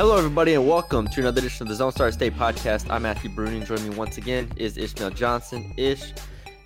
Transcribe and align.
Hello, 0.00 0.16
everybody, 0.16 0.54
and 0.54 0.66
welcome 0.66 1.06
to 1.08 1.20
another 1.20 1.40
edition 1.40 1.64
of 1.64 1.68
the 1.68 1.74
Zone 1.74 1.92
Star 1.92 2.10
State 2.10 2.32
podcast. 2.32 2.88
I'm 2.88 3.02
Matthew 3.02 3.28
Bruning. 3.28 3.66
Joining 3.66 3.90
me 3.90 3.96
once 3.96 4.16
again 4.16 4.50
is 4.56 4.78
Ishmael 4.78 5.10
Johnson. 5.10 5.74
Ish, 5.76 6.14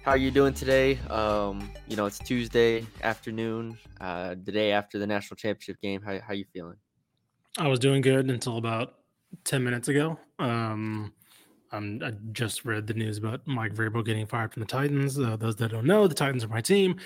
how 0.05 0.13
are 0.13 0.17
you 0.17 0.31
doing 0.31 0.55
today? 0.55 1.01
Um, 1.11 1.69
you 1.89 1.97
know, 1.97 2.07
it's 2.07 2.21
Tuesday 2.21 2.87
afternoon, 3.03 3.77
uh, 4.01 4.37
the 4.45 4.53
day 4.53 4.71
after 4.71 5.01
the 5.01 5.07
national 5.09 5.35
championship 5.35 5.81
game. 5.81 6.01
How 6.01 6.21
how 6.21 6.33
you 6.33 6.45
feeling? 6.53 6.77
I 7.59 7.67
was 7.67 7.81
doing 7.81 8.03
good 8.03 8.31
until 8.31 8.57
about 8.57 8.99
ten 9.43 9.65
minutes 9.65 9.89
ago. 9.89 10.17
Um, 10.39 11.13
I'm, 11.73 12.01
I 12.05 12.13
just 12.31 12.65
read 12.65 12.87
the 12.87 12.95
news 12.95 13.19
about 13.19 13.45
Mike 13.49 13.75
Vrabel 13.75 14.07
getting 14.07 14.27
fired 14.27 14.53
from 14.55 14.61
the 14.61 14.69
Titans. 14.69 15.19
Uh, 15.19 15.35
those 15.35 15.57
that 15.57 15.73
don't 15.73 15.87
know, 15.87 16.07
the 16.07 16.15
Titans 16.15 16.45
are 16.45 16.49
my 16.49 16.61
team. 16.61 17.01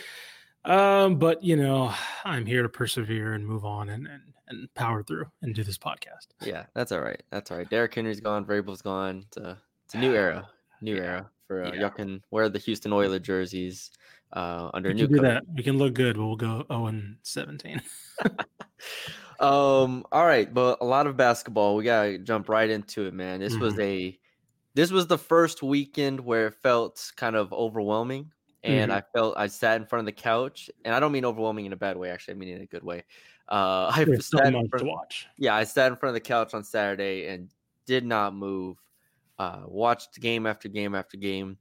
Um, 0.67 1.19
but 1.19 1.43
you 1.43 1.57
know, 1.57 1.95
I'm 2.23 2.45
here 2.45 2.63
to 2.65 2.69
persevere 2.69 3.33
and 3.33 3.47
move 3.47 3.65
on 3.65 3.89
and 3.89 4.07
and, 4.07 4.35
and 4.49 4.73
power 4.75 5.03
through 5.03 5.27
and 5.43 5.55
do 5.55 5.63
this 5.63 5.79
podcast. 5.79 6.29
Yeah, 6.43 6.67
that's 6.75 6.93
all 6.93 7.01
right. 7.01 7.23
That's 7.31 7.51
all 7.51 7.59
right. 7.59 7.69
Derrick 7.69 7.95
Henry's 7.95 8.21
gone. 8.21 8.45
Vrabel's 8.45 8.83
gone. 8.83 9.25
It's 9.29 9.37
a, 9.37 9.59
it's 9.85 9.95
a 9.95 9.99
new 9.99 10.15
era. 10.15 10.49
New 10.81 10.97
Yeah. 10.97 11.03
era 11.03 11.31
for 11.47 11.65
uh, 11.65 11.73
Yeah. 11.73 11.81
y'all 11.81 11.91
can 11.91 12.23
wear 12.31 12.49
the 12.49 12.59
Houston 12.59 12.93
Oilers 12.93 13.21
jerseys 13.21 13.91
uh, 14.33 14.71
under 14.75 14.91
We 14.91 14.95
new 14.95 15.07
can 15.09 15.17
do 15.17 15.23
that. 15.23 15.43
We 15.55 15.63
can 15.63 15.79
look 15.79 15.95
good, 15.95 16.17
but 16.17 16.27
we'll 16.27 16.37
go 16.37 16.65
0 16.71 16.87
and 16.87 17.17
17. 17.23 17.81
Um. 19.41 20.05
All 20.11 20.27
right, 20.27 20.53
but 20.53 20.79
a 20.81 20.85
lot 20.85 21.07
of 21.07 21.17
basketball. 21.17 21.77
We 21.77 21.85
gotta 21.85 22.19
jump 22.19 22.49
right 22.49 22.69
into 22.69 23.07
it, 23.07 23.15
man. 23.15 23.39
This 23.39 23.57
was 23.57 23.79
a, 23.79 24.19
this 24.75 24.91
was 24.91 25.07
the 25.07 25.17
first 25.19 25.63
weekend 25.63 26.19
where 26.19 26.49
it 26.49 26.55
felt 26.55 27.13
kind 27.15 27.37
of 27.37 27.53
overwhelming, 27.53 28.33
and 28.65 28.91
Mhm. 28.91 28.95
I 28.97 29.03
felt 29.17 29.37
I 29.37 29.47
sat 29.47 29.81
in 29.81 29.87
front 29.87 30.01
of 30.01 30.07
the 30.07 30.21
couch, 30.21 30.71
and 30.85 30.93
I 30.93 30.99
don't 30.99 31.13
mean 31.13 31.25
overwhelming 31.25 31.67
in 31.67 31.73
a 31.73 31.77
bad 31.77 31.97
way. 31.97 32.11
Actually, 32.11 32.35
I 32.35 32.37
mean 32.39 32.49
in 32.49 32.63
a 32.63 32.67
good 32.67 32.83
way. 32.83 33.05
Uh, 33.49 33.91
I 33.95 34.05
There's 34.05 34.27
so 34.27 34.39
sat 34.39 34.49
in 34.49 34.53
much 34.55 34.69
front, 34.71 34.85
to 34.85 34.91
watch. 34.91 35.27
yeah, 35.37 35.55
I 35.55 35.65
sat 35.65 35.91
in 35.91 35.97
front 35.97 36.11
of 36.11 36.15
the 36.15 36.21
couch 36.29 36.55
on 36.55 36.65
Saturday 36.65 37.29
and 37.29 37.49
did 37.87 38.05
not 38.05 38.35
move. 38.35 38.77
Uh, 39.39 39.63
watched 39.67 40.21
game 40.21 40.47
after 40.47 40.69
game 40.69 40.95
after 40.95 41.17
game, 41.17 41.57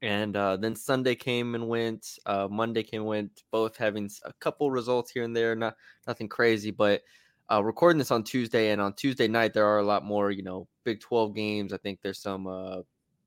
and 0.00 0.34
uh, 0.36 0.56
then 0.56 0.74
Sunday 0.74 1.14
came 1.14 1.54
and 1.54 1.68
went. 1.68 2.18
Uh, 2.24 2.48
Monday 2.50 2.82
came 2.82 3.02
and 3.02 3.08
went. 3.08 3.42
Both 3.50 3.76
having 3.76 4.10
a 4.24 4.32
couple 4.34 4.70
results 4.70 5.10
here 5.10 5.22
and 5.24 5.36
there, 5.36 5.54
not 5.54 5.76
nothing 6.06 6.28
crazy. 6.28 6.70
But 6.70 7.02
uh, 7.50 7.62
recording 7.62 7.98
this 7.98 8.10
on 8.10 8.24
Tuesday, 8.24 8.70
and 8.70 8.80
on 8.80 8.94
Tuesday 8.94 9.28
night 9.28 9.52
there 9.52 9.66
are 9.66 9.78
a 9.78 9.84
lot 9.84 10.04
more, 10.04 10.30
you 10.30 10.42
know, 10.42 10.66
Big 10.84 11.00
Twelve 11.00 11.34
games. 11.34 11.74
I 11.74 11.76
think 11.76 12.00
there's 12.02 12.18
some 12.22 12.46
uh, 12.46 12.80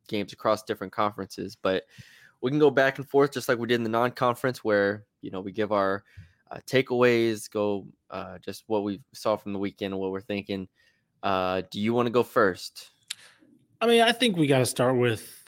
games 0.07 0.33
across 0.33 0.63
different 0.63 0.91
conferences, 0.91 1.55
but 1.61 1.83
we 2.41 2.49
can 2.49 2.59
go 2.59 2.71
back 2.71 2.97
and 2.97 3.07
forth 3.07 3.31
just 3.33 3.47
like 3.47 3.59
we 3.59 3.67
did 3.67 3.75
in 3.75 3.83
the 3.83 3.89
non-conference, 3.89 4.63
where 4.63 5.05
you 5.21 5.29
know 5.29 5.41
we 5.41 5.51
give 5.51 5.71
our 5.71 6.03
uh, 6.51 6.59
takeaways, 6.67 7.49
go 7.49 7.88
uh, 8.09 8.38
just 8.39 8.63
what 8.67 8.83
we 8.83 9.01
saw 9.13 9.35
from 9.35 9.53
the 9.53 9.59
weekend 9.59 9.93
and 9.93 10.01
what 10.01 10.11
we're 10.11 10.21
thinking. 10.21 10.67
Uh, 11.23 11.61
do 11.72 11.79
you 11.79 11.94
want 11.94 12.06
to 12.06 12.11
go 12.11 12.23
first? 12.23 12.91
I 13.81 13.88
mean, 13.88 14.01
I 14.01 14.11
think 14.11 14.38
we 14.38 14.47
got 14.47 14.59
to 14.59 14.66
start 14.66 14.95
with. 14.95 15.44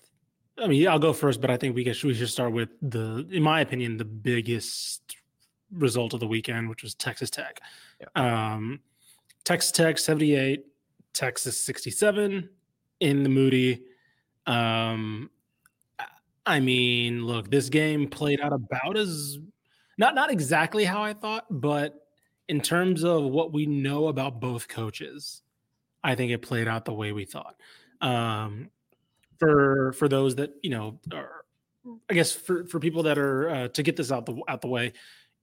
I 0.58 0.68
mean, 0.68 0.88
I'll 0.88 0.98
go 0.98 1.14
first, 1.14 1.40
but 1.40 1.52
I 1.52 1.58
think 1.58 1.76
we 1.76 1.84
get, 1.84 2.04
we 2.04 2.16
should 2.16 2.30
start 2.30 2.52
with 2.52 2.70
the, 2.82 3.28
in 3.32 3.44
my 3.44 3.62
opinion, 3.62 3.98
the 3.98 4.06
biggest 4.06 5.16
result 5.72 6.14
of 6.14 6.20
the 6.20 6.28
weekend, 6.28 6.68
which 6.68 6.82
was 6.82 6.96
Texas 6.96 7.30
Tech. 7.30 7.62
Um, 8.16 8.80
Texas 9.44 9.72
Tech 9.72 9.98
seventy 9.98 10.36
eight, 10.36 10.66
Texas 11.14 11.60
sixty 11.60 11.92
seven 11.92 12.50
in 13.00 13.24
the 13.24 13.30
Moody. 13.30 13.84
Um, 14.46 15.30
I 16.46 16.60
mean, 16.60 17.26
look, 17.26 17.52
this 17.52 17.70
game 17.70 18.08
played 18.08 18.40
out 18.42 18.54
about 18.54 18.98
as 18.98 19.38
not 19.98 20.16
not 20.16 20.32
exactly 20.32 20.84
how 20.86 21.04
I 21.04 21.14
thought, 21.14 21.46
but 21.50 22.08
in 22.48 22.62
terms 22.62 23.04
of 23.04 23.24
what 23.24 23.52
we 23.52 23.66
know 23.66 24.08
about 24.08 24.40
both 24.40 24.68
coaches, 24.68 25.42
I 26.04 26.16
think 26.16 26.32
it 26.32 26.42
played 26.42 26.68
out 26.68 26.86
the 26.86 26.94
way 26.94 27.12
we 27.12 27.26
thought. 27.26 27.56
Um, 28.02 28.70
for 29.40 29.94
for 29.94 30.08
those 30.08 30.36
that 30.36 30.54
you 30.64 30.70
know 30.70 31.00
are, 31.14 31.46
I 32.10 32.14
guess 32.14 32.32
for 32.32 32.66
for 32.66 32.80
people 32.80 33.04
that 33.04 33.18
are 33.18 33.50
uh, 33.50 33.68
to 33.70 33.84
get 33.84 33.96
this 33.96 34.12
out 34.12 34.26
the 34.26 34.40
out 34.48 34.62
the 34.62 34.68
way, 34.68 34.94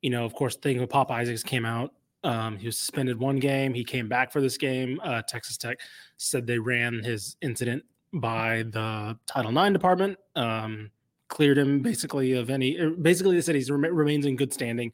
you 0.03 0.11
know, 0.11 0.25
of 0.25 0.35
course, 0.35 0.57
thing 0.57 0.81
with 0.81 0.91
Pop 0.91 1.11
Isaacs 1.11 1.43
came 1.43 1.65
out. 1.65 1.93
Um, 2.23 2.57
he 2.57 2.67
was 2.67 2.79
suspended 2.79 3.19
one 3.19 3.37
game. 3.37 3.75
He 3.75 3.85
came 3.85 4.09
back 4.09 4.33
for 4.33 4.41
this 4.41 4.57
game. 4.57 4.99
Uh, 5.03 5.23
Texas 5.29 5.59
Tech 5.59 5.79
said 6.17 6.47
they 6.47 6.59
ran 6.59 7.03
his 7.03 7.37
incident 7.43 7.85
by 8.15 8.63
the 8.71 9.19
Title 9.27 9.57
IX 9.57 9.73
department. 9.73 10.19
Um, 10.35 10.91
cleared 11.29 11.59
him 11.59 11.81
basically 11.83 12.33
of 12.33 12.51
any. 12.51 12.79
er, 12.79 12.91
Basically, 12.91 13.35
they 13.35 13.43
said 13.43 13.55
he's 13.55 13.71
rem- 13.71 13.95
remains 13.95 14.27
in 14.27 14.37
good 14.37 14.53
standing. 14.53 14.93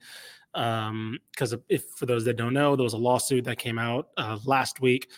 Um, 0.54 1.18
because 1.30 1.54
if 1.68 1.84
for 1.90 2.06
those 2.06 2.24
that 2.24 2.36
don't 2.36 2.54
know, 2.54 2.74
there 2.74 2.84
was 2.84 2.92
a 2.92 2.98
lawsuit 2.98 3.44
that 3.44 3.58
came 3.58 3.78
out 3.78 4.08
uh, 4.16 4.38
last 4.44 4.80
week 4.80 5.08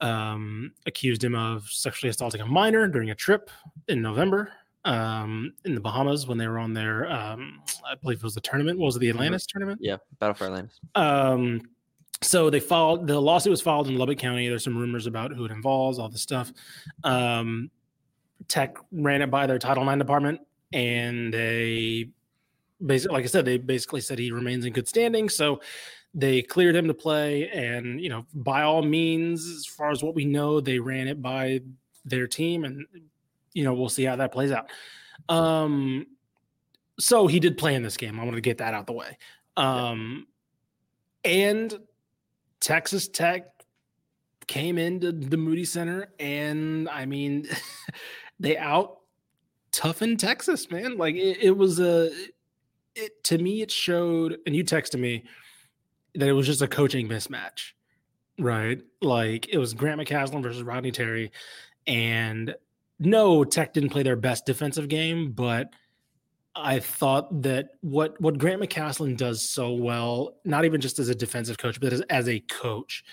um, 0.00 0.72
accused 0.86 1.22
him 1.22 1.34
of 1.34 1.68
sexually 1.68 2.10
assaulting 2.10 2.40
a 2.40 2.46
minor 2.46 2.88
during 2.88 3.10
a 3.10 3.14
trip 3.14 3.50
in 3.88 4.00
November 4.00 4.50
um, 4.84 5.52
in 5.64 5.74
the 5.74 5.80
Bahamas 5.80 6.26
when 6.26 6.38
they 6.38 6.48
were 6.48 6.58
on 6.58 6.72
their, 6.72 7.10
um, 7.10 7.60
I 7.84 7.94
believe 7.96 8.18
it 8.18 8.22
was 8.22 8.34
the 8.34 8.40
tournament. 8.40 8.78
What 8.78 8.86
was 8.86 8.96
it 8.96 9.00
the 9.00 9.10
Atlantis 9.10 9.46
tournament? 9.46 9.80
Yeah, 9.82 9.96
Battle 10.18 10.34
for 10.34 10.44
Atlantis. 10.44 10.80
Um, 10.94 11.60
so 12.22 12.50
they 12.50 12.60
filed 12.60 13.06
the 13.06 13.18
lawsuit 13.18 13.50
was 13.50 13.62
filed 13.62 13.88
in 13.88 13.96
Lubbock 13.96 14.18
County. 14.18 14.48
There's 14.48 14.64
some 14.64 14.76
rumors 14.76 15.06
about 15.06 15.32
who 15.32 15.44
it 15.46 15.50
involves, 15.50 15.98
all 15.98 16.08
this 16.08 16.22
stuff. 16.22 16.52
Um, 17.02 17.70
Tech 18.48 18.76
ran 18.92 19.22
it 19.22 19.30
by 19.30 19.46
their 19.46 19.58
Title 19.58 19.88
IX 19.88 19.98
department, 19.98 20.40
and 20.72 21.32
they 21.32 22.10
basically, 22.84 23.14
like 23.14 23.24
I 23.24 23.28
said, 23.28 23.44
they 23.44 23.58
basically 23.58 24.00
said 24.00 24.18
he 24.18 24.32
remains 24.32 24.64
in 24.64 24.72
good 24.72 24.88
standing. 24.88 25.28
So 25.28 25.60
they 26.14 26.42
cleared 26.42 26.74
him 26.74 26.88
to 26.88 26.94
play, 26.94 27.48
and 27.50 28.00
you 28.00 28.08
know, 28.08 28.26
by 28.34 28.62
all 28.62 28.82
means, 28.82 29.48
as 29.48 29.66
far 29.66 29.90
as 29.90 30.02
what 30.02 30.14
we 30.14 30.24
know, 30.24 30.60
they 30.60 30.78
ran 30.78 31.08
it 31.08 31.22
by 31.22 31.60
their 32.04 32.26
team, 32.26 32.64
and 32.64 32.86
you 33.52 33.64
know, 33.64 33.74
we'll 33.74 33.88
see 33.88 34.04
how 34.04 34.16
that 34.16 34.32
plays 34.32 34.50
out. 34.50 34.70
Um, 35.28 36.06
so 36.98 37.26
he 37.26 37.40
did 37.40 37.56
play 37.56 37.74
in 37.74 37.82
this 37.82 37.96
game. 37.96 38.18
I 38.18 38.24
wanted 38.24 38.36
to 38.36 38.42
get 38.42 38.58
that 38.58 38.74
out 38.74 38.86
the 38.86 38.92
way. 38.92 39.16
Um, 39.56 40.26
and 41.24 41.78
Texas 42.60 43.08
Tech 43.08 43.46
came 44.46 44.78
into 44.78 45.12
the 45.12 45.36
Moody 45.36 45.64
Center, 45.64 46.12
and 46.18 46.88
I 46.88 47.06
mean, 47.06 47.46
they 48.40 48.56
out 48.56 48.99
toughened 49.72 50.20
Texas, 50.20 50.70
man. 50.70 50.96
Like 50.96 51.14
it, 51.14 51.38
it 51.40 51.56
was 51.56 51.80
a, 51.80 52.10
it 52.94 53.22
to 53.24 53.38
me, 53.38 53.62
it 53.62 53.70
showed, 53.70 54.38
and 54.46 54.54
you 54.54 54.64
texted 54.64 54.98
me 54.98 55.24
that 56.14 56.28
it 56.28 56.32
was 56.32 56.46
just 56.46 56.62
a 56.62 56.68
coaching 56.68 57.08
mismatch, 57.08 57.72
right? 58.38 58.80
Like 59.00 59.48
it 59.48 59.58
was 59.58 59.74
Grant 59.74 60.00
McCasland 60.00 60.42
versus 60.42 60.62
Rodney 60.62 60.92
Terry, 60.92 61.30
and 61.86 62.54
no, 62.98 63.44
Tech 63.44 63.72
didn't 63.72 63.90
play 63.90 64.02
their 64.02 64.16
best 64.16 64.44
defensive 64.44 64.88
game, 64.88 65.32
but 65.32 65.70
I 66.54 66.80
thought 66.80 67.42
that 67.42 67.70
what 67.80 68.20
what 68.20 68.38
Grant 68.38 68.60
McCasland 68.60 69.16
does 69.16 69.48
so 69.48 69.72
well, 69.72 70.36
not 70.44 70.64
even 70.64 70.80
just 70.80 70.98
as 70.98 71.08
a 71.08 71.14
defensive 71.14 71.58
coach, 71.58 71.80
but 71.80 71.92
as, 71.92 72.00
as 72.02 72.28
a 72.28 72.40
coach, 72.40 73.04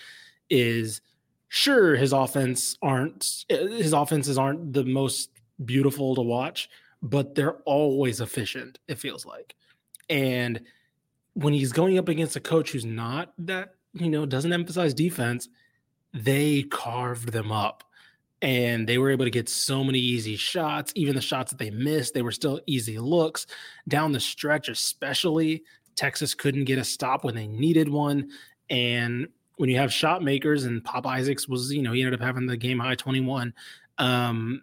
is 0.49 1.01
sure 1.49 1.95
his 1.95 2.13
offense 2.13 2.77
aren't 2.81 3.45
his 3.47 3.93
offenses 3.93 4.37
aren't 4.37 4.73
the 4.73 4.83
most 4.83 5.29
beautiful 5.63 6.15
to 6.15 6.21
watch, 6.21 6.69
but 7.01 7.35
they're 7.35 7.57
always 7.65 8.21
efficient. 8.21 8.79
It 8.87 8.99
feels 8.99 9.25
like, 9.25 9.55
and 10.09 10.61
when 11.33 11.53
he's 11.53 11.71
going 11.71 11.97
up 11.97 12.09
against 12.09 12.35
a 12.35 12.39
coach 12.39 12.71
who's 12.71 12.85
not 12.85 13.33
that 13.37 13.75
you 13.93 14.09
know 14.09 14.25
doesn't 14.25 14.53
emphasize 14.53 14.93
defense, 14.93 15.49
they 16.13 16.63
carved 16.63 17.31
them 17.31 17.51
up 17.51 17.83
and 18.41 18.87
they 18.87 18.97
were 18.97 19.09
able 19.09 19.25
to 19.25 19.31
get 19.31 19.49
so 19.49 19.83
many 19.83 19.99
easy 19.99 20.35
shots. 20.35 20.91
Even 20.95 21.15
the 21.15 21.21
shots 21.21 21.51
that 21.51 21.57
they 21.57 21.71
missed, 21.71 22.13
they 22.13 22.21
were 22.21 22.31
still 22.31 22.59
easy 22.67 22.99
looks 22.99 23.47
down 23.87 24.11
the 24.11 24.19
stretch, 24.19 24.69
especially. 24.69 25.63
Texas 25.95 26.35
couldn't 26.35 26.65
get 26.65 26.77
a 26.77 26.83
stop 26.83 27.23
when 27.23 27.33
they 27.33 27.47
needed 27.47 27.89
one. 27.89 28.29
And 28.69 29.27
when 29.55 29.69
you 29.69 29.77
have 29.77 29.91
shot 29.91 30.23
makers, 30.23 30.65
and 30.65 30.83
Pop 30.83 31.07
Isaacs 31.07 31.47
was, 31.47 31.71
you 31.73 31.81
know, 31.81 31.93
he 31.93 32.01
ended 32.01 32.19
up 32.19 32.25
having 32.25 32.45
the 32.45 32.57
game 32.57 32.77
high 32.77 32.93
21. 32.93 33.53
Um, 33.97 34.61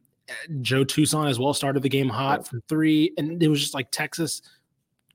Joe 0.61 0.85
Toussaint 0.85 1.29
as 1.29 1.39
well 1.39 1.55
started 1.55 1.83
the 1.83 1.89
game 1.89 2.09
hot 2.09 2.47
from 2.47 2.63
three, 2.69 3.13
and 3.19 3.43
it 3.43 3.49
was 3.49 3.61
just 3.61 3.75
like 3.75 3.91
Texas 3.91 4.43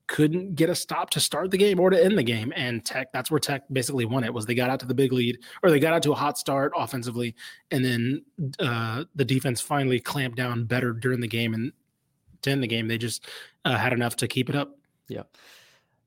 couldn't 0.08 0.56
get 0.56 0.70
a 0.72 0.76
stop 0.76 1.12
to 1.12 1.20
start 1.20 1.52
the 1.52 1.58
game 1.58 1.80
or 1.80 1.92
to 1.92 2.04
end 2.04 2.18
the 2.18 2.24
game. 2.24 2.52
And 2.56 2.84
Tech, 2.84 3.14
that's 3.14 3.30
where 3.30 3.40
Tech 3.40 3.64
basically 3.72 4.06
won 4.06 4.24
it. 4.24 4.34
Was 4.34 4.46
they 4.46 4.56
got 4.56 4.70
out 4.70 4.80
to 4.80 4.88
the 4.88 4.94
big 4.94 5.14
lead, 5.14 5.38
or 5.64 5.70
they 5.70 5.80
got 5.80 5.94
out 5.94 6.04
to 6.04 6.12
a 6.12 6.16
hot 6.16 6.38
start 6.38 6.72
offensively, 6.76 7.36
and 7.72 7.86
then 7.86 8.26
uh, 8.60 9.06
the 9.16 9.26
defense 9.26 9.62
finally 9.62 10.00
clamped 10.00 10.38
down 10.38 10.66
better 10.66 10.94
during 10.94 11.22
the 11.22 11.28
game 11.28 11.54
and 11.54 11.72
to 12.42 12.52
end 12.52 12.64
the 12.64 12.68
game. 12.68 12.88
They 12.88 12.98
just 12.98 13.28
uh, 13.66 13.78
had 13.78 13.94
enough 13.94 14.16
to 14.18 14.28
keep 14.28 14.50
it 14.50 14.56
up. 14.56 14.78
Yeah. 15.08 15.24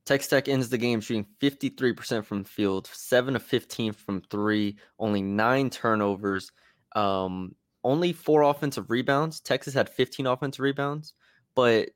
Texas 0.05 0.31
Tech 0.31 0.49
ends 0.49 0.69
the 0.69 0.79
game 0.79 1.01
shooting 1.01 1.27
53% 1.41 2.25
from 2.25 2.43
the 2.43 2.49
field, 2.49 2.89
7 2.93 3.37
of 3.37 3.43
15 3.43 3.93
from 3.93 4.21
three, 4.23 4.77
only 4.99 5.23
nine 5.23 5.71
turnovers, 5.71 6.51
um, 6.97 7.55
only 7.85 8.13
four 8.13 8.43
offensive 8.43 8.91
rebounds. 8.91 9.41
Texas 9.41 9.75
had 9.75 9.89
15 9.89 10.27
offensive 10.27 10.61
rebounds, 10.61 11.15
but 11.55 11.91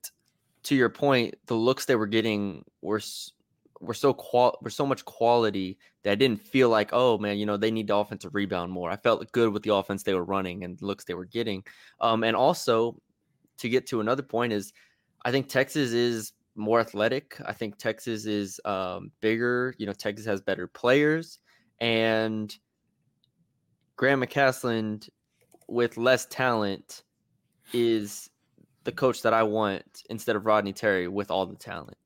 to 0.65 0.75
your 0.75 0.89
point, 0.89 1.37
the 1.47 1.55
looks 1.55 1.85
they 1.85 1.97
were 1.97 2.07
getting 2.07 2.65
were 2.83 3.01
were 3.81 3.95
so 3.95 4.13
qual 4.13 4.59
were 4.63 4.71
so 4.71 4.87
much 4.87 5.05
quality 5.05 5.79
that 6.03 6.13
I 6.13 6.15
didn't 6.15 6.41
feel 6.41 6.69
like, 6.69 6.91
oh 6.93 7.19
man, 7.19 7.39
you 7.39 7.47
know, 7.47 7.57
they 7.57 7.71
need 7.71 7.89
the 7.89 7.97
offensive 7.97 8.35
rebound 8.35 8.73
more. 8.73 8.91
I 8.91 8.97
felt 8.97 9.31
good 9.33 9.53
with 9.53 9.63
the 9.63 9.75
offense 9.75 10.03
they 10.03 10.15
were 10.15 10.25
running 10.25 10.65
and 10.65 10.81
looks 10.83 11.05
they 11.05 11.15
were 11.15 11.27
getting. 11.27 11.63
Um, 12.01 12.25
and 12.25 12.35
also 12.35 13.01
to 13.59 13.69
get 13.69 13.87
to 13.89 14.01
another 14.01 14.23
point 14.23 14.53
is 14.53 14.73
I 15.25 15.31
think 15.31 15.49
Texas 15.49 15.93
is 15.93 16.33
more 16.55 16.81
athletic. 16.81 17.37
I 17.45 17.53
think 17.53 17.79
Texas 17.79 18.27
is 18.27 18.61
um, 18.65 19.11
bigger. 19.21 19.75
You 19.79 19.87
know, 19.87 19.93
Texas 19.93 20.27
has 20.27 20.41
better 20.41 20.67
players, 20.67 21.39
and 21.81 22.55
Grant 23.97 24.23
McCasland 24.23 25.09
with 25.69 25.97
less 25.97 26.27
talent 26.27 27.03
is 27.73 28.31
the 28.85 28.93
coach 28.93 29.23
that 29.23 29.35
I 29.35 29.43
want 29.43 30.03
instead 30.09 30.37
of 30.37 30.47
Rodney 30.47 30.73
Terry 30.73 31.09
with 31.09 31.31
all 31.31 31.47
the 31.47 31.57
talent. 31.57 31.97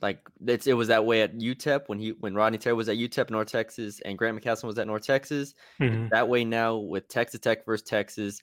Like 0.00 0.18
it's 0.44 0.66
it 0.66 0.72
was 0.72 0.88
that 0.88 1.06
way 1.06 1.22
at 1.22 1.38
UTEP 1.38 1.82
when 1.86 2.00
he 2.00 2.10
when 2.10 2.34
Rodney 2.34 2.58
Terry 2.58 2.74
was 2.74 2.88
at 2.88 2.96
UTEP 2.96 3.30
North 3.30 3.46
Texas 3.46 4.00
and 4.04 4.18
Grant 4.18 4.38
McCasland 4.38 4.64
was 4.64 4.78
at 4.78 4.88
North 4.88 5.06
Texas. 5.06 5.54
Mm-hmm. 5.80 6.08
That 6.10 6.28
way 6.28 6.44
now 6.44 6.76
with 6.76 7.06
Texas 7.06 7.40
Tech 7.40 7.64
versus 7.64 7.88
Texas. 7.88 8.42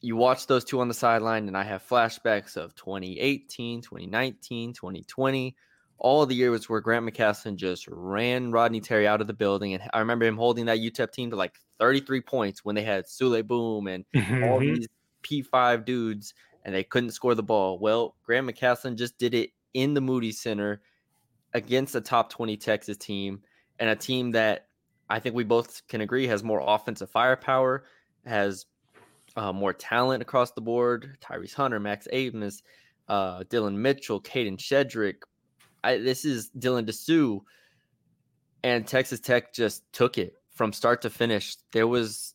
You 0.00 0.16
watch 0.16 0.46
those 0.46 0.64
two 0.64 0.80
on 0.80 0.88
the 0.88 0.94
sideline, 0.94 1.48
and 1.48 1.56
I 1.56 1.64
have 1.64 1.86
flashbacks 1.86 2.56
of 2.56 2.74
2018, 2.74 3.82
2019, 3.82 4.72
2020, 4.72 5.56
all 5.98 6.26
the 6.26 6.34
years 6.34 6.68
where 6.68 6.80
Grant 6.80 7.06
McCasland 7.06 7.56
just 7.56 7.86
ran 7.88 8.50
Rodney 8.50 8.80
Terry 8.80 9.06
out 9.06 9.20
of 9.20 9.26
the 9.26 9.32
building. 9.32 9.74
And 9.74 9.82
I 9.92 10.00
remember 10.00 10.26
him 10.26 10.36
holding 10.36 10.66
that 10.66 10.78
UTEP 10.78 11.12
team 11.12 11.30
to 11.30 11.36
like 11.36 11.54
33 11.78 12.20
points 12.20 12.64
when 12.64 12.74
they 12.74 12.82
had 12.82 13.06
Souley 13.06 13.46
Boum 13.46 13.86
and 13.86 14.04
mm-hmm. 14.14 14.44
all 14.44 14.58
these 14.58 14.88
P5 15.22 15.84
dudes 15.84 16.34
and 16.64 16.74
they 16.74 16.84
couldn't 16.84 17.10
score 17.10 17.34
the 17.34 17.42
ball. 17.42 17.78
Well, 17.78 18.16
Grant 18.24 18.46
McCasland 18.46 18.96
just 18.96 19.18
did 19.18 19.34
it 19.34 19.50
in 19.74 19.94
the 19.94 20.00
Moody 20.00 20.32
Center 20.32 20.80
against 21.52 21.94
a 21.94 22.00
top 22.00 22.30
20 22.30 22.56
Texas 22.56 22.96
team 22.96 23.42
and 23.78 23.90
a 23.90 23.96
team 23.96 24.32
that 24.32 24.66
I 25.08 25.20
think 25.20 25.34
we 25.34 25.44
both 25.44 25.86
can 25.88 26.00
agree 26.00 26.26
has 26.26 26.42
more 26.42 26.62
offensive 26.64 27.10
firepower, 27.10 27.84
has 28.24 28.66
uh, 29.36 29.52
more 29.52 29.72
talent 29.72 30.22
across 30.22 30.52
the 30.52 30.60
board. 30.60 31.18
Tyrese 31.20 31.54
Hunter, 31.54 31.80
Max 31.80 32.08
Abmas, 32.12 32.62
uh, 33.08 33.44
Dillon 33.48 33.80
Mitchell, 33.80 34.20
Kadin 34.20 34.56
Shedrick. 34.56 35.16
I, 35.84 35.98
this 35.98 36.24
is 36.24 36.50
Dylan 36.58 36.86
Disu. 36.86 37.40
And 38.62 38.86
Texas 38.86 39.20
Tech 39.20 39.52
just 39.52 39.82
took 39.92 40.16
it 40.16 40.34
from 40.54 40.72
start 40.72 41.02
to 41.02 41.10
finish. 41.10 41.56
There 41.72 41.86
was 41.86 42.34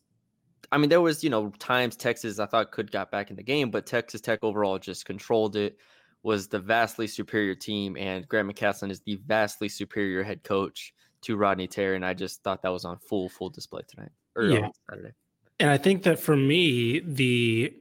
I 0.72 0.78
mean, 0.78 0.90
there 0.90 1.02
was, 1.02 1.24
you 1.24 1.30
know, 1.30 1.52
times 1.60 1.96
Texas 1.96 2.40
I 2.40 2.46
thought 2.46 2.72
could 2.72 2.92
got 2.92 3.12
back 3.12 3.32
in 3.32 3.36
the 3.36 3.44
game, 3.44 3.72
but 3.72 3.86
Texas 3.86 4.22
Tech 4.22 4.40
overall 4.44 4.78
just 4.78 5.06
controlled 5.06 5.56
it, 5.56 5.78
was 6.22 6.48
the 6.48 6.60
vastly 6.60 7.08
superior 7.08 7.56
team, 7.56 7.98
and 7.98 8.28
Grant 8.28 8.48
McCasland 8.50 8.92
is 8.92 9.02
the 9.02 9.16
vastly 9.26 9.70
superior 9.70 10.22
head 10.22 10.44
coach 10.44 10.94
to 11.22 11.38
Rodney 11.38 11.68
Terry, 11.68 11.96
and 11.96 12.06
I 12.06 12.14
just 12.14 12.44
thought 12.44 12.62
that 12.62 12.70
was 12.70 12.86
on 12.86 12.98
full 13.00 13.30
full 13.30 13.50
display 13.50 13.82
tonight 13.88 14.12
or 14.36 14.46
yeah. 14.46 14.70
Saturday. 14.90 15.14
And 15.60 15.70
I 15.70 15.78
think 15.78 16.04
that 16.04 16.20
for 16.20 16.36
me, 16.36 17.00
the 17.00 17.74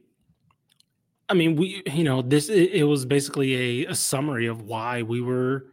I 1.29 1.33
mean, 1.35 1.55
we 1.55 1.83
you 1.93 2.03
know, 2.03 2.21
this 2.21 2.49
it, 2.49 2.71
it 2.71 2.83
was 2.83 3.05
basically 3.05 3.83
a, 3.85 3.91
a 3.91 3.95
summary 3.95 4.47
of 4.47 4.63
why 4.63 5.03
we 5.03 5.21
were 5.21 5.67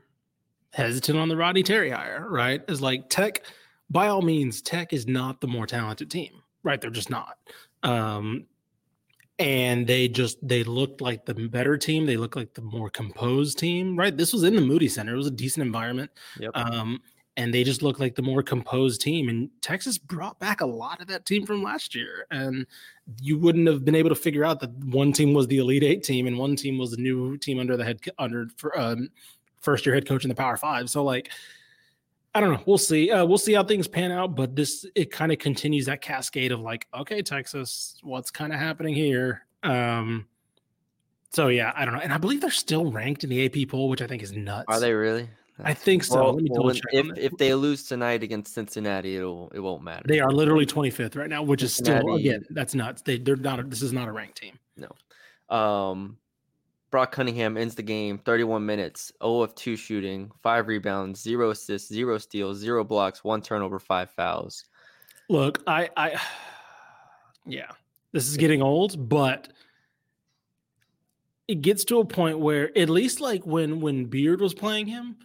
hesitant 0.72 1.18
on 1.18 1.28
the 1.28 1.36
Rodney 1.36 1.62
Terry 1.62 1.90
hire, 1.90 2.26
right? 2.28 2.62
Is 2.68 2.82
like 2.82 3.08
Tech, 3.08 3.42
by 3.90 4.08
all 4.08 4.22
means, 4.22 4.60
Tech 4.60 4.92
is 4.92 5.06
not 5.06 5.40
the 5.40 5.46
more 5.46 5.66
talented 5.66 6.10
team 6.10 6.42
right? 6.66 6.80
They're 6.80 6.90
just 6.90 7.08
not. 7.08 7.38
Um, 7.82 8.46
and 9.38 9.86
they 9.86 10.08
just 10.08 10.36
they 10.46 10.64
looked 10.64 11.00
like 11.00 11.24
the 11.24 11.34
better 11.34 11.78
team. 11.78 12.06
They 12.06 12.16
looked 12.16 12.36
like 12.36 12.54
the 12.54 12.62
more 12.62 12.90
composed 12.90 13.58
team, 13.58 13.96
right? 13.96 14.14
This 14.14 14.32
was 14.32 14.42
in 14.42 14.56
the 14.56 14.62
Moody 14.62 14.88
Center. 14.88 15.14
It 15.14 15.18
was 15.18 15.26
a 15.26 15.30
decent 15.30 15.64
environment. 15.64 16.10
Yep. 16.40 16.50
Um, 16.54 17.00
and 17.36 17.52
they 17.52 17.64
just 17.64 17.82
looked 17.82 18.00
like 18.00 18.14
the 18.14 18.22
more 18.22 18.42
composed 18.42 19.00
team. 19.00 19.28
And 19.28 19.50
Texas 19.60 19.98
brought 19.98 20.38
back 20.38 20.60
a 20.60 20.66
lot 20.66 21.00
of 21.00 21.06
that 21.08 21.26
team 21.26 21.44
from 21.44 21.62
last 21.62 21.94
year. 21.94 22.26
And 22.30 22.66
you 23.20 23.38
wouldn't 23.38 23.68
have 23.68 23.84
been 23.84 23.94
able 23.94 24.08
to 24.08 24.14
figure 24.14 24.44
out 24.44 24.60
that 24.60 24.72
one 24.84 25.12
team 25.12 25.34
was 25.34 25.46
the 25.46 25.58
Elite 25.58 25.82
Eight 25.82 26.02
team 26.02 26.26
and 26.26 26.38
one 26.38 26.56
team 26.56 26.78
was 26.78 26.92
the 26.92 26.96
new 26.96 27.36
team 27.36 27.58
under 27.58 27.76
the 27.76 27.84
head 27.84 28.00
under 28.18 28.48
for 28.56 28.78
um, 28.78 29.10
first 29.60 29.84
year 29.84 29.94
head 29.94 30.06
coach 30.06 30.24
in 30.24 30.28
the 30.28 30.34
Power 30.34 30.56
Five. 30.56 30.88
So 30.88 31.04
like 31.04 31.30
I 32.34 32.40
don't 32.40 32.52
know. 32.52 32.62
We'll 32.66 32.76
see. 32.76 33.10
Uh, 33.10 33.24
we'll 33.24 33.38
see 33.38 33.54
how 33.54 33.64
things 33.64 33.88
pan 33.88 34.12
out. 34.12 34.34
But 34.34 34.54
this 34.54 34.84
it 34.94 35.10
kind 35.10 35.32
of 35.32 35.38
continues 35.38 35.86
that 35.86 36.02
cascade 36.02 36.52
of 36.52 36.60
like, 36.60 36.86
okay, 36.94 37.22
Texas, 37.22 37.98
what's 38.02 38.30
kind 38.30 38.52
of 38.52 38.58
happening 38.58 38.94
here? 38.94 39.46
Um, 39.62 40.26
so 41.32 41.48
yeah, 41.48 41.72
I 41.74 41.84
don't 41.84 41.94
know. 41.94 42.00
And 42.00 42.12
I 42.12 42.18
believe 42.18 42.42
they're 42.42 42.50
still 42.50 42.90
ranked 42.90 43.24
in 43.24 43.30
the 43.30 43.46
AP 43.46 43.68
poll, 43.70 43.88
which 43.88 44.02
I 44.02 44.06
think 44.06 44.22
is 44.22 44.32
nuts. 44.32 44.66
Are 44.68 44.80
they 44.80 44.92
really? 44.92 45.30
I 45.62 45.72
think 45.72 46.04
so. 46.04 46.16
Well, 46.16 46.34
Let 46.34 46.42
me 46.42 46.50
double 46.50 46.72
check. 46.72 46.84
If, 46.92 47.18
if 47.18 47.32
they 47.38 47.54
lose 47.54 47.84
tonight 47.84 48.22
against 48.22 48.52
Cincinnati, 48.52 49.16
it'll 49.16 49.50
it 49.54 49.60
won't 49.60 49.82
matter. 49.82 50.04
They 50.06 50.20
are 50.20 50.30
literally 50.30 50.66
25th 50.66 51.16
right 51.16 51.30
now, 51.30 51.42
which 51.42 51.60
Cincinnati, 51.60 51.98
is 51.98 52.02
still 52.02 52.14
again 52.16 52.46
that's 52.50 52.74
nuts. 52.74 53.02
They 53.02 53.18
they're 53.18 53.36
not. 53.36 53.60
A, 53.60 53.62
this 53.62 53.82
is 53.82 53.92
not 53.92 54.08
a 54.08 54.12
ranked 54.12 54.36
team. 54.36 54.58
No. 54.76 55.56
Um, 55.56 56.18
Brock 56.90 57.12
Cunningham 57.12 57.56
ends 57.56 57.74
the 57.74 57.82
game 57.82 58.18
31 58.18 58.64
minutes, 58.64 59.12
0 59.22 59.40
of 59.40 59.54
2 59.54 59.76
shooting, 59.76 60.30
5 60.42 60.66
rebounds, 60.68 61.20
0 61.20 61.50
assists, 61.50 61.88
0 61.88 62.18
steals, 62.18 62.58
0 62.58 62.84
blocks, 62.84 63.24
1 63.24 63.42
turnover, 63.42 63.78
5 63.78 64.10
fouls. 64.10 64.64
Look, 65.28 65.62
I 65.66 65.88
I 65.96 66.20
yeah. 67.46 67.70
This 68.12 68.28
is 68.28 68.36
getting 68.36 68.62
old, 68.62 69.08
but 69.08 69.48
it 71.48 71.60
gets 71.60 71.84
to 71.84 71.98
a 71.98 72.04
point 72.04 72.38
where 72.38 72.76
at 72.76 72.88
least 72.88 73.20
like 73.20 73.46
when 73.46 73.80
when 73.80 74.06
Beard 74.06 74.40
was 74.40 74.54
playing 74.54 74.86
him, 74.86 75.16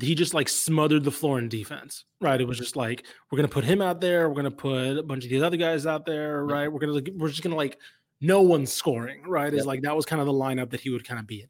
he 0.00 0.14
just 0.14 0.34
like 0.34 0.48
smothered 0.48 1.04
the 1.04 1.10
floor 1.10 1.38
in 1.38 1.48
defense, 1.48 2.04
right? 2.20 2.40
It 2.40 2.48
was 2.48 2.58
just 2.58 2.76
like 2.76 3.04
we're 3.30 3.36
gonna 3.36 3.48
put 3.48 3.64
him 3.64 3.80
out 3.80 4.00
there, 4.00 4.28
we're 4.28 4.36
gonna 4.36 4.50
put 4.50 4.98
a 4.98 5.02
bunch 5.02 5.24
of 5.24 5.30
these 5.30 5.42
other 5.42 5.56
guys 5.56 5.86
out 5.86 6.04
there, 6.04 6.44
right? 6.44 6.68
We're 6.68 6.80
gonna 6.80 7.00
we're 7.16 7.28
just 7.28 7.42
gonna 7.42 7.56
like 7.56 7.78
no 8.20 8.42
one's 8.42 8.72
scoring, 8.72 9.22
right? 9.26 9.52
Is 9.52 9.66
like 9.66 9.82
that 9.82 9.94
was 9.94 10.06
kind 10.06 10.20
of 10.20 10.26
the 10.26 10.32
lineup 10.32 10.70
that 10.70 10.80
he 10.80 10.90
would 10.90 11.06
kind 11.06 11.20
of 11.20 11.26
be 11.26 11.42
in. 11.42 11.48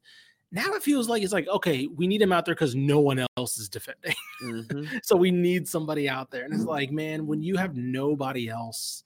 Now 0.52 0.74
it 0.74 0.82
feels 0.82 1.08
like 1.08 1.22
it's 1.22 1.32
like, 1.32 1.48
okay, 1.48 1.88
we 1.88 2.06
need 2.06 2.22
him 2.22 2.32
out 2.32 2.44
there 2.44 2.54
because 2.54 2.74
no 2.74 3.00
one 3.00 3.26
else 3.36 3.58
is 3.58 3.68
defending. 3.68 4.14
Mm-hmm. 4.42 4.98
so 5.02 5.16
we 5.16 5.30
need 5.30 5.66
somebody 5.66 6.08
out 6.08 6.30
there. 6.30 6.44
And 6.44 6.54
it's 6.54 6.64
like, 6.64 6.92
man, 6.92 7.26
when 7.26 7.42
you 7.42 7.56
have 7.56 7.76
nobody 7.76 8.48
else, 8.48 9.02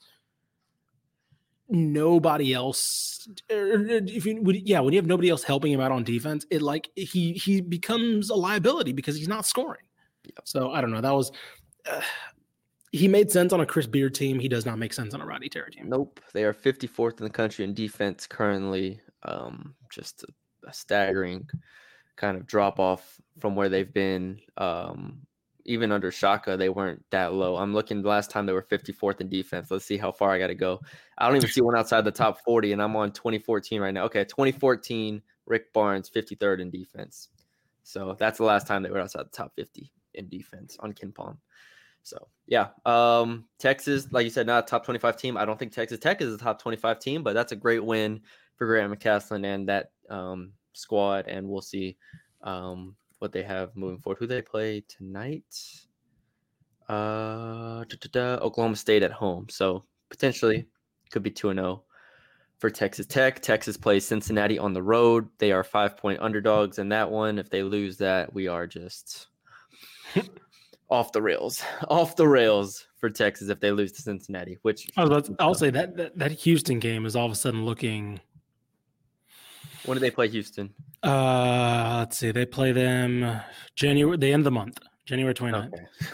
nobody 1.68 2.54
else 2.54 3.28
er, 3.52 3.74
er, 3.74 4.00
if 4.06 4.24
you 4.24 4.40
would 4.42 4.66
yeah 4.66 4.80
when 4.80 4.92
you 4.92 4.98
have 4.98 5.06
nobody 5.06 5.28
else 5.28 5.42
helping 5.42 5.72
him 5.72 5.80
out 5.80 5.92
on 5.92 6.02
defense 6.02 6.46
it 6.50 6.62
like 6.62 6.88
he 6.96 7.32
he 7.34 7.60
becomes 7.60 8.30
a 8.30 8.34
liability 8.34 8.92
because 8.92 9.16
he's 9.16 9.28
not 9.28 9.44
scoring 9.44 9.82
so 10.44 10.70
i 10.70 10.80
don't 10.80 10.90
know 10.90 11.00
that 11.00 11.14
was 11.14 11.30
uh, 11.90 12.00
he 12.92 13.06
made 13.06 13.30
sense 13.30 13.52
on 13.52 13.60
a 13.60 13.66
Chris 13.66 13.86
Beard 13.86 14.14
team. 14.14 14.38
He 14.38 14.48
does 14.48 14.64
not 14.64 14.78
make 14.78 14.92
sense 14.92 15.12
on 15.14 15.20
a 15.20 15.26
roddy 15.26 15.48
Terry 15.48 15.70
team. 15.70 15.88
Nope. 15.88 16.20
They 16.32 16.44
are 16.44 16.54
54th 16.54 17.18
in 17.18 17.24
the 17.24 17.30
country 17.30 17.64
in 17.64 17.74
defense 17.74 18.26
currently. 18.26 19.00
Um, 19.24 19.74
just 19.90 20.22
a, 20.22 20.68
a 20.68 20.72
staggering 20.72 21.46
kind 22.16 22.36
of 22.36 22.46
drop 22.46 22.80
off 22.80 23.20
from 23.38 23.54
where 23.54 23.68
they've 23.68 23.92
been. 23.92 24.40
Um, 24.56 25.20
even 25.68 25.92
under 25.92 26.10
Shaka, 26.10 26.56
they 26.56 26.70
weren't 26.70 27.04
that 27.10 27.34
low. 27.34 27.56
I'm 27.56 27.74
looking 27.74 28.02
last 28.02 28.30
time 28.30 28.46
they 28.46 28.52
were 28.52 28.62
54th 28.62 29.20
in 29.20 29.28
defense. 29.28 29.70
Let's 29.70 29.84
see 29.84 29.98
how 29.98 30.10
far 30.10 30.30
I 30.30 30.38
got 30.38 30.46
to 30.48 30.54
go. 30.54 30.80
I 31.18 31.26
don't 31.26 31.36
even 31.36 31.50
see 31.50 31.60
one 31.60 31.76
outside 31.76 32.04
the 32.04 32.10
top 32.10 32.40
40, 32.42 32.72
and 32.72 32.82
I'm 32.82 32.96
on 32.96 33.12
2014 33.12 33.80
right 33.80 33.92
now. 33.92 34.04
Okay, 34.04 34.24
2014, 34.24 35.22
Rick 35.46 35.72
Barnes, 35.74 36.10
53rd 36.10 36.60
in 36.60 36.70
defense. 36.70 37.28
So 37.82 38.16
that's 38.18 38.38
the 38.38 38.44
last 38.44 38.66
time 38.66 38.82
they 38.82 38.90
were 38.90 38.98
outside 38.98 39.26
the 39.26 39.36
top 39.36 39.54
50 39.54 39.92
in 40.14 40.28
defense 40.28 40.76
on 40.80 40.94
KenPom. 40.94 41.36
So 42.02 42.28
yeah, 42.46 42.68
um, 42.86 43.44
Texas, 43.58 44.08
like 44.10 44.24
you 44.24 44.30
said, 44.30 44.46
not 44.46 44.64
a 44.64 44.66
top 44.66 44.84
25 44.84 45.16
team. 45.18 45.36
I 45.36 45.44
don't 45.44 45.58
think 45.58 45.72
Texas 45.72 45.98
Tech 45.98 46.22
is 46.22 46.32
a 46.32 46.38
top 46.38 46.60
25 46.60 46.98
team, 46.98 47.22
but 47.22 47.34
that's 47.34 47.52
a 47.52 47.56
great 47.56 47.84
win 47.84 48.22
for 48.56 48.66
Grant 48.66 48.92
McCasland 48.92 49.44
and 49.44 49.68
that 49.68 49.90
um, 50.08 50.52
squad. 50.72 51.26
And 51.28 51.46
we'll 51.46 51.60
see 51.60 51.98
um, 52.42 52.96
what 53.18 53.32
they 53.32 53.42
have 53.42 53.74
moving 53.76 53.98
forward. 53.98 54.18
Who 54.18 54.26
they 54.26 54.42
play 54.42 54.84
tonight? 54.88 55.44
Uh, 56.88 57.84
Oklahoma 58.16 58.76
State 58.76 59.02
at 59.02 59.12
home. 59.12 59.46
So 59.50 59.84
potentially 60.08 60.66
could 61.10 61.22
be 61.22 61.30
2 61.30 61.52
0. 61.52 61.84
for 62.58 62.70
Texas 62.70 63.06
Tech. 63.06 63.40
Texas 63.40 63.76
plays 63.76 64.06
Cincinnati 64.06 64.58
on 64.58 64.72
the 64.72 64.82
road. 64.82 65.28
They 65.38 65.52
are 65.52 65.64
five 65.64 65.96
point 65.96 66.20
underdogs 66.20 66.78
in 66.78 66.88
that 66.90 67.10
one. 67.10 67.38
If 67.38 67.50
they 67.50 67.62
lose 67.62 67.96
that, 67.98 68.32
we 68.32 68.48
are 68.48 68.66
just 68.66 69.28
off 70.90 71.12
the 71.12 71.22
rails, 71.22 71.62
off 71.88 72.16
the 72.16 72.28
rails 72.28 72.86
for 72.96 73.10
Texas 73.10 73.48
if 73.48 73.60
they 73.60 73.70
lose 73.70 73.92
to 73.92 74.02
Cincinnati. 74.02 74.58
Which 74.62 74.88
I 74.96 75.02
was 75.02 75.10
about 75.10 75.24
to, 75.26 75.36
I'll 75.38 75.54
say 75.54 75.70
that, 75.70 75.96
that 75.96 76.18
that 76.18 76.32
Houston 76.32 76.78
game 76.78 77.06
is 77.06 77.16
all 77.16 77.26
of 77.26 77.32
a 77.32 77.36
sudden 77.36 77.64
looking. 77.64 78.20
When 79.88 79.96
do 79.96 80.00
they 80.00 80.10
play 80.10 80.28
Houston? 80.28 80.72
Uh, 81.02 81.96
let's 82.00 82.18
see. 82.18 82.30
They 82.30 82.46
play 82.46 82.72
them 82.72 83.40
January, 83.74 84.16
the 84.16 84.32
end 84.32 84.40
of 84.40 84.44
the 84.44 84.50
month, 84.50 84.78
January 85.06 85.34
29th. 85.34 85.72
Okay. 85.74 85.86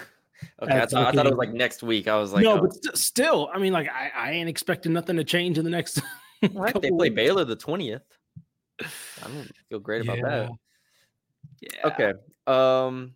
Okay, 0.62 0.72
I, 0.72 0.78
That's 0.78 0.92
thought, 0.92 1.06
I 1.06 1.12
thought 1.12 1.26
it 1.26 1.30
was 1.30 1.38
like 1.38 1.52
next 1.52 1.82
week. 1.82 2.06
I 2.06 2.16
was 2.16 2.32
like, 2.32 2.44
no, 2.44 2.58
oh, 2.58 2.60
but 2.60 2.72
st- 2.72 2.96
still, 2.96 3.50
I 3.52 3.58
mean, 3.58 3.72
like 3.72 3.88
I, 3.88 4.10
I 4.14 4.30
ain't 4.32 4.48
expecting 4.48 4.92
nothing 4.92 5.16
to 5.16 5.24
change 5.24 5.58
in 5.58 5.64
the 5.64 5.70
next. 5.70 6.00
all 6.42 6.50
right, 6.62 6.80
they 6.80 6.90
play 6.90 7.08
weeks. 7.08 7.16
Baylor 7.16 7.44
the 7.44 7.56
twentieth. 7.56 8.02
I 8.80 8.86
don't 9.22 9.50
feel 9.68 9.80
great 9.80 10.02
about 10.02 10.18
that. 10.22 10.50
Yeah. 11.60 11.86
Okay. 11.86 12.12
Um, 12.46 13.14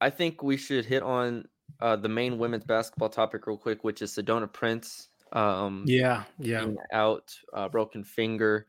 I 0.00 0.10
think 0.10 0.42
we 0.42 0.56
should 0.56 0.84
hit 0.84 1.02
on 1.02 1.46
uh, 1.80 1.96
the 1.96 2.08
main 2.08 2.38
women's 2.38 2.64
basketball 2.64 3.08
topic 3.08 3.46
real 3.46 3.56
quick, 3.56 3.82
which 3.84 4.02
is 4.02 4.12
Sedona 4.12 4.52
Prince. 4.52 5.08
Um, 5.32 5.84
Yeah. 5.86 6.24
Yeah. 6.38 6.66
out, 6.92 7.34
uh, 7.52 7.68
broken 7.68 8.04
finger, 8.04 8.66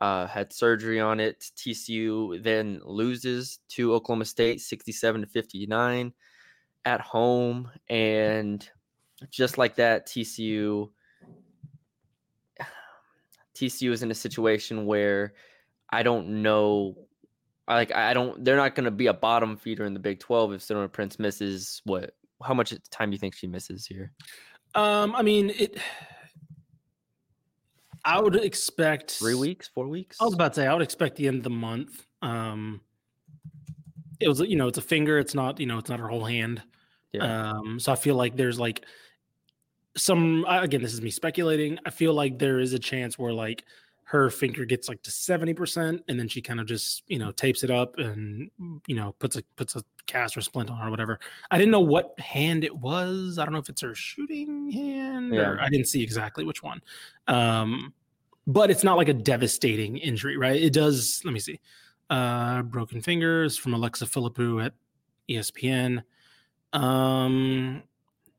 uh, 0.00 0.26
had 0.26 0.52
surgery 0.52 1.00
on 1.00 1.20
it. 1.20 1.44
TCU 1.56 2.42
then 2.42 2.80
loses 2.84 3.58
to 3.70 3.94
Oklahoma 3.94 4.24
State, 4.24 4.60
sixty-seven 4.60 5.22
to 5.22 5.26
fifty-nine, 5.26 6.12
at 6.84 7.00
home, 7.00 7.70
and 7.88 8.68
just 9.30 9.58
like 9.58 9.76
that, 9.76 10.06
TCU. 10.06 10.90
TCU 13.54 13.90
is 13.90 14.02
in 14.02 14.10
a 14.10 14.14
situation 14.14 14.86
where 14.86 15.34
I 15.90 16.02
don't 16.02 16.42
know. 16.42 16.96
Like 17.66 17.94
I 17.94 18.14
don't, 18.14 18.42
they're 18.44 18.56
not 18.56 18.74
going 18.74 18.84
to 18.84 18.90
be 18.90 19.08
a 19.08 19.14
bottom 19.14 19.56
feeder 19.56 19.84
in 19.84 19.94
the 19.94 20.00
Big 20.00 20.20
Twelve 20.20 20.52
if 20.52 20.62
Sedona 20.62 20.90
Prince 20.90 21.18
misses 21.18 21.82
what? 21.84 22.14
How 22.42 22.54
much 22.54 22.72
time 22.90 23.10
do 23.10 23.14
you 23.14 23.18
think 23.18 23.34
she 23.34 23.48
misses 23.48 23.84
here? 23.84 24.12
Um, 24.74 25.14
I 25.16 25.22
mean, 25.22 25.50
it. 25.50 25.78
I 28.08 28.20
would 28.20 28.36
expect 28.36 29.12
Three 29.12 29.34
weeks, 29.34 29.68
four 29.68 29.86
weeks? 29.86 30.16
I 30.20 30.24
was 30.24 30.34
about 30.34 30.54
to 30.54 30.60
say 30.62 30.66
I 30.66 30.72
would 30.72 30.82
expect 30.82 31.16
the 31.16 31.28
end 31.28 31.38
of 31.38 31.42
the 31.44 31.50
month. 31.50 32.06
Um, 32.22 32.80
it 34.20 34.28
was 34.28 34.40
you 34.40 34.56
know 34.56 34.66
it's 34.68 34.78
a 34.78 34.82
finger. 34.82 35.18
It's 35.18 35.34
not 35.34 35.60
you 35.60 35.66
know 35.66 35.78
it's 35.78 35.90
not 35.90 36.00
her 36.00 36.08
whole 36.08 36.24
hand. 36.24 36.62
Yeah. 37.12 37.50
Um, 37.52 37.78
so 37.78 37.92
I 37.92 37.96
feel 37.96 38.14
like 38.16 38.36
there's 38.36 38.58
like 38.58 38.84
some 39.96 40.44
again 40.48 40.82
this 40.82 40.94
is 40.94 41.02
me 41.02 41.10
speculating. 41.10 41.78
I 41.84 41.90
feel 41.90 42.14
like 42.14 42.38
there 42.38 42.60
is 42.60 42.72
a 42.72 42.78
chance 42.78 43.18
where 43.18 43.32
like 43.32 43.64
her 44.04 44.30
finger 44.30 44.64
gets 44.64 44.88
like 44.88 45.02
to 45.02 45.10
seventy 45.10 45.52
percent, 45.52 46.02
and 46.08 46.18
then 46.18 46.28
she 46.28 46.40
kind 46.40 46.60
of 46.60 46.66
just 46.66 47.02
you 47.08 47.18
know 47.18 47.30
tapes 47.32 47.62
it 47.62 47.70
up 47.70 47.98
and 47.98 48.50
you 48.86 48.96
know 48.96 49.14
puts 49.18 49.36
a 49.36 49.42
puts 49.56 49.76
a 49.76 49.82
cast 50.06 50.34
or 50.36 50.40
splint 50.40 50.70
on 50.70 50.86
or 50.86 50.90
whatever. 50.90 51.20
I 51.50 51.58
didn't 51.58 51.70
know 51.72 51.80
what 51.80 52.18
hand 52.18 52.64
it 52.64 52.74
was. 52.74 53.38
I 53.38 53.44
don't 53.44 53.52
know 53.52 53.60
if 53.60 53.68
it's 53.68 53.82
her 53.82 53.94
shooting 53.94 54.70
hand 54.70 55.34
Yeah. 55.34 55.50
or 55.50 55.60
I 55.60 55.68
didn't 55.68 55.88
see 55.88 56.02
exactly 56.02 56.44
which 56.44 56.62
one. 56.62 56.80
Um, 57.26 57.92
but 58.48 58.70
it's 58.70 58.82
not 58.82 58.96
like 58.96 59.08
a 59.08 59.14
devastating 59.14 59.98
injury, 59.98 60.38
right? 60.38 60.60
It 60.60 60.72
does. 60.72 61.20
Let 61.24 61.34
me 61.34 61.38
see. 61.38 61.60
Uh, 62.08 62.62
broken 62.62 63.02
fingers 63.02 63.58
from 63.58 63.74
Alexa 63.74 64.06
Philippou 64.06 64.64
at 64.64 64.72
ESPN. 65.28 66.02
Um, 66.72 67.82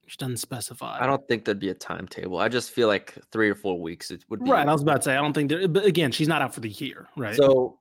she 0.08 0.18
doesn't 0.18 0.38
specify. 0.38 0.98
I 1.00 1.06
don't 1.06 1.26
think 1.28 1.46
there'd 1.46 1.60
be 1.60 1.70
a 1.70 1.76
timetable. 1.76 2.40
I 2.40 2.50
just 2.50 2.72
feel 2.72 2.88
like 2.88 3.16
three 3.32 3.52
or 3.52 3.56
four 3.56 3.80
weeks 3.80 4.10
it 4.10 4.26
would 4.30 4.44
be. 4.44 4.50
Right, 4.50 4.68
I 4.68 4.74
was 4.74 4.82
about 4.82 4.98
to 4.98 5.02
say 5.04 5.16
I 5.16 5.22
don't 5.22 5.34
think 5.34 5.50
there. 5.50 5.68
But 5.68 5.86
again, 5.86 6.12
she's 6.12 6.28
not 6.28 6.42
out 6.42 6.56
for 6.56 6.62
the 6.62 6.70
year, 6.70 7.08
right? 7.16 7.36
So 7.36 7.78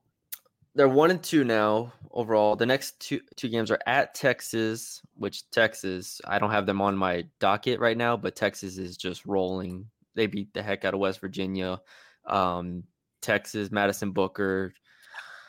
they're 0.74 0.86
one 0.86 1.10
and 1.10 1.22
two 1.22 1.44
now 1.44 1.94
overall. 2.10 2.56
The 2.56 2.66
next 2.66 3.00
two 3.00 3.20
two 3.36 3.48
games 3.48 3.70
are 3.70 3.80
at 3.86 4.14
Texas, 4.14 5.00
which 5.16 5.50
Texas 5.50 6.20
I 6.26 6.38
don't 6.38 6.50
have 6.50 6.66
them 6.66 6.82
on 6.82 6.94
my 6.94 7.24
docket 7.38 7.80
right 7.80 7.96
now, 7.96 8.18
but 8.18 8.36
Texas 8.36 8.76
is 8.76 8.98
just 8.98 9.24
rolling. 9.24 9.86
They 10.14 10.26
beat 10.26 10.52
the 10.52 10.62
heck 10.62 10.84
out 10.84 10.92
of 10.92 11.00
West 11.00 11.20
Virginia. 11.20 11.80
Um, 12.28 12.84
Texas, 13.20 13.70
Madison 13.70 14.12
Booker. 14.12 14.72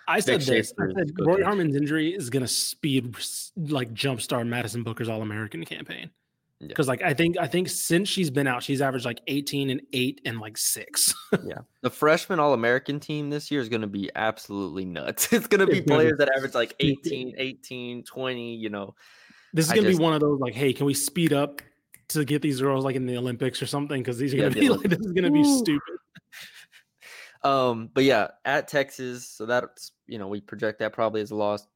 I 0.07 0.19
said 0.19 0.41
this. 0.41 0.49
I 0.49 0.53
Schaefer 0.53 0.91
said 0.97 1.11
Rori. 1.19 1.43
Harmon's 1.43 1.75
injury 1.75 2.15
is 2.15 2.29
going 2.29 2.41
to 2.41 2.47
speed 2.47 3.15
like 3.55 3.93
jumpstart 3.93 4.47
Madison 4.47 4.83
Booker's 4.83 5.07
All 5.07 5.21
American 5.21 5.63
campaign. 5.65 6.09
Yeah. 6.59 6.67
Because 6.67 6.87
like 6.87 7.01
I 7.01 7.13
think 7.13 7.37
I 7.37 7.47
think 7.47 7.69
since 7.69 8.09
she's 8.09 8.29
been 8.29 8.47
out, 8.47 8.63
she's 8.63 8.81
averaged 8.81 9.05
like 9.05 9.21
18 9.27 9.69
and 9.69 9.81
eight 9.93 10.19
and 10.25 10.39
like 10.39 10.57
six. 10.57 11.13
Yeah. 11.45 11.59
The 11.81 11.91
freshman 11.91 12.39
All 12.39 12.53
American 12.53 12.99
team 12.99 13.29
this 13.29 13.51
year 13.51 13.61
is 13.61 13.69
going 13.69 13.81
to 13.81 13.87
be 13.87 14.09
absolutely 14.15 14.83
nuts. 14.83 15.29
It's 15.31 15.47
going 15.47 15.59
to 15.59 15.67
be 15.67 15.77
It's 15.77 15.87
gonna 15.87 15.99
be 16.01 16.03
players 16.03 16.17
that 16.17 16.31
average 16.35 16.55
like 16.55 16.71
stupid. 16.79 17.05
18, 17.05 17.35
18, 17.37 18.03
20, 18.03 18.55
you 18.55 18.69
know. 18.69 18.95
This 19.53 19.67
is 19.67 19.73
gonna 19.73 19.87
be 19.87 19.95
one 19.95 20.13
of 20.13 20.19
those 20.19 20.39
like, 20.39 20.53
hey, 20.53 20.73
can 20.73 20.85
we 20.85 20.93
speed 20.93 21.33
up 21.33 21.61
to 22.09 22.25
get 22.25 22.41
these 22.41 22.61
girls 22.61 22.85
like 22.85 22.95
in 22.95 23.05
the 23.05 23.17
Olympics 23.17 23.61
or 23.61 23.65
something? 23.65 24.01
Because 24.01 24.17
these 24.17 24.33
are 24.33 24.37
gonna 24.37 24.49
the 24.49 24.59
be 24.59 24.69
like 24.69 24.81
this 24.89 24.99
is 24.99 25.11
gonna 25.11 25.31
be 25.31 25.43
stupid. 25.43 25.97
Um, 27.43 27.89
but 27.93 28.03
yeah, 28.03 28.29
at 28.45 28.67
Texas, 28.67 29.27
so 29.29 29.45
that's 29.45 29.91
you 30.07 30.17
know 30.19 30.27
we 30.27 30.41
project 30.41 30.79
that 30.79 30.93
probably 30.93 31.21
as 31.21 31.31
a 31.31 31.35
loss. 31.35 31.67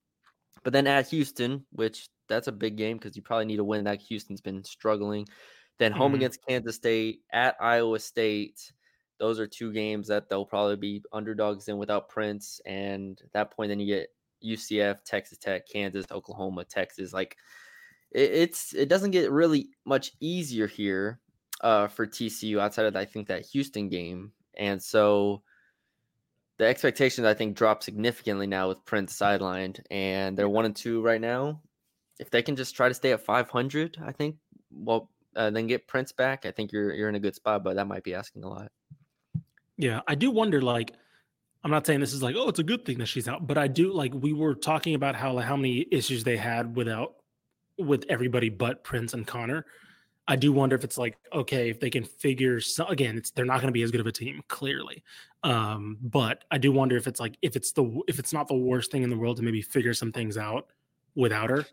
But 0.63 0.73
then 0.73 0.87
at 0.87 1.09
Houston, 1.09 1.65
which 1.71 2.09
that's 2.27 2.47
a 2.47 2.51
big 2.51 2.77
game 2.77 2.97
because 2.97 3.15
you 3.15 3.21
probably 3.21 3.45
need 3.45 3.57
to 3.57 3.63
win. 3.63 3.83
That 3.85 4.01
Houston's 4.01 4.41
been 4.41 4.63
struggling. 4.63 5.27
Then 5.79 5.91
home 5.91 6.13
Mhm. 6.13 6.15
against 6.15 6.45
Kansas 6.47 6.75
State, 6.75 7.23
at 7.31 7.55
Iowa 7.61 7.99
State. 7.99 8.71
Those 9.19 9.39
are 9.39 9.47
two 9.47 9.71
games 9.73 10.07
that 10.07 10.29
they'll 10.29 10.45
probably 10.45 10.75
be 10.75 11.03
underdogs 11.13 11.67
in 11.67 11.77
without 11.77 12.09
Prince. 12.09 12.59
And 12.65 13.19
at 13.23 13.31
that 13.33 13.51
point, 13.51 13.69
then 13.69 13.79
you 13.79 13.87
get 13.87 14.09
UCF, 14.41 15.03
Texas 15.03 15.37
Tech, 15.37 15.67
Kansas, 15.67 16.05
Oklahoma, 16.11 16.65
Texas. 16.65 17.13
Like 17.13 17.37
it, 18.11 18.31
it's 18.31 18.73
it 18.73 18.89
doesn't 18.89 19.11
get 19.11 19.31
really 19.31 19.69
much 19.85 20.11
easier 20.19 20.67
here 20.67 21.21
uh, 21.61 21.87
for 21.87 22.05
TCU 22.05 22.59
outside 22.59 22.85
of 22.85 22.95
I 22.95 23.05
think 23.05 23.27
that 23.27 23.45
Houston 23.47 23.89
game. 23.89 24.33
And 24.55 24.81
so 24.81 25.43
the 26.57 26.65
expectations 26.65 27.25
I 27.25 27.33
think 27.33 27.55
drop 27.55 27.83
significantly 27.83 28.47
now 28.47 28.67
with 28.69 28.83
Prince 28.85 29.17
sidelined, 29.17 29.79
and 29.89 30.37
they're 30.37 30.49
one 30.49 30.65
and 30.65 30.75
two 30.75 31.01
right 31.01 31.21
now. 31.21 31.61
If 32.19 32.29
they 32.29 32.41
can 32.41 32.55
just 32.55 32.75
try 32.75 32.87
to 32.87 32.93
stay 32.93 33.11
at 33.11 33.25
500, 33.25 33.97
I 34.05 34.11
think, 34.11 34.35
well, 34.71 35.09
uh, 35.35 35.49
then 35.49 35.67
get 35.67 35.87
Prince 35.87 36.11
back, 36.11 36.45
I 36.45 36.51
think 36.51 36.71
you're 36.71 36.93
you're 36.93 37.09
in 37.09 37.15
a 37.15 37.19
good 37.19 37.35
spot. 37.35 37.63
But 37.63 37.75
that 37.75 37.87
might 37.87 38.03
be 38.03 38.13
asking 38.13 38.43
a 38.43 38.49
lot. 38.49 38.71
Yeah, 39.77 40.01
I 40.07 40.15
do 40.15 40.29
wonder. 40.29 40.61
Like, 40.61 40.91
I'm 41.63 41.71
not 41.71 41.85
saying 41.87 41.99
this 41.99 42.13
is 42.13 42.21
like, 42.21 42.35
oh, 42.37 42.49
it's 42.49 42.59
a 42.59 42.63
good 42.63 42.85
thing 42.85 42.99
that 42.99 43.07
she's 43.07 43.27
out, 43.27 43.47
but 43.47 43.57
I 43.57 43.67
do 43.67 43.91
like 43.91 44.13
we 44.13 44.33
were 44.33 44.53
talking 44.53 44.93
about 44.93 45.15
how 45.15 45.33
like, 45.33 45.45
how 45.45 45.55
many 45.55 45.87
issues 45.91 46.23
they 46.23 46.37
had 46.37 46.75
without 46.75 47.15
with 47.77 48.05
everybody 48.09 48.49
but 48.49 48.83
Prince 48.83 49.13
and 49.13 49.25
Connor. 49.25 49.65
I 50.27 50.35
do 50.35 50.53
wonder 50.53 50.75
if 50.75 50.83
it's 50.83 50.97
like 50.97 51.17
okay, 51.33 51.69
if 51.69 51.79
they 51.79 51.89
can 51.89 52.03
figure 52.03 52.61
so, 52.61 52.85
again, 52.85 53.17
it's 53.17 53.31
they're 53.31 53.45
not 53.45 53.55
going 53.55 53.67
to 53.67 53.73
be 53.73 53.83
as 53.83 53.91
good 53.91 54.01
of 54.01 54.07
a 54.07 54.11
team 54.11 54.41
clearly, 54.47 55.03
um, 55.43 55.97
but 56.01 56.45
I 56.51 56.57
do 56.57 56.71
wonder 56.71 56.95
if 56.95 57.07
it's 57.07 57.19
like 57.19 57.37
if 57.41 57.55
it's 57.55 57.71
the 57.73 58.01
if 58.07 58.19
it's 58.19 58.33
not 58.33 58.47
the 58.47 58.55
worst 58.55 58.91
thing 58.91 59.03
in 59.03 59.09
the 59.09 59.17
world 59.17 59.37
to 59.37 59.43
maybe 59.43 59.61
figure 59.61 59.93
some 59.93 60.11
things 60.11 60.37
out 60.37 60.67
without 61.15 61.49
her 61.49 61.65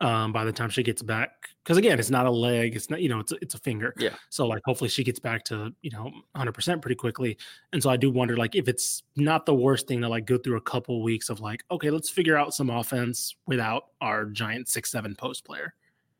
um, 0.00 0.32
by 0.32 0.44
the 0.44 0.52
time 0.52 0.70
she 0.70 0.82
gets 0.82 1.02
back. 1.02 1.50
Because 1.62 1.76
again, 1.76 1.98
it's 1.98 2.10
not 2.10 2.26
a 2.26 2.30
leg, 2.30 2.74
it's 2.74 2.88
not 2.88 3.02
you 3.02 3.08
know 3.08 3.20
it's 3.20 3.32
a, 3.32 3.36
it's 3.42 3.54
a 3.54 3.58
finger. 3.58 3.94
Yeah. 3.98 4.14
So 4.30 4.46
like 4.46 4.62
hopefully 4.64 4.88
she 4.88 5.04
gets 5.04 5.18
back 5.18 5.44
to 5.44 5.74
you 5.82 5.90
know 5.90 6.04
100 6.04 6.52
percent 6.52 6.82
pretty 6.82 6.94
quickly. 6.94 7.36
And 7.72 7.82
so 7.82 7.90
I 7.90 7.96
do 7.96 8.10
wonder 8.10 8.36
like 8.36 8.54
if 8.54 8.68
it's 8.68 9.02
not 9.16 9.46
the 9.46 9.54
worst 9.54 9.86
thing 9.86 10.00
to 10.00 10.08
like 10.08 10.24
go 10.24 10.38
through 10.38 10.56
a 10.56 10.62
couple 10.62 11.02
weeks 11.02 11.28
of 11.28 11.40
like 11.40 11.64
okay, 11.70 11.90
let's 11.90 12.08
figure 12.08 12.36
out 12.36 12.54
some 12.54 12.70
offense 12.70 13.36
without 13.46 13.88
our 14.00 14.24
giant 14.24 14.68
six 14.68 14.90
seven 14.90 15.14
post 15.14 15.44
player. 15.44 15.74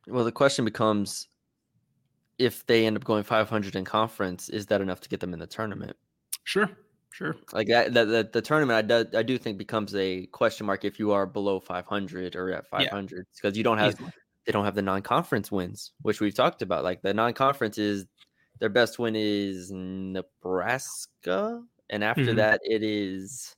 Well, 0.06 0.24
the 0.24 0.32
question 0.32 0.64
becomes 0.64 1.28
if 2.40 2.66
they 2.66 2.86
end 2.86 2.96
up 2.96 3.04
going 3.04 3.22
500 3.22 3.76
in 3.76 3.84
conference, 3.84 4.48
is 4.48 4.66
that 4.66 4.80
enough 4.80 5.00
to 5.02 5.08
get 5.08 5.20
them 5.20 5.32
in 5.34 5.38
the 5.38 5.46
tournament? 5.46 5.96
Sure, 6.44 6.70
sure. 7.12 7.36
Like 7.52 7.68
that, 7.68 7.92
that, 7.94 8.06
that 8.06 8.32
the 8.32 8.40
tournament, 8.42 8.76
I 8.78 8.82
do, 8.82 9.18
I 9.18 9.22
do 9.22 9.36
think 9.38 9.58
becomes 9.58 9.94
a 9.94 10.26
question 10.28 10.66
mark 10.66 10.84
if 10.84 10.98
you 10.98 11.12
are 11.12 11.26
below 11.26 11.60
500 11.60 12.34
or 12.34 12.50
at 12.52 12.66
500 12.66 13.26
because 13.36 13.56
you 13.58 13.62
don't 13.62 13.78
have 13.78 13.92
Easily. 13.94 14.10
they 14.46 14.52
don't 14.52 14.64
have 14.64 14.74
the 14.74 14.82
non-conference 14.82 15.52
wins, 15.52 15.92
which 16.02 16.20
we've 16.20 16.34
talked 16.34 16.62
about. 16.62 16.82
Like 16.82 17.02
the 17.02 17.12
non-conference 17.12 17.76
is 17.76 18.06
their 18.58 18.70
best 18.70 18.98
win 18.98 19.14
is 19.16 19.70
Nebraska, 19.70 21.62
and 21.90 22.02
after 22.02 22.32
Mhm. 22.32 22.36
that 22.36 22.60
it 22.64 22.82
is 22.82 23.54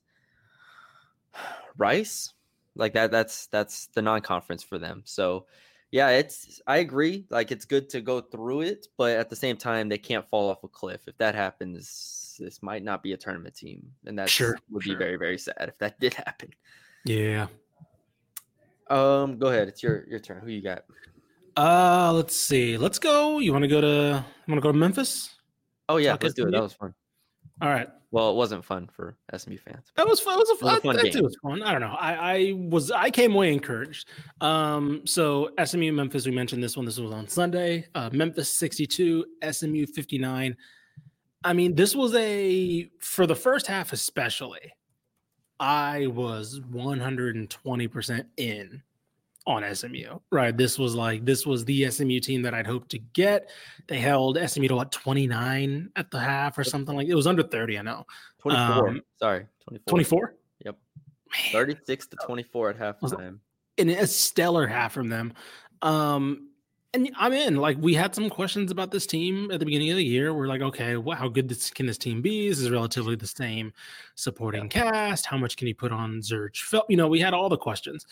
Rice. 1.77 2.33
Like 2.75 2.95
that, 2.95 3.11
that's 3.11 3.47
that's 3.47 3.87
the 3.89 4.03
non-conference 4.03 4.63
for 4.63 4.79
them. 4.79 5.03
So 5.05 5.47
yeah, 5.93 6.09
it's 6.09 6.61
I 6.67 6.79
agree. 6.79 7.27
Like 7.31 7.53
it's 7.53 7.67
good 7.67 7.91
to 7.91 8.01
go 8.01 8.23
through 8.23 8.63
it, 8.63 8.87
but 8.97 9.17
at 9.17 9.29
the 9.29 9.37
same 9.37 9.59
time, 9.59 9.89
they 9.91 9.99
can't 9.99 10.27
fall 10.27 10.49
off 10.51 10.65
a 10.65 10.69
cliff. 10.69 11.03
If 11.07 11.17
that 11.19 11.35
happens, 11.35 12.35
this 12.41 12.63
might 12.63 12.83
not 12.83 13.03
be 13.03 13.13
a 13.13 13.17
tournament 13.17 13.55
team, 13.55 13.93
and 14.07 14.19
that 14.19 14.31
Sure, 14.31 14.59
would 14.71 14.83
sure. 14.83 14.95
be 14.95 14.99
very 14.99 15.17
very 15.17 15.39
sad 15.39 15.69
if 15.69 15.79
that 15.79 16.01
did 16.01 16.15
happen. 16.15 16.51
Yeah. 17.05 17.47
Um, 18.89 19.39
go 19.39 19.49
ahead. 19.49 19.69
It's 19.69 19.83
your 19.83 20.07
your 20.09 20.19
turn. 20.19 20.41
Who 20.43 20.51
you 20.51 20.63
got? 20.63 20.85
Uh, 21.57 22.11
let's 22.15 22.35
see. 22.35 22.79
Let's 22.79 22.99
go. 22.99 23.39
You 23.39 23.53
want 23.53 23.63
to 23.63 23.69
go 23.69 23.83
to? 23.83 24.25
You 24.47 24.53
want 24.53 24.59
to 24.59 24.61
go 24.63 24.73
to 24.73 24.79
Memphis? 24.79 25.35
Oh 25.91 25.99
yeah, 25.99 26.13
Talk 26.13 26.23
let's 26.23 26.35
do 26.35 26.47
it. 26.49 26.53
That 26.53 26.63
was 26.63 26.73
fun. 26.73 26.95
All 27.61 27.69
right. 27.69 27.89
Well, 28.11 28.31
it 28.31 28.35
wasn't 28.35 28.63
fun 28.63 28.89
for 28.93 29.17
SMU 29.35 29.57
fans. 29.57 29.91
That 29.97 30.07
was 30.07 30.21
fun. 30.21 30.35
It 30.35 30.39
was 30.39 30.51
a 30.51 30.53
was 30.53 30.61
a 30.61 30.81
fun, 30.81 30.81
fun 30.83 30.97
that 30.97 31.13
too 31.13 31.23
was 31.23 31.37
fun. 31.43 31.63
I 31.63 31.73
don't 31.73 31.81
know. 31.81 31.97
I, 31.99 32.15
I 32.15 32.53
was 32.55 32.91
I 32.91 33.11
came 33.11 33.35
away 33.35 33.53
encouraged. 33.53 34.09
Um, 34.43 35.07
so 35.07 35.51
SMU 35.65 35.93
Memphis, 35.93 36.27
we 36.27 36.33
mentioned 36.33 36.63
this 36.63 36.77
one. 36.77 36.85
This 36.85 36.99
was 36.99 37.11
on 37.11 37.27
Sunday. 37.27 37.87
Uh, 37.95 38.11
Memphis 38.13 38.51
62, 38.51 39.25
SMU 39.51 39.87
59. 39.87 40.57
I 41.45 41.53
mean, 41.55 41.75
this 41.75 41.97
was 41.97 42.15
a 42.15 42.91
for 43.01 43.27
the 43.27 43.35
first 43.35 43.67
half, 43.67 43.95
especially. 43.95 44.73
I 45.59 46.09
was 46.09 46.61
120% 46.73 48.25
in 48.37 48.83
on 49.47 49.63
SMU. 49.75 50.19
Right. 50.31 50.57
This 50.57 50.79
was 50.79 50.95
like 50.95 51.25
this 51.25 51.45
was 51.47 51.65
the 51.65 51.91
SMU 51.91 52.21
team 52.21 52.43
that 52.43 52.55
I'd 52.55 52.67
hoped 52.67 52.91
to 52.91 52.99
get. 52.99 53.51
They 53.89 53.99
held 53.99 54.39
SMU 54.49 54.69
to 54.69 54.77
what 54.77 54.93
29 54.93 55.91
at 55.97 56.11
the 56.11 56.21
half 56.21 56.57
or 56.59 56.65
something 56.65 56.95
like 56.95 57.09
it 57.09 57.15
was 57.15 57.27
under 57.27 57.43
30, 57.43 57.79
I 57.79 57.83
know. 57.83 58.07
24. 58.41 58.89
Um, 58.89 59.03
Sorry, 59.19 59.47
24. 59.69 59.91
24? 59.91 60.35
Yep. 60.65 60.79
Man, 61.33 61.53
36 61.53 62.07
to 62.09 62.17
24 62.25 62.71
at 62.71 62.79
halftime. 62.79 63.39
and 63.79 63.91
a 63.91 64.07
stellar 64.07 64.67
half 64.67 64.93
from 64.93 65.09
them. 65.09 65.33
Um, 65.83 66.49
and 66.95 67.11
I'm 67.17 67.33
in. 67.33 67.57
Like 67.57 67.79
we 67.81 67.95
had 67.95 68.15
some 68.15 68.29
questions 68.29 68.71
about 68.71 68.91
this 68.91 69.07
team 69.07 69.51
at 69.51 69.59
the 69.59 69.65
beginning 69.65 69.91
of 69.91 69.97
the 69.97 70.05
year. 70.05 70.35
We're 70.35 70.47
like, 70.47 70.61
okay, 70.61 70.97
well, 70.99 71.17
how 71.17 71.27
good 71.27 71.49
this, 71.49 71.71
can 71.71 71.87
this 71.87 71.97
team 71.99 72.21
be? 72.21 72.49
This 72.51 72.59
is 72.59 72.71
relatively 72.71 73.17
the 73.17 73.27
same 73.27 73.73
supporting 74.15 74.69
cast. 74.69 75.25
How 75.27 75.39
much 75.39 75.57
can 75.57 75.67
he 75.67 75.73
put 75.75 75.91
on 75.91 76.21
Zhuric? 76.21 76.57
Fel- 76.59 76.85
You 76.91 76.99
know, 76.99 77.09
we 77.09 77.19
had 77.19 77.33
all 77.33 77.49
the 77.49 77.57
questions. 77.57 78.05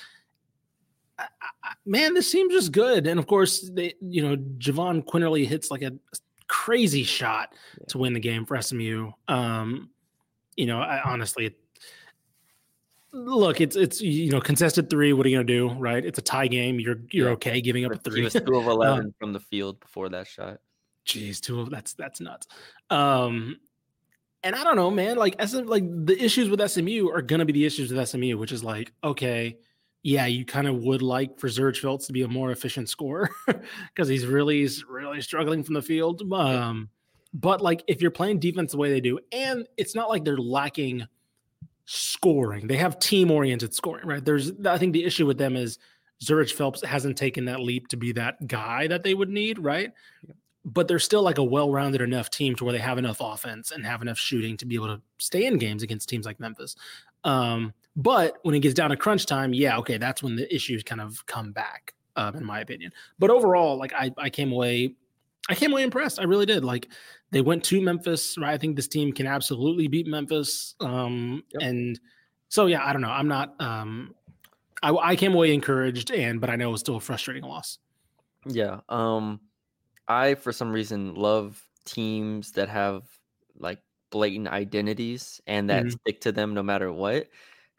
I, 1.21 1.25
I, 1.43 1.49
I- 1.71 1.75
man, 1.87 2.15
this 2.15 2.31
team's 2.31 2.53
just 2.55 2.73
good. 2.73 3.07
And 3.07 3.19
of 3.19 3.27
course, 3.27 3.71
they, 3.73 3.95
you 4.01 4.23
know, 4.23 4.37
Jahvon 4.59 5.05
Quinerly 5.05 5.47
hits 5.47 5.71
like 5.71 5.83
a 5.83 5.93
crazy 6.49 7.05
shot 7.05 7.55
Yeah. 7.79 7.85
to 7.89 7.99
win 7.99 8.13
the 8.13 8.21
game 8.21 8.45
for 8.47 8.61
SMU. 8.61 9.11
Um, 9.29 9.91
you 10.57 10.67
know, 10.67 10.81
I 10.81 11.01
honestly, 11.05 11.55
look, 13.13 13.61
it's 13.61 13.77
it's 13.77 14.01
you 14.01 14.31
know 14.31 14.41
contested 14.41 14.89
three. 14.91 15.13
What 15.13 15.27
are 15.27 15.29
you 15.29 15.37
gonna 15.37 15.45
do, 15.47 15.71
right? 15.71 16.05
It's 16.05 16.19
a 16.19 16.23
tie 16.23 16.47
game. 16.49 16.79
You're 16.81 16.97
you're 17.11 17.29
Yeah. 17.29 17.33
okay 17.35 17.61
giving 17.61 17.85
up 17.85 17.93
a 17.93 17.95
He 17.97 18.01
three. 18.11 18.23
was 18.23 18.33
two 18.35 18.57
of 18.57 18.67
11 18.67 19.15
from 19.19 19.33
the 19.33 19.41
field 19.41 19.81
before 19.81 20.09
that 20.11 20.27
shot. 20.27 20.59
Jeez, 21.07 21.41
two 21.41 21.61
of 21.61 21.71
that's 21.71 21.95
that's 21.95 22.21
nuts. 22.21 22.47
Um, 22.91 23.59
and 24.43 24.55
I 24.55 24.65
don't 24.65 24.77
know, 24.77 24.91
man. 24.91 25.17
Like 25.17 25.41
SM, 25.43 25.65
like 25.67 25.85
the 26.07 26.17
issues 26.23 26.49
with 26.49 26.61
SMU 26.71 27.09
are 27.09 27.23
gonna 27.23 27.45
be 27.45 27.53
the 27.53 27.65
issues 27.67 27.93
with 27.93 28.09
SMU, 28.09 28.37
which 28.39 28.53
is 28.53 28.63
like, 28.65 28.93
okay, 29.03 29.59
yeah, 30.03 30.27
you 30.27 30.45
kind 30.45 30.67
of 30.67 30.77
would 30.77 31.03
like 31.03 31.39
for 31.39 31.49
Zhuric 31.49 31.79
Phelps 31.79 32.07
to 32.07 32.13
be 32.13 32.23
a 32.23 32.29
more 32.29 32.51
efficient 32.51 32.89
scorer 32.89 33.31
because 33.47 34.09
he's 34.09 34.27
really 34.27 34.61
he's 34.61 34.85
really 34.85 35.21
struggling 35.21 35.63
from 35.63 35.75
the 35.75 35.83
field. 35.83 36.23
Um, 36.33 36.89
but 37.35 37.61
like 37.61 37.85
if 37.87 38.01
you're 38.01 38.11
playing 38.11 38.39
defense 38.39 38.73
the 38.73 38.79
way 38.79 38.91
they 38.91 39.01
do, 39.01 39.19
and 39.33 39.67
it's 39.77 39.95
not 39.95 40.09
like 40.09 40.25
they're 40.25 40.39
lacking 40.39 41.07
scoring. 41.85 42.67
They 42.67 42.77
have 42.77 42.99
team 42.99 43.31
oriented 43.31 43.75
scoring, 43.75 44.07
right? 44.07 44.25
There's 44.25 44.53
I 44.65 44.79
think 44.79 44.95
the 44.95 45.05
issue 45.05 45.27
with 45.27 45.39
them 45.39 45.57
is 45.57 45.79
Zhuric 46.25 46.53
Phelps 46.53 46.83
hasn't 46.85 47.19
taken 47.19 47.45
that 47.47 47.61
leap 47.61 47.89
to 47.89 47.97
be 47.97 48.13
that 48.13 48.47
guy 48.47 48.87
that 48.87 49.03
they 49.03 49.15
would 49.15 49.29
need, 49.29 49.59
right? 49.59 49.93
But 50.65 50.89
they're 50.89 50.99
still 50.99 51.23
like 51.23 51.39
a 51.39 51.45
well-rounded 51.45 52.03
enough 52.03 52.31
team 52.31 52.55
to 52.57 52.65
where 52.65 52.73
they 52.73 52.79
have 52.79 52.99
enough 52.99 53.19
offense 53.21 53.71
and 53.71 53.85
have 53.85 54.03
enough 54.03 54.19
shooting 54.19 54.57
to 54.59 54.67
be 54.67 54.75
able 54.75 54.89
to 54.89 55.03
stay 55.19 55.47
in 55.47 55.59
games 55.59 55.83
against 55.83 56.09
teams 56.09 56.27
like 56.27 56.39
Memphis. 56.39 56.77
Um, 57.25 57.73
but 58.03 58.39
when 58.43 58.55
it 58.55 58.61
gets 58.61 58.75
down 58.75 58.91
to 58.91 58.97
crunch 58.97 59.27
time, 59.27 59.53
yeah, 59.55 59.79
okay, 59.79 59.99
that's 59.99 60.23
when 60.23 60.37
the 60.37 60.53
issues 60.55 60.83
kind 60.83 61.01
of 61.01 61.25
come 61.27 61.53
back, 61.53 61.95
um, 62.17 62.37
in 62.37 62.45
my 62.45 62.61
opinion. 62.61 62.93
But 63.19 63.31
overall, 63.31 63.77
like 63.79 63.93
I, 63.93 64.13
I 64.19 64.31
came 64.31 64.53
away, 64.53 64.95
I 65.49 65.55
came 65.55 65.73
away 65.73 65.83
impressed. 65.83 66.21
I 66.21 66.25
really 66.25 66.47
did. 66.47 66.65
Like 66.65 66.89
they 67.31 67.41
went 67.41 67.65
to 67.65 67.81
Memphis, 67.81 68.39
right? 68.39 68.53
I 68.55 68.59
think 68.59 68.77
this 68.77 68.89
team 68.89 69.13
can 69.13 69.27
absolutely 69.27 69.89
beat 69.89 70.07
Memphis. 70.07 70.75
Um, 70.81 71.45
Yep. 71.53 71.65
and 71.65 71.99
so 72.49 72.67
yeah, 72.67 72.85
I 72.85 72.93
don't 72.93 73.03
know. 73.03 73.11
I'm 73.11 73.29
not. 73.29 73.61
Um, 73.61 74.15
I, 74.83 74.93
I 74.95 75.17
came 75.17 75.35
away 75.35 75.55
encouraged, 75.55 76.11
and 76.11 76.41
but 76.41 76.51
I 76.51 76.57
know 76.57 76.71
it 76.71 76.73
was 76.73 76.81
still 76.81 76.97
a 76.97 77.01
frustrating 77.01 77.45
loss. 77.45 77.79
Yeah. 78.47 78.81
Um 78.89 79.41
I 80.09 80.35
for 80.37 80.53
some 80.53 80.73
reason 80.73 81.15
love 81.15 81.65
teams 81.85 82.53
that 82.55 82.69
have 82.69 83.09
like 83.57 83.83
blatant 84.11 84.49
identities 84.49 85.41
and 85.47 85.71
that 85.71 85.93
Mhm. 85.93 85.93
stick 85.93 86.21
to 86.23 86.33
them 86.33 86.55
no 86.55 86.63
matter 86.63 86.93
what, 86.93 87.29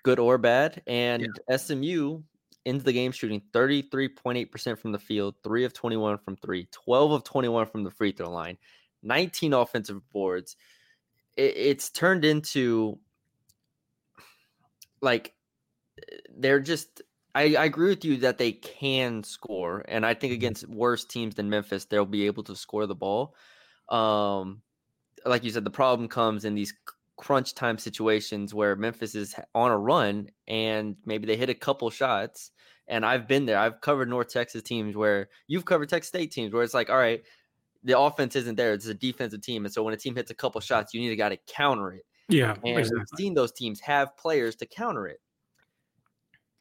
good 0.03 0.19
or 0.19 0.37
bad. 0.37 0.81
And 0.87 1.27
SMU 1.55 2.21
ends 2.65 2.83
the 2.83 2.93
game 2.93 3.11
shooting 3.11 3.41
33.8% 3.53 4.77
from 4.77 4.91
the 4.91 4.99
field, 4.99 5.35
3 5.43 5.65
of 5.65 5.73
21 5.73 6.17
from 6.19 6.35
3, 6.35 6.67
12 6.71 7.11
of 7.11 7.23
21 7.23 7.65
from 7.67 7.83
the 7.83 7.91
free 7.91 8.11
throw 8.11 8.29
line, 8.29 8.57
19 9.03 9.53
offensive 9.53 10.01
boards. 10.11 10.55
It, 11.37 11.55
it's 11.55 11.89
turned 11.89 12.25
into 12.25 12.99
like 15.01 15.33
they're 16.37 16.59
just 16.59 17.01
I, 17.33 17.55
I 17.55 17.65
agree 17.65 17.89
with 17.89 18.03
you 18.03 18.17
that 18.17 18.37
they 18.37 18.51
can 18.51 19.23
score, 19.23 19.85
and 19.87 20.05
I 20.05 20.13
think 20.13 20.33
against 20.33 20.67
worse 20.67 21.05
teams 21.05 21.35
than 21.35 21.49
Memphis, 21.49 21.85
they'll 21.85 22.05
be 22.05 22.25
able 22.25 22.43
to 22.43 22.55
score 22.55 22.85
the 22.87 22.95
ball. 22.95 23.35
Um, 23.89 24.61
like 25.25 25.43
you 25.43 25.51
said, 25.51 25.63
the 25.63 25.69
problem 25.69 26.09
comes 26.09 26.45
in 26.45 26.55
these 26.55 26.73
crunch 27.21 27.53
time 27.55 27.77
situations 27.77 28.53
where 28.53 28.75
Memphis 28.75 29.15
is 29.15 29.35
on 29.55 29.71
a 29.71 29.77
run 29.77 30.29
and 30.47 30.97
maybe 31.05 31.27
they 31.27 31.37
hit 31.37 31.49
a 31.49 31.55
couple 31.55 31.89
shots. 31.89 32.51
And 32.87 33.05
I've 33.05 33.27
been 33.27 33.45
there. 33.45 33.57
I've 33.57 33.79
covered 33.79 34.09
North 34.09 34.29
Texas 34.29 34.63
teams 34.63 34.95
where 34.95 35.29
you've 35.47 35.63
covered 35.65 35.87
Texas 35.87 36.09
State 36.09 36.31
teams 36.31 36.51
where 36.53 36.63
it's 36.63 36.73
like, 36.73 36.89
all 36.89 36.97
right, 36.97 37.23
the 37.83 37.97
offense 37.97 38.35
isn't 38.35 38.55
there; 38.55 38.73
it's 38.73 38.85
a 38.87 38.93
defensive 38.93 39.41
team, 39.41 39.65
and 39.65 39.73
so 39.73 39.83
when 39.83 39.93
a 39.93 39.97
team 39.97 40.15
hits 40.15 40.31
a 40.31 40.35
couple 40.35 40.61
shots, 40.61 40.93
you 40.93 41.01
need 41.01 41.11
a 41.11 41.15
guy 41.15 41.29
to 41.29 41.37
counter 41.47 41.93
it. 41.93 42.05
Yeah, 42.29 42.55
And 42.63 42.75
we've 42.75 43.07
seen 43.17 43.33
those 43.33 43.51
teams 43.51 43.79
have 43.81 44.15
players 44.17 44.55
to 44.57 44.65
counter 44.65 45.07
it. 45.07 45.19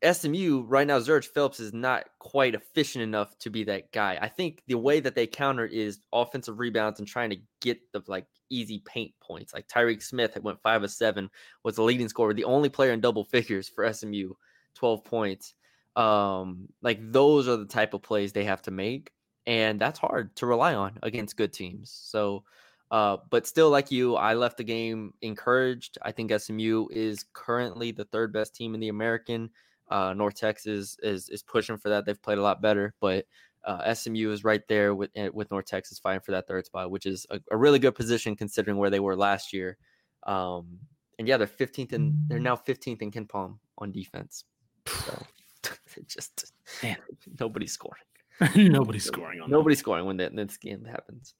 SMU 0.02 0.64
right 0.66 0.86
now, 0.86 0.98
Zhuric 0.98 1.26
Phelps 1.26 1.60
is 1.60 1.72
not 1.74 2.04
quite 2.18 2.54
efficient 2.54 3.02
enough 3.02 3.36
to 3.38 3.50
be 3.50 3.64
that 3.64 3.92
guy. 3.92 4.18
I 4.20 4.28
think 4.28 4.62
the 4.66 4.78
way 4.78 5.00
that 5.00 5.14
they 5.14 5.26
counter 5.26 5.66
is 5.66 6.00
offensive 6.12 6.58
rebounds 6.58 6.98
and 6.98 7.08
trying 7.08 7.30
to 7.30 7.36
get 7.60 7.80
the 7.92 8.02
like 8.06 8.26
easy 8.48 8.82
paint 8.86 9.12
points. 9.20 9.52
Like 9.52 9.68
Tyreek 9.68 10.02
Smith 10.02 10.34
had 10.34 10.42
went 10.42 10.62
five 10.62 10.82
of 10.82 10.90
seven, 10.90 11.30
was 11.64 11.76
the 11.76 11.82
leading 11.82 12.08
scorer, 12.08 12.32
the 12.32 12.44
only 12.44 12.68
player 12.68 12.92
in 12.92 13.00
double 13.00 13.24
figures 13.24 13.68
for 13.68 13.90
SMU, 13.92 14.32
12 14.74 15.04
points. 15.04 15.54
Um, 15.96 16.68
like 16.82 16.98
those 17.12 17.46
are 17.48 17.56
the 17.56 17.66
type 17.66 17.92
of 17.92 18.02
plays 18.02 18.32
they 18.32 18.44
have 18.44 18.62
to 18.62 18.70
make, 18.70 19.10
and 19.46 19.78
that's 19.80 19.98
hard 19.98 20.34
to 20.36 20.46
rely 20.46 20.74
on 20.74 20.98
against 21.02 21.36
good 21.36 21.52
teams. 21.52 21.90
So 21.90 22.44
uh, 22.90 23.18
but 23.30 23.46
still, 23.46 23.70
like 23.70 23.90
you, 23.92 24.16
I 24.16 24.34
left 24.34 24.56
the 24.56 24.64
game 24.64 25.14
encouraged. 25.22 25.98
I 26.02 26.10
think 26.10 26.32
SMU 26.32 26.88
is 26.90 27.24
currently 27.32 27.92
the 27.92 28.04
third 28.04 28.32
best 28.32 28.54
team 28.54 28.74
in 28.74 28.80
the 28.80 28.88
American. 28.88 29.50
Uh, 29.90 30.14
North 30.14 30.34
Texas 30.36 30.96
is 31.02 31.28
is 31.28 31.42
pushing 31.42 31.76
for 31.76 31.88
that. 31.88 32.06
They've 32.06 32.22
played 32.22 32.38
a 32.38 32.42
lot 32.42 32.62
better, 32.62 32.94
but 33.00 33.26
uh, 33.64 33.92
SMU 33.92 34.30
is 34.30 34.44
right 34.44 34.62
there 34.68 34.94
with 34.94 35.10
eh, 35.14 35.28
with 35.32 35.50
North 35.50 35.66
Texas 35.66 35.98
fighting 35.98 36.20
for 36.20 36.32
that 36.32 36.46
third 36.46 36.64
spot, 36.64 36.90
which 36.90 37.06
is 37.06 37.26
a, 37.30 37.40
a 37.50 37.56
really 37.56 37.78
good 37.78 37.94
position 37.94 38.36
considering 38.36 38.76
where 38.76 38.90
they 38.90 39.00
were 39.00 39.16
last 39.16 39.52
year. 39.52 39.76
Um, 40.24 40.78
and 41.18 41.28
yeah, 41.28 41.36
they're 41.36 41.46
15th 41.46 41.92
and 41.92 42.14
they're 42.28 42.38
now 42.38 42.56
15th 42.56 43.02
in 43.02 43.10
KenPom 43.10 43.58
on 43.78 43.92
defense. 43.92 44.44
So 44.86 45.22
just 46.06 46.52
Man. 46.82 46.96
nobody's 47.40 47.72
scoring. 47.72 48.02
nobody's 48.54 49.04
scoring 49.04 49.40
on. 49.40 49.50
Nobody's 49.50 49.80
scoring 49.80 50.06
when 50.06 50.16
that 50.18 50.34
this 50.34 50.56
game 50.56 50.84
happens. 50.84 51.34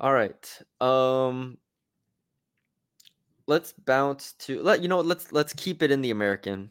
All 0.00 0.12
right. 0.12 0.62
Um 0.80 1.58
let's 3.46 3.72
bounce 3.72 4.32
to 4.40 4.60
let 4.62 4.82
you 4.82 4.88
know 4.88 5.00
let's 5.00 5.32
let's 5.32 5.52
keep 5.54 5.82
it 5.82 5.90
in 5.90 6.00
the 6.02 6.10
American. 6.10 6.70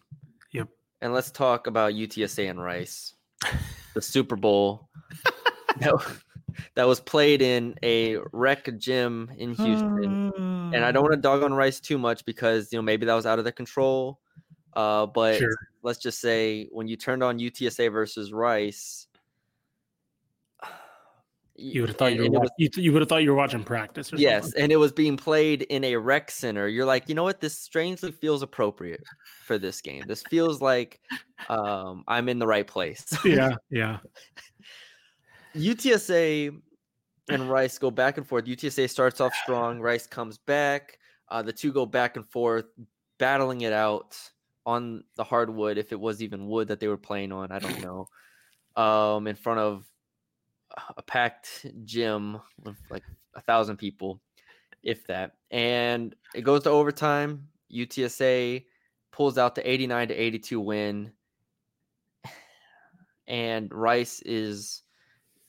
Yep. 0.52 0.68
And 1.02 1.14
let's 1.14 1.32
talk 1.32 1.68
about 1.68 1.94
UTSA 1.94 2.50
and 2.50 2.62
Rice. 2.62 3.14
The 3.94 4.02
Super 4.02 4.36
Bowl 4.36 4.90
that, 5.80 5.92
w- 5.92 6.16
that 6.76 6.88
was 6.88 7.00
played 7.00 7.42
in 7.42 7.76
a 7.84 8.18
rec 8.32 8.70
gym 8.78 9.30
in 9.38 9.54
Houston. 9.54 10.32
And 10.74 10.84
I 10.84 10.92
don't 10.92 11.04
want 11.04 11.14
to 11.14 11.22
dog 11.22 11.44
on 11.44 11.54
Rice 11.54 11.80
too 11.80 11.98
much 11.98 12.26
because 12.26 12.72
you 12.72 12.78
know 12.78 12.84
maybe 12.84 13.06
that 13.06 13.14
was 13.14 13.26
out 13.26 13.40
of 13.40 13.46
their 13.46 13.52
control. 13.54 14.20
Uh 14.74 15.06
but 15.06 15.38
Sure. 15.38 15.56
let's 15.84 16.00
just 16.00 16.20
say 16.20 16.68
when 16.72 16.88
you 16.88 16.96
turned 16.98 17.24
on 17.24 17.40
UTSA 17.40 17.92
versus 17.92 18.34
Rice, 18.34 19.08
You 21.58 21.82
would 21.82 21.90
have 21.90 21.98
thought 21.98 22.14
you 22.14 22.24
were 22.24 22.30
watch- 22.30 22.50
was- 22.60 22.78
you, 22.78 22.92
would 22.92 23.02
have 23.02 23.08
thought 23.08 23.24
you 23.24 23.30
were 23.32 23.38
watching 23.38 23.64
practice. 23.64 24.12
Or 24.12 24.18
yes, 24.18 24.44
something. 24.44 24.64
and 24.64 24.72
it 24.72 24.76
was 24.76 24.92
being 24.92 25.16
played 25.16 25.62
in 25.64 25.86
a 25.86 25.96
rec 25.96 26.30
center. 26.30 26.68
You're 26.68 26.86
like, 26.86 27.08
you 27.08 27.16
know 27.16 27.24
what? 27.24 27.40
This 27.40 27.58
strangely 27.58 28.12
feels 28.12 28.42
appropriate 28.42 29.02
for 29.46 29.58
this 29.58 29.80
game. 29.80 30.04
This 30.06 30.22
feels 30.30 30.62
like 30.62 31.00
um, 31.48 32.04
I'm 32.08 32.28
in 32.28 32.40
the 32.40 32.48
right 32.48 32.68
place. 32.68 33.06
yeah, 33.26 33.56
yeah. 33.70 34.00
UTSA 35.56 36.60
and 37.30 37.50
Rice 37.50 37.78
go 37.78 37.90
back 37.90 38.18
and 38.18 38.28
forth. 38.28 38.46
UTSA 38.46 38.90
starts 38.90 39.22
off 39.22 39.34
strong. 39.36 39.80
Rice 39.80 40.08
comes 40.08 40.38
back. 40.38 41.00
Uh, 41.30 41.42
the 41.42 41.54
two 41.54 41.72
go 41.72 41.86
back 41.86 42.18
and 42.18 42.28
forth, 42.28 42.66
battling 43.18 43.62
it 43.62 43.74
out 43.74 44.18
on 44.66 45.04
the 45.16 45.24
hardwood. 45.24 45.78
If 45.78 45.92
it 45.92 46.00
was 46.00 46.22
even 46.22 46.48
wood 46.48 46.68
that 46.68 46.80
they 46.80 46.88
were 46.88 46.98
playing 46.98 47.32
on, 47.32 47.52
I 47.52 47.60
don't 47.60 47.82
know. 47.82 48.08
Um, 48.76 49.28
in 49.28 49.36
front 49.36 49.60
of 49.62 49.86
a 50.98 51.02
packed 51.02 51.66
gym 51.86 52.40
with 52.64 52.76
like 52.90 53.04
a 53.36 53.42
thousand 53.42 53.78
people. 53.78 54.20
if 54.84 55.06
that. 55.08 55.34
And 55.52 56.16
it 56.36 56.42
goes 56.42 56.64
to 56.64 56.70
overtime. 56.70 57.48
UTSA 57.74 58.66
pulls 59.12 59.38
out 59.38 59.56
the 59.56 59.68
89 59.70 60.10
to 60.10 60.14
82 60.14 60.60
win. 60.60 61.12
And 63.28 63.74
Rice 63.74 64.22
is 64.22 64.84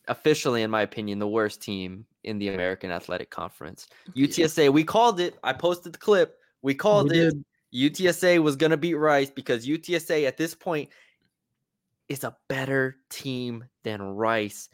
officially, 0.09 0.63
in 0.63 0.71
my 0.71 0.83
opinion, 0.83 1.19
the 1.19 1.29
worst 1.29 1.61
team 1.61 2.07
in 2.25 2.39
the 2.39 2.49
American 2.49 2.91
Athletic 2.91 3.31
Conference. 3.31 3.89
UTSA, 4.17 4.73
we 4.73 4.83
called 4.85 5.21
it. 5.21 5.37
I 5.45 5.53
posted 5.53 5.93
the 5.93 5.99
clip. 5.99 6.39
We 6.63 6.75
called 6.75 7.11
We 7.11 7.19
it. 7.19 7.35
did. 7.35 7.45
UTSA 7.93 8.39
was 8.43 8.57
going 8.57 8.71
to 8.71 8.77
beat 8.79 8.95
Rice 8.95 9.29
because 9.31 9.67
UTSA 9.67 10.27
at 10.27 10.39
this 10.39 10.55
point 10.55 10.89
is 12.09 12.25
a 12.25 12.37
better 12.49 12.97
team 13.11 13.65
than 13.83 14.01
Rice. 14.01 14.69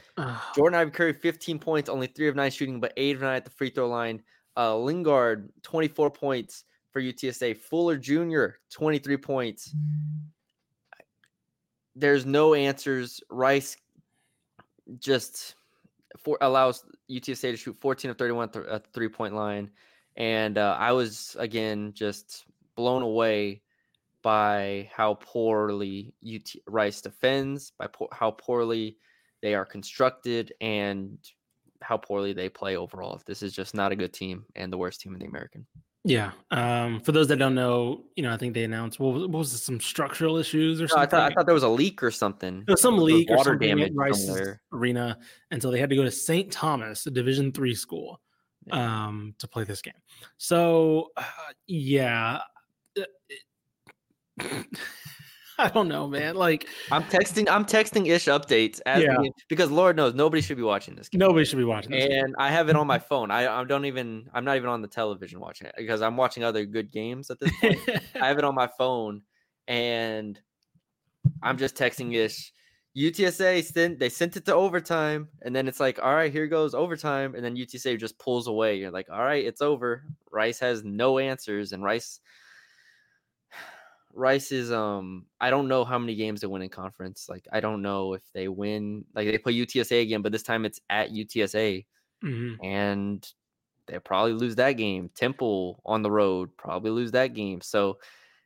Jordan 0.55 0.79
Ivy 0.79 0.91
Curry, 0.91 1.13
15 1.13 1.59
points, 1.59 1.89
only 1.89 2.07
three 2.07 2.29
of 2.29 2.37
nine 2.37 2.51
shooting, 2.51 2.81
but 2.81 2.93
eight 2.97 3.17
of 3.17 3.23
nine 3.23 3.37
at 3.37 3.45
the 3.45 3.51
free 3.51 3.71
throw 3.71 3.89
line. 3.89 4.23
Uh, 4.57 4.77
Linguard, 4.77 5.51
24 5.63 6.11
points 6.11 6.65
for 6.91 7.01
UTSA. 7.01 7.57
Fuller 7.57 7.97
Jr., 7.97 8.57
23 8.71 9.17
points. 9.17 9.75
There's 11.97 12.27
no 12.27 12.55
answers. 12.55 13.21
Rice 13.31 13.77
just 14.99 15.55
for, 16.19 16.37
allows 16.43 16.85
UTSA 17.11 17.53
to 17.53 17.57
shoot 17.57 17.77
14 17.81 18.11
of 18.11 18.19
31 18.19 18.51
th- 18.51 18.67
at 18.67 18.85
the 18.85 18.91
three 18.93 19.09
point 19.09 19.35
line. 19.35 19.71
And 20.17 20.59
uh, 20.59 20.77
I 20.79 20.93
was, 20.93 21.35
again, 21.39 21.93
just 21.95 22.45
blown 22.77 23.03
away 23.03 23.63
by 24.23 24.89
how 24.95 25.15
poorly 25.15 26.15
UT 26.25 26.49
Rice 26.67 27.01
defends, 27.01 27.73
by 27.79 27.87
po- 27.89 28.09
how 28.13 28.31
poorly 28.31 28.97
they 29.43 29.55
are 29.55 29.65
constructed, 29.65 30.53
and 30.61 31.19
how 31.81 31.97
poorly 31.97 32.33
they 32.33 32.49
play 32.49 32.77
overall. 32.77 33.21
This 33.27 33.43
is 33.43 33.53
just 33.53 33.75
not 33.75 33.91
a 33.93 33.97
good 33.97 34.13
team 34.13 34.45
and 34.55 34.73
the 34.73 34.79
worst 34.79 35.01
team 35.01 35.15
in 35.15 35.19
the 35.21 35.27
American. 35.27 35.67
Yeah. 36.05 36.33
Um, 36.51 37.01
for 37.01 37.13
those 37.13 37.29
that 37.29 37.37
don't 37.37 37.55
know, 37.55 38.05
you 38.17 38.23
know, 38.25 38.33
I 38.33 38.37
think 38.37 38.55
they 38.55 38.65
announced 38.65 38.99
what 39.01 39.15
was, 39.15 39.23
what 39.23 39.39
was 39.39 39.53
it, 39.55 39.59
some 39.59 39.81
structural 39.81 40.37
issues 40.37 40.81
or 40.81 40.85
No, 40.87 40.87
I 40.87 40.89
something. 40.89 41.11
thought 41.11 41.31
I 41.31 41.35
thought 41.35 41.47
there 41.47 41.55
was 41.55 41.63
a 41.65 41.69
leak 41.69 42.03
or 42.03 42.11
something. 42.11 42.63
there 42.67 42.73
was 42.75 42.81
some 42.83 42.95
There 42.97 43.05
was 43.05 43.13
leak 43.15 43.31
or 43.31 43.37
water 43.37 43.51
something 43.53 43.69
damage 43.69 43.91
at 43.91 43.95
Rice's 43.97 44.27
somewhere. 44.27 44.63
arena, 44.73 45.19
and 45.51 45.61
so 45.63 45.71
they 45.71 45.79
had 45.79 45.91
to 45.91 45.97
go 45.97 46.03
to 46.05 46.11
St. 46.11 46.51
Thomas, 46.53 47.07
a 47.07 47.11
Division 47.11 47.53
three 47.53 47.75
school, 47.77 48.21
Yeah. 48.67 49.07
um, 49.07 49.35
to 49.39 49.47
play 49.49 49.63
this 49.65 49.81
game. 49.83 49.95
So, 50.39 51.11
uh, 51.17 51.23
yeah, 51.67 52.41
Uh, 52.99 53.03
I 55.59 55.69
don't 55.69 55.87
know, 55.89 56.09
man. 56.09 56.35
Like 56.35 56.67
I'm 56.91 57.05
texting. 57.05 57.47
I'm 57.49 57.65
texting 57.65 58.09
ish 58.09 58.25
updates 58.25 58.81
as 58.87 59.03
Yeah. 59.03 59.17
game- 59.23 59.33
because 59.49 59.71
Lord 59.71 59.97
knows 59.97 60.15
nobody 60.15 60.41
should 60.43 60.57
be 60.57 60.63
watching 60.63 60.95
this 60.97 61.09
game. 61.09 61.19
nobody 61.21 61.45
should 61.45 61.59
be 61.59 61.65
watching 61.65 61.93
this. 61.93 62.07
game. 62.09 62.25
and 62.25 62.35
I 62.39 62.51
have 62.51 62.69
it 62.69 62.75
on 62.77 62.87
my 62.87 62.99
phone. 63.11 63.31
I, 63.31 63.61
I 63.61 63.65
don't 63.65 63.85
even. 63.85 64.29
I'm 64.35 64.45
not 64.45 64.57
even 64.57 64.71
on 64.71 64.83
the 64.83 64.89
television 64.89 65.41
watching 65.41 65.67
it 65.69 65.75
because 65.77 66.01
I'm 66.03 66.17
watching 66.17 66.43
other 66.43 66.65
good 66.65 66.91
games 66.91 67.31
at 67.31 67.39
this 67.39 67.53
point. 67.61 67.79
I 68.21 68.27
have 68.29 68.39
it 68.39 68.45
on 68.45 68.55
my 68.55 68.67
phone, 68.79 69.23
and 69.69 70.41
I'm 71.43 71.59
just 71.59 71.77
texting 71.77 72.15
ish. 72.15 72.53
UTSA 72.97 73.63
sent 73.65 73.99
they 73.99 74.09
sent 74.09 74.37
it 74.37 74.45
to 74.47 74.55
overtime, 74.55 75.29
and 75.43 75.55
then 75.55 75.69
it's 75.69 75.81
like, 75.81 75.99
all 76.03 76.15
right, 76.15 76.33
here 76.33 76.47
goes 76.47 76.75
overtime, 76.75 77.35
and 77.35 77.45
then 77.45 77.57
UTSA 77.57 77.99
just 78.01 78.19
pulls 78.19 78.49
away. 78.49 78.77
You're 78.77 78.91
like, 78.91 79.09
all 79.11 79.23
right, 79.23 79.45
it's 79.45 79.63
over. 79.63 80.03
Rice 80.31 80.59
has 80.61 80.83
no 80.83 81.19
answers, 81.19 81.73
and 81.73 81.83
Rice. 81.85 82.21
Rice 84.15 84.53
is 84.53 84.71
um 84.73 85.27
I 85.41 85.51
don't 85.51 85.69
know 85.69 85.85
how 85.85 85.99
many 85.99 86.15
games 86.15 86.41
they 86.41 86.47
win 86.47 86.63
in 86.63 86.69
conference. 86.69 87.29
Like 87.29 87.47
I 87.53 87.61
don't 87.61 87.83
know 87.83 88.15
if 88.15 88.23
they 88.35 88.49
win 88.49 89.05
like 89.15 89.27
they 89.27 89.39
play 89.39 89.55
UTSA 89.55 90.03
again, 90.03 90.23
but 90.23 90.33
this 90.33 90.43
time 90.43 90.65
it's 90.65 90.81
at 90.91 91.11
UTSA 91.11 91.87
Mhm. 92.25 92.57
and 92.63 93.33
they'll 93.89 94.01
probably 94.01 94.33
lose 94.35 94.55
that 94.57 94.73
game. 94.75 95.11
Temple 95.15 95.83
on 95.85 96.03
the 96.03 96.11
road 96.11 96.57
probably 96.57 96.91
lose 96.93 97.11
that 97.13 97.35
game. 97.35 97.61
So, 97.61 97.99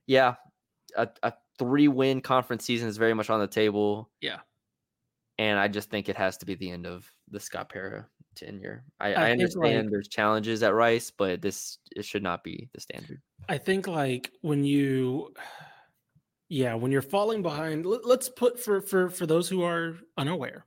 yeah, 0.06 0.36
a, 0.96 1.08
a 1.22 1.34
three 1.58 1.88
win 1.88 2.22
conference 2.22 2.64
season 2.64 2.88
is 2.88 2.96
very 2.96 3.12
much 3.12 3.28
on 3.28 3.40
the 3.40 3.46
table. 3.46 4.10
Yeah. 4.20 4.40
And 5.38 5.58
I 5.58 5.68
just 5.68 5.90
think 5.90 6.08
it 6.08 6.16
has 6.16 6.38
to 6.38 6.46
be 6.46 6.54
the 6.54 6.70
end 6.70 6.86
of 6.86 7.10
the 7.28 7.38
Scott 7.40 7.68
Pera 7.68 8.08
tenure. 8.36 8.84
I, 9.00 9.14
I 9.14 9.28
I, 9.28 9.30
understand 9.32 9.86
like- 9.86 9.90
there's 9.90 10.08
challenges 10.08 10.62
at 10.62 10.74
Rice, 10.74 11.10
but 11.10 11.42
this 11.42 11.78
it 11.94 12.04
should 12.04 12.22
not 12.22 12.44
be 12.44 12.68
the 12.74 12.80
standard. 12.80 13.20
I 13.48 13.58
think 13.58 13.86
like 13.86 14.30
when 14.42 14.64
you, 14.64 15.34
yeah, 16.48 16.74
when 16.74 16.92
you're 16.92 17.02
falling 17.02 17.42
behind. 17.42 17.86
Let, 17.86 18.06
let's 18.06 18.28
put 18.28 18.60
for 18.60 18.80
for 18.80 19.10
for 19.10 19.26
those 19.26 19.48
who 19.48 19.62
are 19.62 19.96
unaware, 20.16 20.66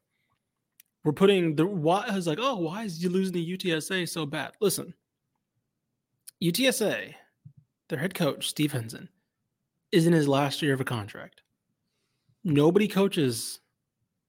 we're 1.03 1.13
putting 1.13 1.55
the 1.55 1.65
why 1.65 2.05
is 2.07 2.27
like, 2.27 2.39
oh, 2.41 2.57
why 2.57 2.83
is 2.83 3.01
you 3.01 3.09
losing 3.09 3.33
the 3.33 3.57
UTSA 3.57 4.09
so 4.09 4.25
bad? 4.25 4.51
Listen, 4.59 4.93
UTSA, 6.43 7.13
their 7.87 7.99
head 7.99 8.13
coach 8.13 8.49
Steve 8.49 8.71
Henson, 8.73 9.09
is 9.91 10.07
in 10.07 10.13
his 10.13 10.27
last 10.27 10.61
year 10.61 10.73
of 10.73 10.81
a 10.81 10.85
contract. 10.85 11.41
Nobody 12.43 12.87
coaches 12.87 13.59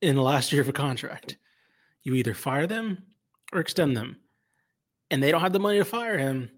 in 0.01 0.17
the 0.17 0.23
last 0.23 0.53
year 0.53 0.63
of 0.63 0.69
a 0.69 0.73
contract. 0.73 1.37
You 2.03 2.15
either 2.15 2.35
fire 2.35 2.67
them 2.67 3.03
or 3.53 3.61
extend 3.61 3.97
them, 3.97 4.17
and 5.11 5.23
they 5.23 5.31
don't 5.31 5.41
have 5.41 5.53
the 5.53 5.61
money 5.61 5.79
to 5.79 5.85
fire 5.85 6.19
him 6.19 6.51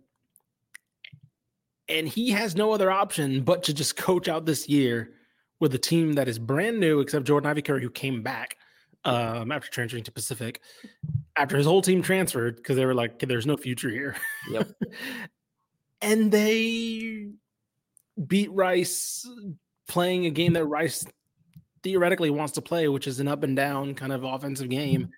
and 1.89 2.09
he 2.09 2.31
has 2.31 2.57
no 2.57 2.73
other 2.73 2.91
option 2.91 3.43
but 3.43 3.63
to 3.65 3.75
just 3.75 3.97
coach 3.97 4.29
out 4.29 4.47
this 4.47 4.69
year 4.69 5.13
with 5.61 5.75
a 5.75 5.79
team 5.79 6.15
that 6.15 6.29
is 6.29 6.39
brand 6.39 6.81
new, 6.81 7.01
except 7.01 7.27
Jordan 7.27 7.51
Ivy 7.51 7.63
Curry, 7.63 7.83
who 7.83 7.91
came 7.91 8.23
back 8.23 8.57
um, 9.05 9.53
after 9.53 9.71
transferring 9.71 10.05
to 10.05 10.13
Pacific, 10.13 10.61
after 11.37 11.57
his 11.57 11.67
whole 11.67 11.83
team 11.83 12.03
transferred 12.03 12.57
because 12.57 12.77
they 12.77 12.87
were 12.87 12.95
like, 12.95 13.19
"There's 13.21 13.47
no 13.47 13.57
future 13.57 13.91
here." 13.91 14.17
Yep. 14.51 14.71
and 16.03 16.33
they 16.33 17.29
beat 18.27 18.51
Rice, 18.53 19.29
playing 19.87 20.27
a 20.27 20.31
game 20.31 20.55
that 20.55 20.65
Rice 20.65 21.05
theoretically 21.83 22.31
wants 22.31 22.55
to 22.55 22.63
play, 22.63 22.89
which 22.89 23.07
is 23.07 23.21
an 23.21 23.29
up 23.29 23.43
and 23.43 23.55
down 23.55 23.95
kind 23.95 24.13
of 24.13 24.25
offensive 24.25 24.69
game. 24.69 25.11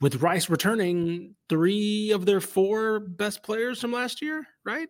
With 0.00 0.22
Rice 0.22 0.48
returning 0.50 1.34
three 1.48 2.10
of 2.12 2.26
their 2.26 2.40
four 2.40 3.00
best 3.00 3.42
players 3.42 3.80
from 3.80 3.92
last 3.92 4.20
year, 4.22 4.46
right? 4.64 4.88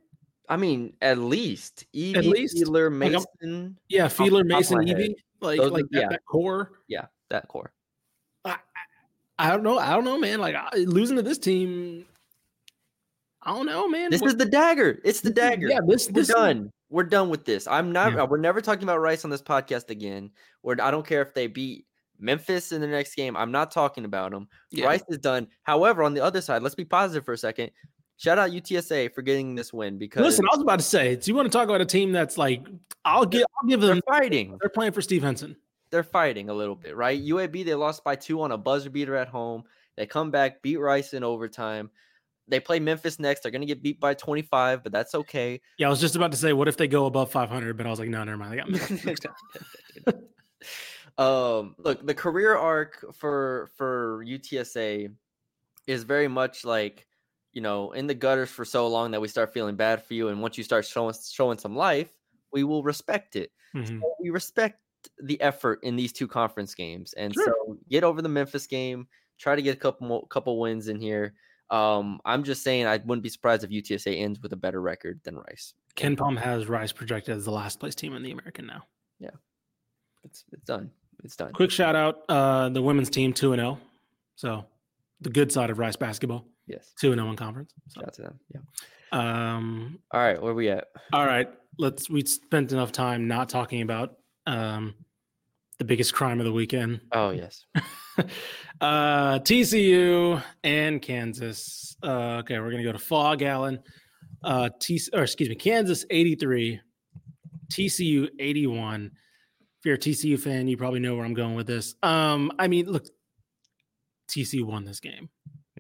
I 0.49 0.57
mean, 0.57 0.95
at 1.01 1.19
least 1.19 1.85
Evee, 1.93 2.19
At 2.19 2.25
least? 2.25 2.57
Fiedler, 2.57 2.91
Like, 2.91 3.13
Mason, 3.41 3.79
Yeah, 3.89 4.07
Fiedler, 4.07 4.31
top 4.31 4.41
of 4.41 4.47
my 4.49 4.57
Mason. 4.57 4.89
Evee, 4.89 5.17
like 5.41 5.61
Those 5.61 5.71
like 5.73 5.85
that, 5.93 6.01
yeah. 6.01 6.09
that 6.11 6.25
core. 6.27 6.73
yeah, 6.89 7.07
that 7.31 7.49
core. 7.49 7.73
I 9.39 9.51
don't 9.51 9.63
know. 9.63 9.79
I 9.79 9.93
don't 9.93 10.05
know, 10.05 10.19
man. 10.19 10.41
Like 10.41 10.55
I, 10.55 10.69
losing 10.77 11.17
to 11.17 11.23
this 11.23 11.39
team, 11.39 12.05
I 13.43 13.53
don't 13.55 13.67
know, 13.67 13.89
man. 13.89 14.11
This 14.11 14.23
is 14.23 14.37
the 14.37 14.45
dagger. 14.45 15.01
It's 15.05 15.21
the 15.21 15.31
dagger. 15.31 15.69
Yeah, 15.69 15.81
this 15.87 16.07
We're 16.09 16.13
this 16.15 16.29
is- 16.29 16.35
done. 16.35 16.71
We're 16.91 17.05
done 17.05 17.31
with 17.31 17.47
this. 17.47 17.67
I'm 17.67 17.91
not. 17.91 18.13
Yeah. 18.13 18.25
We're 18.25 18.37
never 18.37 18.61
talking 18.61 18.83
about 18.83 19.01
Rice 19.01 19.25
on 19.25 19.31
this 19.31 19.41
podcast 19.41 19.89
again. 19.89 20.31
Where 20.61 20.77
I 20.83 20.91
don't 20.91 21.07
care 21.07 21.23
if 21.23 21.33
they 21.33 21.47
beat 21.47 21.87
Memphis 22.23 22.73
in 22.73 22.81
the 22.81 22.87
next 22.87 23.15
game. 23.15 23.37
I'm 23.37 23.51
not 23.51 23.71
talking 23.71 24.05
about 24.05 24.31
them. 24.31 24.49
Yeah. 24.71 24.87
Rice 24.87 25.03
is 25.09 25.19
done. 25.19 25.49
However, 25.65 26.03
on 26.03 26.15
the 26.15 26.21
other 26.21 26.41
side, 26.41 26.63
let's 26.63 26.75
be 26.75 26.85
positive 26.85 27.25
for 27.25 27.33
a 27.33 27.39
second. 27.39 27.71
Shout 28.17 28.39
out 28.39 28.51
UTSA 28.51 29.13
for 29.13 29.23
getting 29.23 29.57
this 29.57 29.73
win 29.73 29.99
because 29.99 30.23
Listen, 30.23 30.45
I 30.45 30.55
was 30.55 30.63
about 30.63 30.79
to 30.79 30.85
say, 30.85 31.17
do 31.17 31.31
you 31.31 31.35
want 31.35 31.51
to 31.51 31.57
talk 31.57 31.69
about 31.69 31.81
a 31.81 31.87
team 31.87 32.13
that's 32.13 32.39
like, 32.39 32.65
I'll 33.05 33.27
give, 33.27 33.45
I'll 33.61 33.69
give 33.69 33.81
they're 33.81 33.95
them. 33.95 34.03
fighting. 34.09 34.57
They're 34.61 34.71
playing 34.71 34.93
for 34.93 35.03
Steve 35.03 35.23
Henson. 35.23 35.57
They're 35.91 36.05
fighting 36.05 36.49
a 36.49 36.55
little 36.55 36.77
bit, 36.77 36.97
right? 36.97 37.21
UAB 37.21 37.65
they 37.65 37.75
lost 37.75 38.05
by 38.05 38.15
two 38.15 38.41
on 38.41 38.53
a 38.53 38.57
buzzer 38.57 38.91
beater 38.91 39.17
at 39.17 39.29
home. 39.29 39.65
They 39.97 40.07
come 40.07 40.31
back, 40.31 40.63
beat 40.63 40.79
Rice 40.79 41.13
in 41.15 41.25
overtime. 41.25 41.91
They 42.49 42.61
play 42.61 42.81
Memphis 42.81 43.19
next. 43.19 43.41
They're 43.41 43.53
gonna 43.53 43.67
get 43.67 43.83
beat 43.83 44.01
by 44.01 44.15
25, 44.15 44.83
but 44.83 44.93
that's 44.93 45.15
okay. 45.15 45.61
Yeah, 45.79 45.89
I 45.89 45.91
was 45.91 46.01
just 46.01 46.17
about 46.17 46.31
to 46.33 46.39
say, 46.39 46.53
what 46.53 46.69
if 46.69 46.77
they 46.77 46.89
go 46.89 47.07
above 47.07 47.31
500? 47.31 47.77
But 47.77 47.87
I 47.87 47.91
was 47.91 47.99
like, 47.99 48.09
no, 48.09 48.23
never 48.25 48.37
mind. 48.37 48.53
They 48.53 48.57
got 48.57 49.05
next 49.05 49.21
time. 49.21 49.35
um 51.19 51.75
look 51.79 52.05
the 52.07 52.15
career 52.15 52.57
arc 52.57 53.05
for 53.15 53.71
for 53.77 54.25
UTSA 54.25 55.15
is 55.87 56.05
very 56.05 56.29
much 56.29 56.65
like 56.65 57.07
you 57.53 57.61
know 57.61 57.93
in 57.93 58.07
the 58.07 58.15
gutters 58.15 58.51
for 58.51 58.65
so 58.65 58.89
long 58.89 59.11
that 59.11 59.21
we 59.21 59.29
start 59.29 59.53
feeling 59.53 59.77
bad 59.77 60.03
for 60.05 60.15
you 60.15 60.29
and 60.29 60.41
once 60.41 60.57
you 60.57 60.65
start 60.65 60.85
showing 60.87 61.15
showing 61.31 61.59
some 61.59 61.77
life 61.77 62.13
we 62.53 62.65
will 62.65 62.83
respect 62.83 63.37
it 63.37 63.51
Mhm. 63.75 64.01
So 64.01 64.15
we 64.21 64.31
respect 64.31 64.81
the 65.23 65.41
effort 65.41 65.81
in 65.83 65.97
these 65.97 66.13
two 66.13 66.29
conference 66.29 66.75
games 66.75 67.13
and 67.15 67.35
Sure. 67.35 67.45
so 67.67 67.79
get 67.89 68.05
over 68.05 68.23
the 68.23 68.29
Memphis 68.29 68.67
game 68.67 69.09
try 69.39 69.57
to 69.57 69.63
get 69.63 69.75
a 69.77 69.81
couple 69.81 70.07
more 70.07 70.27
couple 70.29 70.59
wins 70.61 70.89
in 70.89 71.01
here 71.01 71.35
um 71.71 72.21
I'm 72.25 72.45
just 72.45 72.63
saying 72.63 72.87
I 72.87 72.99
wouldn't 72.99 73.23
be 73.23 73.29
surprised 73.29 73.65
if 73.65 73.71
UTSA 73.71 74.17
ends 74.19 74.41
with 74.41 74.53
a 74.53 74.57
better 74.57 74.81
record 74.81 75.21
than 75.25 75.37
Rice 75.37 75.75
KenPom 75.97 76.39
has 76.39 76.69
Rice 76.69 76.93
projected 76.93 77.37
as 77.37 77.45
the 77.45 77.51
last 77.51 77.81
place 77.81 77.95
team 77.95 78.15
in 78.15 78.23
the 78.23 78.31
American 78.31 78.67
now. 78.67 78.87
Yeah, 79.19 79.31
it's 80.25 80.45
it's 80.53 80.65
done 80.65 80.91
it's 81.23 81.37
done 81.37 81.53
Quick 81.53 81.71
shout 81.71 81.97
out, 81.97 82.23
uh, 82.29 82.69
the 82.69 82.83
women's 82.83 83.11
team 83.11 83.33
2 83.33 83.53
and 83.53 83.61
0. 83.61 83.79
So 84.37 84.65
the 85.21 85.31
good 85.31 85.53
side 85.53 85.71
of 85.71 85.79
Rice 85.79 85.97
basketball, 85.97 86.47
yes 86.67 86.93
2 87.01 87.13
and 87.13 87.21
0 87.21 87.31
in 87.31 87.37
conference. 87.37 87.73
So, 87.89 88.01
shout 88.01 88.09
out 88.09 88.15
to 88.15 88.23
them 88.23 88.41
yeah 88.55 88.61
um, 89.13 89.99
all 90.11 90.21
right 90.21 90.41
where 90.41 90.53
are 90.53 90.55
we 90.55 90.71
at 90.71 90.89
All 91.13 91.27
right, 91.27 91.49
let's. 91.79 92.09
We 92.09 92.25
spent 92.25 92.73
enough 92.73 92.93
time 92.93 93.29
not 93.29 93.51
talking 93.51 93.83
about 93.83 94.17
um, 94.47 94.95
the 95.79 95.85
biggest 95.85 96.15
crime 96.15 96.41
of 96.41 96.47
the 96.47 96.53
weekend. 96.53 97.01
oh 97.13 97.31
yes 97.31 97.67
uh, 98.81 99.39
TCU 99.41 100.43
and 100.65 101.03
Kansas. 101.03 101.97
Uh, 102.03 102.39
okay, 102.41 102.59
we're 102.59 102.71
gonna 102.71 102.83
go 102.83 102.93
to 102.93 102.99
Phog 102.99 103.43
Allen. 103.43 103.81
Uh, 104.43 104.71
T 104.81 105.01
or 105.13 105.23
excuse 105.23 105.49
me, 105.49 105.55
Kansas 105.55 106.05
83, 106.11 106.81
TCU 107.71 108.29
81. 108.39 109.11
If 109.83 109.87
you're 109.87 109.97
a 109.97 109.99
TCU 109.99 110.39
fan, 110.39 110.69
you 110.69 110.77
probably 110.77 111.01
know 111.01 111.17
where 111.17 111.25
I'm 111.25 111.35
going 111.35 111.57
with 111.57 111.67
this. 111.67 111.97
Um, 112.05 112.53
I 112.57 112.69
mean, 112.69 112.87
look, 112.87 113.05
TCU 114.29 114.63
won 114.63 114.85
this 114.85 115.01
game. 115.01 115.29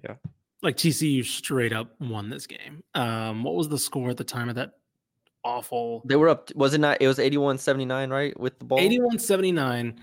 Yeah. 0.02 0.16
Like 0.60 0.76
TCU 0.76 1.24
straight 1.24 1.72
up 1.72 1.94
won 2.00 2.28
this 2.28 2.48
game. 2.48 2.82
Um, 2.96 3.44
what 3.44 3.54
was 3.54 3.68
the 3.68 3.78
score 3.78 4.10
at 4.10 4.16
the 4.16 4.24
time 4.24 4.48
of 4.48 4.56
that 4.56 4.72
awful 5.44 6.02
They 6.04 6.16
were 6.16 6.28
up. 6.28 6.52
Was 6.56 6.74
it 6.74 6.78
not? 6.78 6.98
It 7.00 7.06
was 7.06 7.18
81 7.20 7.58
79, 7.58 8.10
right? 8.10 8.38
With 8.38 8.58
the 8.58 8.64
ball. 8.64 8.78
81 8.80 9.18
79 9.20 10.00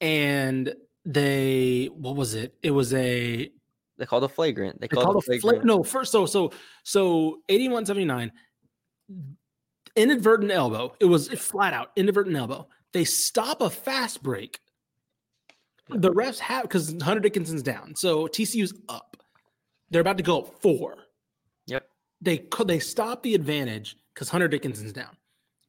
and 0.00 0.74
they 1.04 1.88
what 1.94 2.16
was 2.16 2.34
it 2.34 2.54
it 2.62 2.70
was 2.70 2.92
a 2.92 3.50
They 3.96 4.06
called 4.06 4.24
a 4.24 4.28
flagrant. 4.28 4.80
They, 4.80 4.84
they 4.84 4.88
called, 4.88 5.04
called 5.04 5.16
a 5.16 5.18
a 5.18 5.22
flagrant. 5.22 5.62
fla- 5.62 5.64
no 5.64 5.82
first 5.82 6.12
so 6.12 6.26
so 6.26 6.52
so 6.84 7.38
81 7.48 7.86
79 7.86 8.30
inadvertent 9.96 10.52
elbow 10.52 10.94
it 11.00 11.06
was 11.06 11.28
flat 11.28 11.72
out 11.72 11.90
inadvertent 11.96 12.36
elbow 12.36 12.68
they 12.92 13.04
stop 13.04 13.60
a 13.60 13.70
fast 13.70 14.22
break. 14.22 14.60
The 15.90 16.10
refs 16.12 16.38
have 16.38 16.62
because 16.62 16.94
hunter 17.02 17.20
dickinson's 17.20 17.62
down 17.62 17.94
so 17.94 18.26
tcu's 18.26 18.74
up. 18.88 19.16
They're 19.90 20.02
about 20.02 20.18
to 20.18 20.22
go 20.22 20.40
up 20.40 20.60
four. 20.60 20.96
Yep. 21.66 21.88
they 22.20 22.46
they 22.66 22.78
stop 22.78 23.22
the 23.22 23.34
advantage 23.34 23.96
because 24.12 24.28
hunter 24.28 24.48
dickinson's 24.48 24.92
down. 24.92 25.16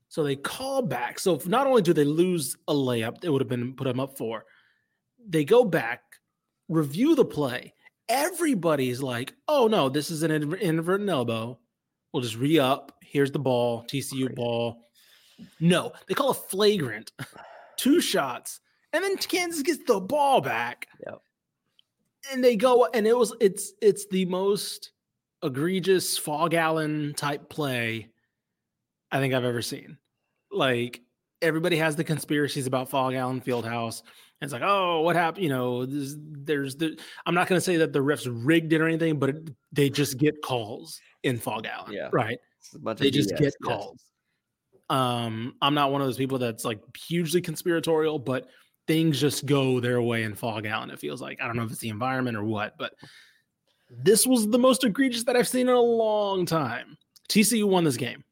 So 0.10 0.23
they 0.23 0.36
call 0.36 0.82
back. 0.82 1.19
So 1.19 1.39
not 1.45 1.67
only 1.67 1.82
do 1.82 1.93
they 1.93 2.03
lose 2.03 2.58
a 2.67 2.73
layup 2.73 3.23
it 3.23 3.29
would 3.29 3.41
have 3.41 3.47
been 3.49 3.75
put 3.75 3.86
them 3.86 3.99
up 3.99 4.17
four. 4.17 4.45
They 5.27 5.45
go 5.45 5.63
back 5.63 6.01
review 6.67 7.15
the 7.15 7.25
play. 7.25 7.73
Everybody's 8.10 9.01
like 9.01 9.34
oh 9.47 9.67
no 9.67 9.88
this 9.88 10.12
is 10.12 10.23
an 10.23 10.32
inadver- 10.32 10.60
inadvertent 10.60 11.10
elbow. 11.10 11.60
We'll 12.12 12.23
just 12.23 12.38
re-up. 12.38 12.91
Here's 13.03 13.32
the 13.32 13.39
ball 13.39 13.84
tcu 13.84 14.10
Crazy. 14.10 14.27
ball 14.34 14.82
no 15.60 15.91
they 16.08 16.13
call 16.13 16.30
a 16.32 16.34
flagrant 16.34 17.12
two 17.78 17.99
shots 18.02 18.60
and 18.93 19.04
then 19.04 19.17
kansas 19.17 19.62
gets 19.62 19.84
the 19.86 19.99
ball 19.99 20.41
back 20.41 20.88
Yep. 21.06 21.21
and 22.32 22.43
they 22.43 22.56
go 22.56 22.86
and 22.93 23.08
it 23.08 23.17
was 23.17 23.34
it's 23.39 23.73
it's 23.82 24.06
the 24.08 24.25
most 24.25 24.91
egregious 25.43 26.17
phog 26.17 26.54
allen 26.54 27.13
type 27.15 27.49
play 27.49 28.10
i 29.12 29.19
think 29.19 29.34
i've 29.34 29.45
ever 29.45 29.62
seen 29.62 29.97
like 30.52 31.02
everybody 31.41 31.78
has 31.78 31.95
the 31.95 32.04
conspiracies 32.04 32.67
about 32.67 32.89
phog 32.89 33.13
allen 33.13 33.39
fieldhouse 33.39 34.02
it's 34.41 34.52
like 34.54 34.62
oh 34.65 35.02
what 35.02 35.15
happened 35.15 35.43
you 35.43 35.49
know 35.49 35.86
there's, 35.86 36.15
there's 36.19 36.75
the 36.75 36.99
i'm 37.25 37.34
not 37.36 37.47
going 37.47 37.58
to 37.58 37.63
say 37.63 37.78
that 37.78 37.93
the 37.93 37.99
refs 37.99 38.28
rigged 38.30 38.73
it 38.73 38.82
or 38.82 38.88
anything 38.88 39.17
but 39.19 39.30
it, 39.30 39.49
they 39.71 39.89
just 39.89 40.17
get 40.17 40.41
calls 40.41 40.99
in 41.23 41.38
phog 41.38 41.65
allen 41.65 41.93
Yeah. 41.93 42.10
right 42.12 42.38
It's 42.60 42.73
a 42.75 42.80
bunch 42.80 42.99
of 42.99 43.04
they 43.04 43.12
just 43.12 43.30
BS, 43.32 43.38
get 43.39 43.54
yes. 43.65 43.89
Um, 44.89 45.56
I'm 45.62 45.73
not 45.73 45.91
one 45.91 46.02
of 46.02 46.08
those 46.08 46.17
people 46.17 46.39
that's 46.39 46.65
like 46.65 46.80
hugely 46.97 47.41
conspiratorial, 47.41 48.19
but 48.19 48.49
things 48.88 49.19
just 49.19 49.45
go 49.45 49.80
their 49.80 50.02
way 50.02 50.23
and 50.23 50.38
Phog 50.38 50.65
Allen. 50.65 50.89
And 50.89 50.97
It 50.97 50.99
feels 50.99 51.21
like 51.21 51.41
I 51.41 51.47
don't 51.47 51.56
know 51.56 51.63
if 51.63 51.71
it's 51.71 51.80
the 51.80 51.89
environment 51.89 52.36
or 52.36 52.43
what, 52.43 52.78
but 52.78 52.93
this 53.89 54.25
was 54.25 54.49
the 54.49 54.58
most 54.60 54.84
egregious 54.84 55.23
that 55.25 55.36
I've 55.36 55.47
seen 55.47 55.69
in 55.69 55.75
a 55.75 55.80
long 55.80 56.45
time. 56.45 56.97
TCU 57.28 57.65
won 57.65 57.84
this 57.84 57.97
game, 57.97 58.23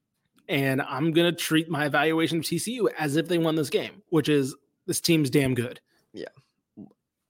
and 0.50 0.82
I'm 0.82 1.12
gonna 1.12 1.32
treat 1.32 1.70
my 1.70 1.86
evaluation 1.86 2.40
of 2.40 2.44
TCU 2.44 2.90
as 2.98 3.16
if 3.16 3.28
they 3.28 3.38
won 3.38 3.56
this 3.56 3.70
game, 3.70 4.02
which 4.10 4.30
is 4.30 4.56
this 4.88 5.00
team's 5.00 5.30
damn 5.30 5.54
good. 5.54 5.80
Yeah. 6.14 6.26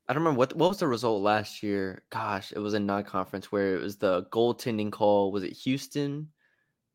I 0.10 0.14
don't 0.14 0.24
remember 0.24 0.38
what 0.38 0.56
what 0.56 0.70
was 0.70 0.80
the 0.80 0.88
result 0.88 1.22
last 1.22 1.62
year. 1.62 2.04
Gosh, 2.10 2.54
it 2.54 2.60
was 2.60 2.74
a 2.74 2.80
non-conference 2.80 3.52
where 3.52 3.76
it 3.76 3.82
was 3.82 3.98
the 3.98 4.24
goaltending 4.32 4.90
call. 4.90 5.34
Was 5.34 5.44
it 5.44 5.52
Houston 5.52 6.30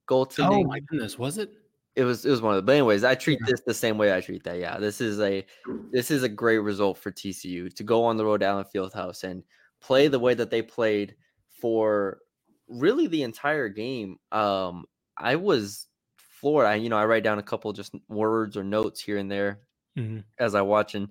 goaltending? 0.08 0.62
Oh 0.62 0.64
my 0.64 0.80
goodness, 0.80 1.18
was 1.18 1.36
it? 1.36 1.50
It 1.94 2.04
was 2.04 2.24
it 2.24 2.30
was 2.30 2.40
one 2.40 2.54
of 2.54 2.56
the. 2.56 2.62
But 2.62 2.72
anyways, 2.72 3.04
I 3.04 3.14
treat 3.14 3.38
Yeah. 3.40 3.46
this 3.46 3.60
the 3.66 3.74
same 3.74 3.98
way 3.98 4.14
I 4.16 4.20
treat 4.20 4.44
that. 4.44 4.58
Yeah, 4.58 4.78
this 4.78 5.00
is 5.00 5.20
a 5.20 5.44
this 5.90 6.10
is 6.10 6.22
a 6.22 6.28
great 6.28 6.58
result 6.58 6.96
for 6.98 7.10
TCU 7.10 7.68
to 7.74 7.84
go 7.84 8.04
on 8.04 8.16
the 8.16 8.24
road 8.24 8.40
to 8.40 8.46
Allen 8.46 8.64
Fieldhouse 8.74 9.24
and 9.24 9.44
play 9.80 10.08
the 10.08 10.18
way 10.18 10.34
that 10.34 10.50
they 10.50 10.62
played 10.62 11.16
for 11.48 12.20
really 12.68 13.06
the 13.08 13.22
entire 13.22 13.68
game. 13.68 14.18
Um, 14.32 14.86
I 15.18 15.36
was 15.36 15.88
floored. 16.16 16.66
I 16.66 16.76
you 16.76 16.88
know 16.88 16.96
I 16.98 17.04
write 17.04 17.24
down 17.24 17.38
a 17.38 17.42
couple 17.42 17.72
just 17.74 17.94
words 18.08 18.56
or 18.56 18.64
notes 18.64 19.00
here 19.00 19.18
and 19.18 19.30
there 19.30 19.60
Mhm. 19.98 20.24
as 20.38 20.54
I 20.54 20.62
watch 20.62 20.94
and 20.94 21.10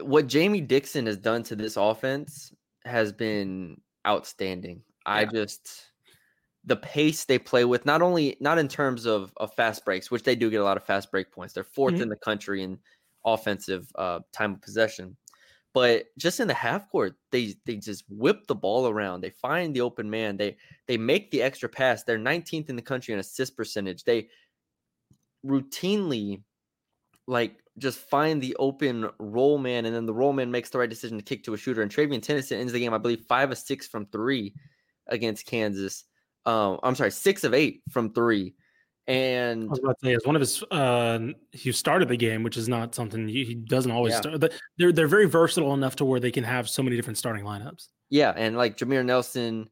what 0.00 0.26
Jamie 0.26 0.60
Dixon 0.60 1.06
has 1.06 1.16
done 1.16 1.42
to 1.44 1.56
this 1.56 1.76
offense 1.76 2.52
has 2.84 3.12
been 3.12 3.80
outstanding. 4.06 4.82
I 5.06 5.24
just 5.26 5.92
the 6.64 6.76
pace 6.76 7.24
they 7.26 7.38
play 7.38 7.64
with, 7.64 7.84
not 7.86 8.02
only 8.02 8.36
not 8.40 8.58
in 8.58 8.68
terms 8.68 9.04
of, 9.06 9.32
of 9.36 9.54
fast 9.54 9.84
breaks, 9.84 10.10
which 10.10 10.22
they 10.22 10.34
do 10.36 10.50
get 10.50 10.60
a 10.60 10.64
lot 10.64 10.76
of 10.76 10.84
fast 10.84 11.10
break 11.10 11.30
points. 11.30 11.54
They're 11.54 11.64
4th 11.64 11.96
Mhm. 11.96 12.00
in 12.00 12.08
the 12.08 12.16
country 12.16 12.62
in 12.62 12.80
offensive 13.24 13.90
uh, 13.96 14.20
time 14.32 14.54
of 14.54 14.62
possession, 14.62 15.16
but 15.74 16.06
just 16.18 16.40
in 16.40 16.48
the 16.48 16.54
half 16.54 16.90
court, 16.90 17.16
they 17.32 17.54
they 17.66 17.76
just 17.76 18.04
whip 18.08 18.46
the 18.46 18.54
ball 18.54 18.88
around. 18.88 19.20
They 19.22 19.30
find 19.30 19.74
the 19.74 19.82
open 19.82 20.08
man. 20.10 20.36
They 20.38 20.56
they 20.86 20.96
make 20.98 21.30
the 21.32 21.42
extra 21.42 21.68
pass. 21.68 22.04
They're 22.04 22.18
19th 22.18 22.70
in 22.70 22.76
the 22.76 22.82
country 22.82 23.14
in 23.14 23.20
assist 23.20 23.56
percentage. 23.56 24.04
They 24.04 24.30
routinely 25.44 26.42
like 27.26 27.62
just 27.78 27.98
find 27.98 28.42
the 28.42 28.56
open 28.56 29.10
roll 29.18 29.58
man, 29.58 29.86
and 29.86 29.94
then 29.94 30.06
the 30.06 30.14
roll 30.14 30.32
man 30.32 30.50
makes 30.50 30.70
the 30.70 30.78
right 30.78 30.90
decision 30.90 31.18
to 31.18 31.24
kick 31.24 31.44
to 31.44 31.54
a 31.54 31.58
shooter. 31.58 31.82
And 31.82 31.90
Trevian 31.90 32.22
Tennyson 32.22 32.60
ends 32.60 32.72
the 32.72 32.80
game, 32.80 32.94
I 32.94 32.98
believe, 32.98 33.26
five 33.28 33.50
of 33.50 33.58
six 33.58 33.88
from 33.88 34.06
three 34.06 34.54
against 35.08 35.46
Kansas. 35.46 36.04
Um, 36.46 36.78
I'm 36.82 36.94
sorry, 36.94 37.10
six 37.10 37.44
of 37.44 37.54
eight 37.54 37.82
from 37.90 38.12
three. 38.12 38.54
And 39.06 39.64
I 39.64 39.70
was 39.70 39.78
about 39.80 39.98
to 40.00 40.06
say, 40.06 40.14
it's 40.14 40.26
one 40.26 40.34
of 40.34 40.40
his. 40.40 40.62
Uh, 40.70 41.18
he 41.52 41.72
started 41.72 42.08
the 42.08 42.16
game, 42.16 42.42
which 42.42 42.56
is 42.56 42.68
not 42.68 42.94
something 42.94 43.28
he, 43.28 43.44
he 43.44 43.54
doesn't 43.54 43.90
always 43.90 44.12
Yeah. 44.14 44.20
start. 44.20 44.40
But 44.40 44.52
they're 44.78 44.92
they're 44.92 45.08
very 45.08 45.26
versatile 45.26 45.74
enough 45.74 45.96
to 45.96 46.04
where 46.06 46.20
they 46.20 46.30
can 46.30 46.44
have 46.44 46.68
so 46.70 46.82
many 46.82 46.96
different 46.96 47.18
starting 47.18 47.44
lineups. 47.44 47.88
yeah, 48.10 48.32
and 48.36 48.56
like 48.56 48.76
Jameer 48.78 49.04
Nelson 49.04 49.68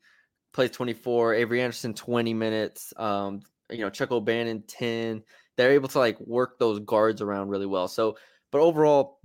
plays 0.52 0.70
24, 0.70 1.34
Avery 1.34 1.62
Anderson 1.62 1.94
20 1.94 2.34
minutes, 2.34 2.92
um, 2.98 3.40
you 3.70 3.78
know, 3.78 3.88
Chuck 3.88 4.10
O'Bannon 4.12 4.64
10. 4.68 5.22
They're 5.56 5.72
able 5.72 5.88
to 5.88 5.98
like 5.98 6.20
work 6.20 6.58
those 6.58 6.80
guards 6.80 7.22
around 7.22 7.48
really 7.48 7.64
well. 7.66 7.88
So, 7.88 8.18
but 8.50 8.60
overall, 8.60 9.18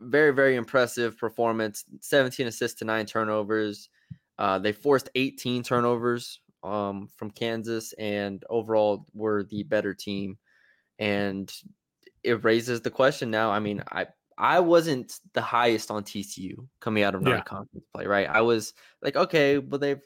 very, 0.00 0.32
very 0.34 0.56
impressive 0.56 1.16
performance. 1.16 1.84
17 2.00 2.48
assists 2.48 2.80
to 2.80 2.84
nine 2.84 3.06
turnovers. 3.06 3.88
Uh, 4.36 4.58
they 4.58 4.72
forced 4.72 5.10
18 5.14 5.62
turnovers 5.62 6.40
um, 6.64 7.08
from 7.16 7.30
Kansas, 7.30 7.92
and 7.94 8.42
overall 8.50 9.06
were 9.14 9.44
the 9.44 9.62
better 9.62 9.94
team. 9.94 10.38
And 10.98 11.52
it 12.22 12.42
raises 12.42 12.80
the 12.80 12.90
question 12.90 13.30
now. 13.30 13.50
I 13.50 13.60
mean, 13.60 13.82
I 13.92 14.06
I 14.36 14.58
wasn't 14.60 15.20
the 15.32 15.42
highest 15.42 15.90
on 15.90 16.02
TCU 16.02 16.66
coming 16.80 17.04
out 17.04 17.14
of 17.14 17.22
Yeah. 17.22 17.34
non-conference 17.34 17.84
play, 17.94 18.06
right? 18.06 18.28
I 18.28 18.40
was 18.40 18.74
like, 19.02 19.14
okay, 19.14 19.58
but 19.58 19.80
they've 19.80 20.02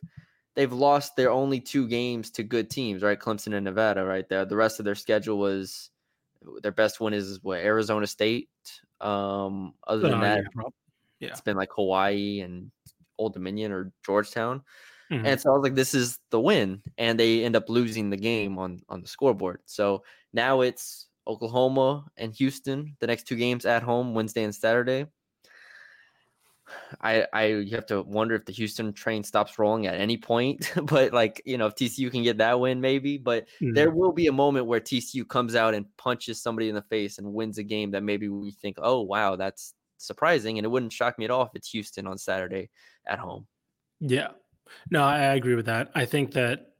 they've 0.54 0.72
lost 0.72 1.16
their 1.16 1.30
only 1.30 1.60
two 1.60 1.86
games 1.88 2.30
to 2.32 2.42
good 2.42 2.68
teams, 2.68 3.02
right? 3.02 3.18
Clemson 3.18 3.54
and 3.54 3.64
Nevada, 3.64 4.04
right 4.04 4.28
there. 4.28 4.44
The 4.44 4.56
rest 4.56 4.80
of 4.80 4.84
their 4.84 4.96
schedule 4.96 5.38
was 5.38 5.90
their 6.62 6.72
best 6.72 7.00
one 7.00 7.14
is 7.14 7.42
what 7.42 7.60
Arizona 7.60 8.06
State. 8.06 8.50
Um, 9.00 9.74
other 9.86 10.02
than 10.02 10.18
Uh, 10.18 10.22
that, 10.22 10.44
yeah, 10.56 10.62
yeah. 11.20 11.28
it's 11.28 11.40
been 11.40 11.56
like 11.56 11.70
Hawaii 11.72 12.40
and 12.40 12.70
Old 13.16 13.34
Dominion 13.34 13.72
or 13.72 13.92
Georgetown. 14.04 14.62
Mhm. 15.10 15.28
And 15.28 15.40
so 15.40 15.50
I 15.50 15.54
was 15.54 15.62
like, 15.62 15.74
this 15.74 15.94
is 15.94 16.18
the 16.30 16.40
win. 16.40 16.82
And 16.98 17.18
they 17.18 17.44
end 17.44 17.56
up 17.56 17.68
losing 17.68 18.10
the 18.10 18.16
game 18.16 18.58
on 18.58 18.82
on 18.88 19.00
the 19.02 19.08
scoreboard. 19.08 19.62
So 19.66 20.04
now 20.32 20.60
it's 20.62 21.08
Oklahoma 21.26 22.06
and 22.16 22.34
Houston, 22.36 22.96
the 23.00 23.06
next 23.08 23.24
two 23.26 23.36
games 23.36 23.66
at 23.66 23.82
home, 23.82 24.14
Wednesday 24.14 24.44
and 24.44 24.54
Saturday. 24.54 25.06
I 27.00 27.26
I 27.32 27.44
you 27.46 27.74
have 27.76 27.86
to 27.86 28.02
wonder 28.02 28.34
if 28.34 28.44
the 28.44 28.52
Houston 28.52 28.92
train 28.92 29.24
stops 29.24 29.58
rolling 29.58 29.86
at 29.86 29.94
any 29.94 30.16
point. 30.16 30.72
but 30.84 31.12
like, 31.12 31.42
you 31.44 31.58
know, 31.58 31.66
if 31.66 31.74
TCU 31.74 32.10
can 32.10 32.22
get 32.22 32.38
that 32.38 32.60
win, 32.60 32.80
maybe. 32.80 33.18
But 33.18 33.48
Mhm. 33.60 33.74
there 33.74 33.90
will 33.90 34.12
be 34.12 34.26
a 34.26 34.32
moment 34.32 34.66
where 34.66 34.80
TCU 34.80 35.24
comes 35.24 35.54
out 35.54 35.74
and 35.74 35.94
punches 35.96 36.40
somebody 36.42 36.68
in 36.68 36.74
the 36.74 36.82
face 36.82 37.18
and 37.18 37.32
wins 37.34 37.58
a 37.58 37.62
game 37.62 37.90
that 37.92 38.02
maybe 38.02 38.28
we 38.28 38.50
think, 38.52 38.76
oh 38.80 39.02
wow, 39.02 39.36
that's 39.36 39.74
surprising. 39.98 40.58
And 40.58 40.64
it 40.64 40.68
wouldn't 40.68 40.92
shock 40.92 41.18
me 41.18 41.24
at 41.24 41.30
all 41.30 41.42
if 41.44 41.50
it's 41.54 41.70
Houston 41.70 42.06
on 42.06 42.18
Saturday 42.18 42.70
at 43.06 43.18
home. 43.18 43.46
Yeah. 44.00 44.32
No, 44.90 45.04
I 45.04 45.34
agree 45.34 45.54
with 45.54 45.66
that. 45.66 45.90
I 45.94 46.04
think 46.04 46.32
that 46.32 46.72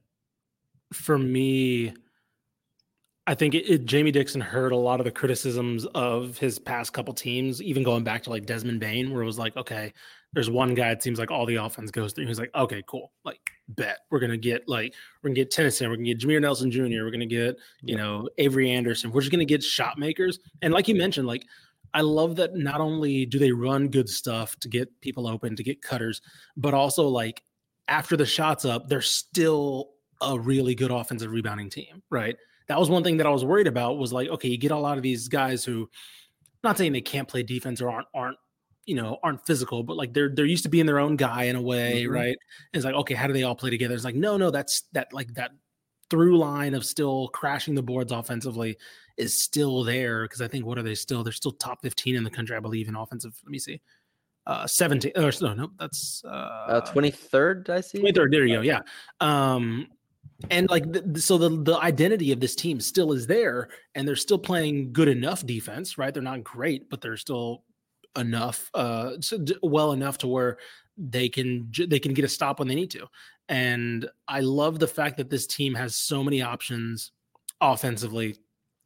for 0.93 1.17
me, 1.17 1.93
I 3.27 3.35
think 3.35 3.53
it, 3.53 3.69
it, 3.69 3.85
Jamie 3.85 4.11
Dixon 4.11 4.41
heard 4.41 4.71
a 4.71 4.77
lot 4.77 4.99
of 4.99 5.03
the 5.03 5.11
criticisms 5.11 5.85
of 5.93 6.37
his 6.37 6.57
past 6.57 6.93
couple 6.93 7.13
teams, 7.13 7.61
even 7.61 7.83
going 7.83 8.03
back 8.03 8.23
to 8.23 8.31
like 8.31 8.47
Desmond 8.47 8.79
Bane, 8.79 9.13
where 9.13 9.21
it 9.21 9.27
was 9.27 9.37
like, 9.37 9.55
okay, 9.55 9.93
there's 10.33 10.49
one 10.49 10.73
guy 10.73 10.89
it 10.89 11.03
seems 11.03 11.19
like 11.19 11.29
all 11.29 11.45
the 11.45 11.55
offense 11.55 11.91
goes 11.91 12.13
through. 12.13 12.25
He's 12.25 12.39
like, 12.39 12.49
okay, 12.55 12.83
cool. 12.87 13.11
Like, 13.23 13.39
bet 13.69 13.99
we're 14.09 14.19
gonna 14.19 14.37
get 14.37 14.67
like 14.67 14.95
we're 15.21 15.29
gonna 15.29 15.35
get 15.35 15.51
Tennyson, 15.51 15.89
we're 15.89 15.95
gonna 15.95 16.07
get 16.07 16.19
Jameer 16.19 16.41
Nelson 16.41 16.71
Jr., 16.71 17.03
we're 17.03 17.11
gonna 17.11 17.25
get, 17.25 17.57
you 17.83 17.95
know, 17.95 18.27
Avery 18.39 18.71
Anderson. 18.71 19.11
We're 19.11 19.21
just 19.21 19.31
gonna 19.31 19.45
get 19.45 19.63
shot 19.63 19.99
makers. 19.99 20.39
And 20.63 20.73
like 20.73 20.87
you 20.87 20.95
mentioned, 20.95 21.27
like 21.27 21.45
I 21.93 22.01
love 22.01 22.35
that 22.37 22.55
not 22.55 22.81
only 22.81 23.25
do 23.25 23.39
they 23.39 23.51
run 23.51 23.89
good 23.89 24.09
stuff 24.09 24.55
to 24.61 24.69
get 24.69 24.89
people 25.01 25.27
open, 25.27 25.55
to 25.55 25.63
get 25.63 25.81
cutters, 25.81 26.21
but 26.57 26.73
also 26.73 27.07
like 27.07 27.43
after 27.89 28.15
the 28.15 28.25
shots 28.25 28.63
up, 28.65 28.87
they're 28.87 29.01
still 29.01 29.89
a 30.21 30.39
really 30.39 30.75
good 30.75 30.91
offensive 30.91 31.31
rebounding 31.31 31.69
team, 31.69 32.01
right? 32.09 32.35
That 32.67 32.79
was 32.79 32.89
one 32.89 33.03
thing 33.03 33.17
that 33.17 33.25
I 33.27 33.31
was 33.31 33.43
worried 33.43 33.67
about 33.67 33.97
was 33.97 34.13
like, 34.13 34.29
okay, 34.29 34.49
you 34.49 34.57
get 34.57 34.71
a 34.71 34.77
lot 34.77 34.97
of 34.97 35.03
these 35.03 35.27
guys 35.27 35.65
who 35.65 35.89
not 36.63 36.77
saying 36.77 36.93
they 36.93 37.01
can't 37.01 37.27
play 37.27 37.41
defense 37.43 37.81
or 37.81 37.89
aren't 37.89 38.07
aren't 38.13 38.37
you 38.85 38.95
know 38.95 39.17
aren't 39.23 39.45
physical, 39.45 39.81
but 39.83 39.97
like 39.97 40.13
they're 40.13 40.29
they're 40.33 40.45
used 40.45 40.63
to 40.63 40.69
being 40.69 40.85
their 40.85 40.99
own 40.99 41.15
guy 41.15 41.43
in 41.43 41.55
a 41.55 41.61
way, 41.61 42.03
Mhm. 42.05 42.11
right? 42.13 42.25
And 42.27 42.37
it's 42.73 42.85
like, 42.85 42.95
okay, 42.95 43.13
how 43.15 43.27
do 43.27 43.33
they 43.33 43.43
all 43.43 43.55
play 43.55 43.69
together? 43.69 43.95
It's 43.95 44.03
like, 44.03 44.15
no, 44.15 44.37
no, 44.37 44.51
that's 44.51 44.83
that 44.93 45.11
like 45.13 45.33
that 45.35 45.51
through 46.09 46.37
line 46.37 46.73
of 46.73 46.83
still 46.85 47.27
crashing 47.29 47.75
the 47.75 47.83
boards 47.83 48.11
offensively 48.11 48.77
is 49.17 49.39
still 49.39 49.83
there 49.83 50.23
because 50.23 50.41
I 50.41 50.47
think 50.47 50.65
what 50.65 50.77
are 50.77 50.83
they 50.83 50.95
still? 50.95 51.23
They're 51.23 51.33
still 51.33 51.51
top 51.51 51.81
15 51.83 52.15
in 52.15 52.23
the 52.23 52.29
country, 52.31 52.55
I 52.55 52.59
believe, 52.59 52.87
in 52.87 52.95
offensive. 52.95 53.35
Let 53.43 53.51
me 53.51 53.59
see. 53.59 53.79
Uh 54.49 54.65
17 54.65 55.11
or 55.15 55.31
no, 55.41 55.53
no, 55.53 55.71
that's 55.79 56.23
uh, 56.25 56.29
Uh, 56.73 56.81
23rd, 56.91 57.69
I 57.69 57.81
see. 57.81 57.99
23rd. 57.99 58.31
There 58.31 58.45
you 58.45 58.55
go. 58.55 58.61
Yeah. 58.61 58.81
Um, 59.21 59.87
and 60.49 60.67
like 60.69 60.91
the, 60.91 61.21
so 61.21 61.37
the 61.37 61.49
the 61.69 61.77
identity 61.77 62.31
of 62.31 62.39
this 62.39 62.55
team 62.55 62.79
still 62.79 63.11
is 63.13 63.27
there, 63.27 63.69
and 63.93 64.07
they're 64.07 64.15
still 64.27 64.39
playing 64.39 64.91
good 64.91 65.07
enough 65.07 65.45
defense, 65.45 65.97
right? 65.99 66.11
They're 66.13 66.23
not 66.23 66.43
great, 66.43 66.89
but 66.89 66.99
they're 67.01 67.17
still 67.17 67.63
enough, 68.17 68.71
uh, 68.73 69.11
well 69.61 69.91
enough 69.91 70.17
to 70.19 70.27
where 70.27 70.57
they 70.97 71.29
can 71.29 71.67
j- 71.69 71.85
they 71.85 71.99
can 71.99 72.13
get 72.15 72.25
a 72.25 72.29
stop 72.29 72.57
when 72.57 72.67
they 72.67 72.75
need 72.75 72.91
to. 72.91 73.05
And 73.49 74.09
I 74.27 74.39
love 74.41 74.79
the 74.79 74.87
fact 74.87 75.17
that 75.17 75.29
this 75.29 75.45
team 75.45 75.75
has 75.75 75.95
so 75.95 76.23
many 76.23 76.41
options 76.41 77.11
offensively, 77.61 78.37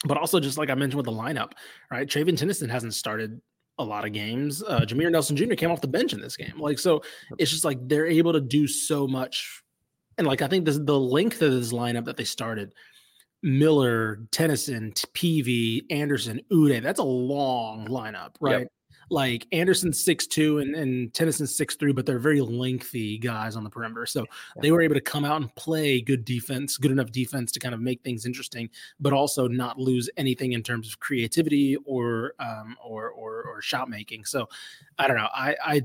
but 0.06 0.18
also 0.18 0.40
just 0.40 0.58
like 0.58 0.70
I 0.70 0.76
mentioned 0.76 0.98
with 0.98 1.06
the 1.06 1.22
lineup, 1.24 1.52
right? 1.90 2.08
Trevian 2.08 2.38
Tennyson 2.38 2.70
hasn't 2.70 2.96
started 2.96 3.40
a 3.80 3.84
lot 3.84 4.06
of 4.06 4.14
games. 4.14 4.64
Uh, 4.64 4.82
Jameer 4.82 5.12
Nelson 5.12 5.36
Jr. 5.36 5.56
came 5.56 5.72
off 5.72 5.82
the 5.82 5.88
bench 5.88 6.14
in 6.14 6.22
this 6.22 6.38
game, 6.38 6.54
like 6.60 6.80
so 6.80 7.02
it's 7.38 7.52
just 7.52 7.66
like 7.66 7.78
they're 7.88 8.06
able 8.06 8.34
to 8.34 8.42
do 8.42 8.68
so 8.68 9.08
much. 9.08 9.64
And 10.18 10.28
like 10.28 10.42
I 10.42 10.48
think 10.48 10.66
this 10.66 10.80
the 10.80 11.00
length 11.00 11.42
of 11.42 11.52
this 11.52 11.74
lineup 11.74 12.06
that 12.06 12.18
they 12.18 12.24
started, 12.24 12.74
Miller, 13.42 14.22
Tennyson, 14.32 14.94
Peavy, 15.14 15.86
Anderson, 15.90 16.42
Ude, 16.52 16.84
that's 16.84 17.00
a 17.00 17.04
long 17.04 17.88
lineup, 17.88 18.36
right? 18.40 18.68
Like 19.14 19.46
Anderson's 19.52 20.04
six 20.04 20.26
two 20.26 20.58
and, 20.58 20.76
and 20.76 21.14
Tennyson's 21.14 21.56
six 21.56 21.76
three, 21.76 21.94
but 21.94 22.08
they're 22.08 22.18
very 22.18 22.42
lengthy 22.42 23.20
guys 23.20 23.56
on 23.56 23.64
the 23.64 23.70
perimeter. 23.70 24.08
So 24.08 24.26
they 24.60 24.72
were 24.72 24.82
able 24.82 24.96
to 24.96 25.02
come 25.02 25.24
out 25.24 25.40
and 25.40 25.54
play 25.56 26.02
good 26.02 26.26
defense, 26.26 26.78
good 26.78 26.90
enough 26.90 27.12
defense 27.12 27.52
to 27.52 27.60
kind 27.60 27.76
of 27.76 27.80
make 27.80 28.02
things 28.02 28.26
interesting, 28.26 28.72
but 29.00 29.14
also 29.14 29.48
not 29.48 29.78
lose 29.78 30.10
anything 30.18 30.54
in 30.54 30.64
terms 30.64 30.88
of 30.88 31.00
creativity 31.00 31.78
or 31.86 32.34
um, 32.40 32.76
or, 32.84 33.12
or 33.12 33.44
or 33.44 33.62
shot 33.62 33.88
making. 33.88 34.26
So 34.26 34.50
I 34.98 35.08
don't 35.08 35.18
know. 35.18 35.30
I 35.32 35.56
I 35.64 35.82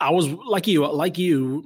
I 0.00 0.10
was 0.10 0.28
like 0.28 0.66
you, 0.66 0.84
like 0.86 1.16
you. 1.16 1.64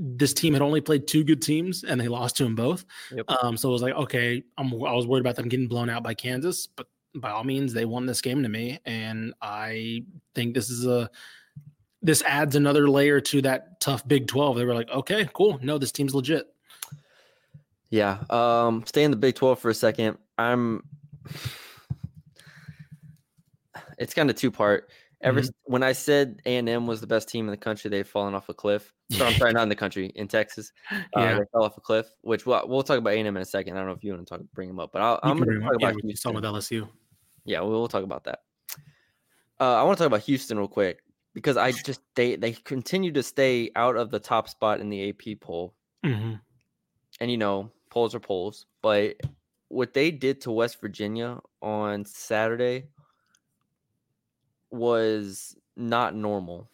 This 0.00 0.32
team 0.32 0.52
had 0.52 0.62
only 0.62 0.80
played 0.80 1.08
two 1.08 1.24
good 1.24 1.42
teams, 1.42 1.82
and 1.82 2.00
they 2.00 2.06
lost 2.06 2.36
to 2.36 2.44
them 2.44 2.54
both. 2.54 2.84
Yep. 3.10 3.28
Um, 3.42 3.56
so 3.56 3.68
it 3.68 3.72
was 3.72 3.82
like, 3.82 3.94
okay, 3.94 4.44
I'm, 4.56 4.72
I 4.84 4.92
was 4.92 5.08
worried 5.08 5.22
about 5.22 5.34
them 5.34 5.48
getting 5.48 5.66
blown 5.66 5.90
out 5.90 6.04
by 6.04 6.14
Kansas, 6.14 6.68
but 6.68 6.86
by 7.14 7.30
all 7.30 7.44
means, 7.44 7.72
they 7.72 7.84
won 7.84 8.06
this 8.06 8.20
game 8.20 8.42
to 8.42 8.48
me, 8.48 8.78
and 8.84 9.34
I 9.40 10.04
think 10.34 10.54
this 10.54 10.70
is 10.70 10.86
a 10.86 11.10
this 12.00 12.22
adds 12.22 12.54
another 12.54 12.88
layer 12.88 13.20
to 13.20 13.42
that 13.42 13.80
tough 13.80 14.06
Big 14.06 14.26
Twelve. 14.26 14.56
They 14.56 14.64
were 14.64 14.74
like, 14.74 14.90
okay, 14.90 15.28
cool, 15.32 15.58
no, 15.62 15.78
this 15.78 15.92
team's 15.92 16.14
legit. 16.14 16.46
Yeah. 17.90 18.18
Um, 18.28 18.84
stay 18.86 19.04
in 19.04 19.10
the 19.10 19.16
Big 19.16 19.34
12 19.34 19.58
for 19.58 19.70
a 19.70 19.74
second. 19.74 20.18
I'm. 20.36 20.82
It's 24.00 24.14
kind 24.14 24.30
of 24.30 24.36
two 24.36 24.52
part. 24.52 24.90
Ever 25.20 25.40
Mhm. 25.42 25.50
when 25.64 25.82
I 25.82 25.92
said 25.92 26.40
A 26.46 26.56
and 26.58 26.68
M 26.68 26.86
was 26.86 27.00
the 27.00 27.06
best 27.06 27.28
team 27.28 27.46
in 27.46 27.50
the 27.50 27.56
country, 27.56 27.90
they've 27.90 28.06
fallen 28.06 28.34
off 28.34 28.48
a 28.48 28.54
cliff. 28.54 28.92
So 29.10 29.26
I'm 29.26 29.34
sorry, 29.34 29.52
not 29.52 29.62
in 29.64 29.68
the 29.68 29.74
country, 29.74 30.12
in 30.14 30.28
Texas. 30.28 30.70
Uh, 30.92 30.98
Yeah. 31.16 31.38
they 31.38 31.44
fell 31.52 31.64
off 31.64 31.76
a 31.76 31.80
cliff. 31.80 32.06
Which 32.20 32.46
we'll, 32.46 32.62
we'll 32.68 32.82
talk 32.82 32.98
about 32.98 33.14
A 33.14 33.18
and 33.18 33.26
M 33.26 33.36
in 33.36 33.42
a 33.42 33.46
second. 33.46 33.74
I 33.74 33.78
don't 33.78 33.86
know 33.88 33.94
if 33.94 34.04
you 34.04 34.12
want 34.12 34.26
to 34.28 34.38
talk, 34.38 34.46
bring 34.54 34.68
them 34.68 34.78
up, 34.78 34.92
but 34.92 35.02
I'll, 35.02 35.18
I'm 35.22 35.38
going 35.38 35.48
to 35.50 35.60
talk. 35.60 35.72
Yeah, 35.80 35.88
about 35.88 36.02
we 36.02 36.08
Houston. 36.10 36.34
with 36.34 36.44
LSU. 36.44 36.88
Yeah, 37.44 37.60
we'll, 37.62 37.70
we'll 37.80 37.88
talk 37.88 38.04
about 38.04 38.24
that. 38.24 38.40
Uh, 39.60 39.74
I 39.74 39.82
want 39.82 39.98
to 39.98 40.04
talk 40.04 40.06
about 40.08 40.20
Houston 40.20 40.58
real 40.58 40.68
quick 40.68 41.00
because 41.34 41.56
I 41.56 41.72
just 41.72 42.00
they 42.14 42.36
they 42.36 42.52
continue 42.52 43.10
to 43.12 43.22
stay 43.24 43.70
out 43.74 43.96
of 43.96 44.10
the 44.10 44.20
top 44.20 44.48
spot 44.48 44.78
in 44.80 44.88
the 44.88 45.08
AP 45.10 45.40
poll, 45.40 45.74
hmm 46.04 46.34
and 47.20 47.30
you 47.30 47.36
know 47.38 47.72
polls 47.90 48.14
are 48.14 48.20
polls, 48.20 48.66
but 48.82 49.16
what 49.68 49.94
they 49.94 50.10
did 50.12 50.40
to 50.42 50.52
West 50.52 50.80
Virginia 50.80 51.40
on 51.60 52.04
Saturday 52.04 52.84
was 54.70 55.56
not 55.76 56.14
normal. 56.14 56.68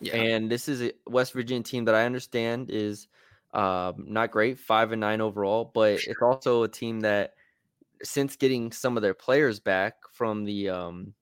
Yeah. 0.00 0.16
And 0.16 0.50
this 0.50 0.68
is 0.68 0.82
a 0.82 0.92
West 1.06 1.32
Virginia 1.32 1.62
team 1.62 1.84
that 1.86 1.94
I 1.94 2.04
understand 2.04 2.70
is 2.70 3.08
um, 3.52 4.04
not 4.08 4.30
great, 4.30 4.58
five 4.58 4.92
and 4.92 5.00
nine 5.00 5.20
overall, 5.20 5.70
but 5.72 6.00
it's 6.06 6.22
also 6.22 6.64
a 6.64 6.68
team 6.68 7.00
that 7.00 7.34
since 8.02 8.36
getting 8.36 8.72
some 8.72 8.96
of 8.96 9.02
their 9.02 9.14
players 9.14 9.60
back 9.60 9.94
from 10.12 10.44
the 10.44 10.68
um, 10.68 11.14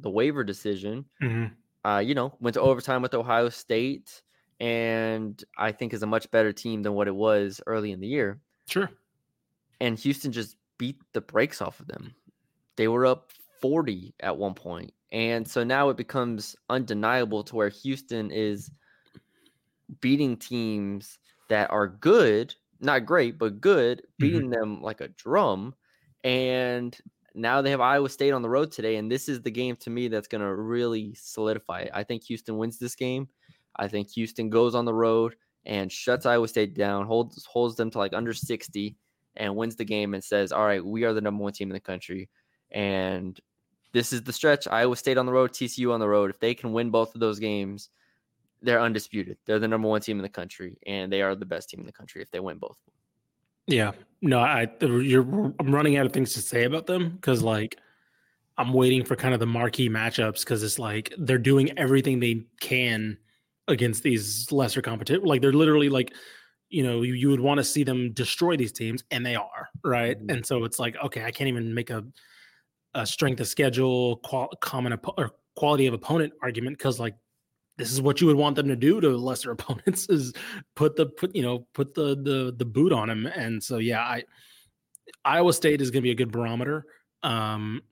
the 0.00 0.10
waiver 0.10 0.44
decision, 0.44 1.04
hmm 1.20 1.46
uh, 1.86 1.98
you 1.98 2.16
know, 2.16 2.34
went 2.40 2.54
to 2.54 2.60
overtime 2.60 3.00
with 3.00 3.14
Ohio 3.14 3.48
State, 3.48 4.22
and 4.58 5.42
I 5.56 5.70
think 5.70 5.94
is 5.94 6.02
a 6.02 6.06
much 6.06 6.28
better 6.32 6.52
team 6.52 6.82
than 6.82 6.94
what 6.94 7.06
it 7.06 7.14
was 7.14 7.60
early 7.64 7.92
in 7.92 8.00
the 8.00 8.08
year. 8.08 8.40
Sure. 8.66 8.90
And 9.80 9.96
Houston 10.00 10.32
just 10.32 10.56
beat 10.78 10.96
the 11.12 11.20
brakes 11.20 11.62
off 11.62 11.78
of 11.78 11.86
them. 11.86 12.12
They 12.74 12.88
were 12.88 13.06
up 13.06 13.30
40 13.66 14.14
at 14.20 14.36
one 14.36 14.54
point. 14.54 14.92
And 15.10 15.46
so 15.46 15.64
now 15.64 15.88
it 15.88 15.96
becomes 15.96 16.54
undeniable 16.68 17.42
to 17.44 17.56
where 17.56 17.68
Houston 17.68 18.30
is 18.30 18.70
beating 20.00 20.36
teams 20.36 21.18
that 21.48 21.70
are 21.70 21.88
good, 21.88 22.54
not 22.80 23.06
great, 23.06 23.38
but 23.38 23.60
good, 23.60 23.98
mm-hmm. 23.98 24.06
beating 24.18 24.50
them 24.50 24.82
like 24.82 25.00
a 25.00 25.08
drum. 25.08 25.74
And 26.22 26.96
now 27.34 27.60
they 27.60 27.70
have 27.70 27.80
Iowa 27.80 28.08
State 28.08 28.32
on 28.32 28.42
the 28.42 28.48
road 28.48 28.70
today. 28.70 28.96
And 28.96 29.10
this 29.10 29.28
is 29.28 29.42
the 29.42 29.50
game 29.50 29.74
to 29.76 29.90
me 29.90 30.06
that's 30.06 30.28
going 30.28 30.42
to 30.42 30.54
really 30.54 31.14
solidify 31.14 31.80
it. 31.80 31.90
I 31.92 32.04
think 32.04 32.22
Houston 32.24 32.56
wins 32.56 32.78
this 32.78 32.94
game. 32.94 33.28
I 33.74 33.88
think 33.88 34.10
Houston 34.12 34.48
goes 34.48 34.76
on 34.76 34.84
the 34.84 34.94
road 34.94 35.34
and 35.64 35.90
shuts 35.90 36.24
Iowa 36.24 36.46
State 36.46 36.74
down, 36.74 37.04
holds 37.04 37.44
holds 37.44 37.74
them 37.74 37.90
to 37.90 37.98
like 37.98 38.14
under 38.14 38.32
60 38.32 38.96
and 39.36 39.56
wins 39.56 39.76
the 39.76 39.84
game 39.84 40.14
and 40.14 40.22
says, 40.22 40.52
All 40.52 40.64
right, 40.64 40.84
we 40.84 41.04
are 41.04 41.12
the 41.12 41.20
number 41.20 41.42
one 41.42 41.52
team 41.52 41.68
in 41.68 41.74
the 41.74 41.80
country. 41.80 42.30
And 42.70 43.38
this 43.96 44.12
is 44.12 44.22
the 44.22 44.32
stretch. 44.32 44.68
Iowa 44.68 44.94
State 44.94 45.16
on 45.16 45.24
the 45.24 45.32
road, 45.32 45.52
TCU 45.52 45.90
on 45.90 46.00
the 46.00 46.08
road. 46.08 46.28
If 46.28 46.38
they 46.38 46.54
can 46.54 46.74
win 46.74 46.90
both 46.90 47.14
of 47.14 47.20
those 47.20 47.38
games, 47.38 47.88
they're 48.60 48.80
undisputed. 48.80 49.38
They're 49.46 49.58
the 49.58 49.68
number 49.68 49.88
one 49.88 50.02
team 50.02 50.18
in 50.18 50.22
the 50.22 50.28
country, 50.28 50.76
and 50.86 51.10
they 51.10 51.22
are 51.22 51.34
the 51.34 51.46
best 51.46 51.70
team 51.70 51.80
in 51.80 51.86
the 51.86 51.92
country 51.92 52.20
if 52.20 52.30
they 52.30 52.38
win 52.38 52.58
both. 52.58 52.76
Yeah. 53.66 53.92
No, 54.20 54.38
I 54.38 54.68
you're 54.82 55.22
I'm 55.58 55.74
running 55.74 55.96
out 55.96 56.04
of 56.04 56.12
things 56.12 56.34
to 56.34 56.42
say 56.42 56.64
about 56.64 56.86
them 56.86 57.08
because 57.08 57.42
like 57.42 57.78
I'm 58.58 58.74
waiting 58.74 59.02
for 59.02 59.16
kind 59.16 59.32
of 59.32 59.40
the 59.40 59.46
marquee 59.46 59.88
matchups 59.88 60.40
because 60.40 60.62
it's 60.62 60.78
like 60.78 61.14
they're 61.16 61.38
doing 61.38 61.76
everything 61.78 62.20
they 62.20 62.44
can 62.60 63.16
against 63.68 64.02
these 64.02 64.52
lesser 64.52 64.82
competition. 64.82 65.24
Like 65.24 65.40
they're 65.40 65.54
literally 65.54 65.88
like, 65.88 66.12
you 66.68 66.82
know, 66.82 67.00
you, 67.00 67.14
you 67.14 67.30
would 67.30 67.40
want 67.40 67.58
to 67.58 67.64
see 67.64 67.82
them 67.82 68.12
destroy 68.12 68.58
these 68.58 68.72
teams, 68.72 69.04
and 69.10 69.24
they 69.24 69.36
are 69.36 69.70
right. 69.82 70.20
Mhm. 70.20 70.34
And 70.34 70.46
so 70.46 70.64
it's 70.64 70.78
like, 70.78 70.96
okay, 71.02 71.24
I 71.24 71.30
can't 71.30 71.48
even 71.48 71.72
make 71.72 71.88
a 71.88 72.04
a 72.94 73.06
strength 73.06 73.40
of 73.40 73.48
schedule, 73.48 74.16
qual- 74.18 74.52
common 74.60 74.92
oppo- 74.92 75.14
or 75.18 75.32
quality 75.56 75.86
of 75.86 75.94
opponent 75.94 76.32
argument 76.42 76.78
because 76.78 77.00
like 77.00 77.14
this 77.78 77.92
is 77.92 78.00
what 78.00 78.20
you 78.20 78.26
would 78.26 78.36
want 78.36 78.56
them 78.56 78.68
to 78.68 78.76
do 78.76 79.00
to 79.00 79.16
lesser 79.16 79.50
opponents 79.50 80.08
is 80.08 80.32
put 80.74 80.96
the 80.96 81.06
put 81.06 81.34
you 81.34 81.42
know 81.42 81.66
put 81.74 81.94
the 81.94 82.14
the 82.22 82.54
the 82.56 82.64
boot 82.64 82.92
on 82.92 83.08
them. 83.08 83.26
and 83.26 83.62
so 83.62 83.78
yeah 83.78 84.00
i 84.00 84.22
iowa 85.24 85.52
state 85.52 85.80
is 85.80 85.90
going 85.90 86.02
to 86.02 86.06
be 86.06 86.10
a 86.10 86.14
good 86.14 86.30
barometer. 86.32 86.84
Um 87.22 87.82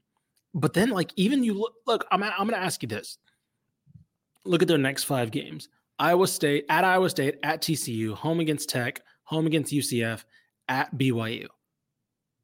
but 0.53 0.73
then 0.73 0.91
like 0.91 1.13
even 1.17 1.43
you 1.43 1.55
look 1.55 1.75
look 1.87 2.07
i'm, 2.11 2.23
i'm 2.23 2.33
going 2.37 2.51
to 2.51 2.59
ask 2.59 2.83
you 2.83 2.89
this. 2.89 3.19
Look 4.45 4.63
at 4.63 4.69
their 4.69 4.79
next 4.79 5.05
five 5.05 5.31
games. 5.31 5.69
Iowa 5.99 6.29
state 6.29 6.67
at 6.69 6.85
iowa 6.85 7.09
state 7.09 7.37
at 7.43 7.63
tcu 7.63 8.15
home 8.15 8.41
against 8.41 8.69
tech 8.69 9.01
home 9.25 9.47
against 9.47 9.73
ucf 9.73 10.25
at 10.69 10.97
byu 10.97 11.47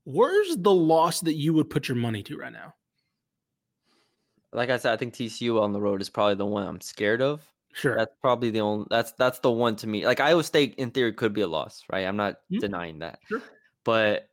where's 0.04 0.56
the 0.56 0.72
loss 0.74 1.20
that 1.20 1.34
you 1.34 1.52
would 1.54 1.70
put 1.70 1.88
your 1.88 1.96
money 1.96 2.22
to 2.22 2.36
right 2.38 2.52
now 2.52 2.74
Like 4.52 4.70
I 4.70 4.76
said, 4.78 4.92
I 4.92 4.96
think 4.96 5.14
TCU 5.14 5.60
on 5.60 5.72
the 5.72 5.80
road 5.80 6.00
is 6.02 6.10
probably 6.10 6.34
the 6.36 6.46
one 6.46 6.66
I'm 6.66 6.80
scared 6.80 7.22
of. 7.22 7.42
sure 7.72 7.96
That's 7.96 8.14
probably 8.20 8.50
the 8.50 8.60
only 8.60 8.86
that's 8.90 9.12
that's 9.12 9.38
the 9.40 9.50
one 9.50 9.76
to 9.76 9.86
me. 9.86 10.04
Like 10.06 10.18
Iowa 10.20 10.42
State 10.42 10.74
in 10.76 10.90
theory 10.90 11.12
could 11.12 11.32
be 11.32 11.42
a 11.42 11.46
loss, 11.48 11.84
right? 11.92 12.06
I'm 12.06 12.16
not 12.16 12.36
Mhm. 12.50 12.60
denying 12.60 12.98
that. 13.00 13.20
Sure. 13.28 13.42
But 13.84 14.28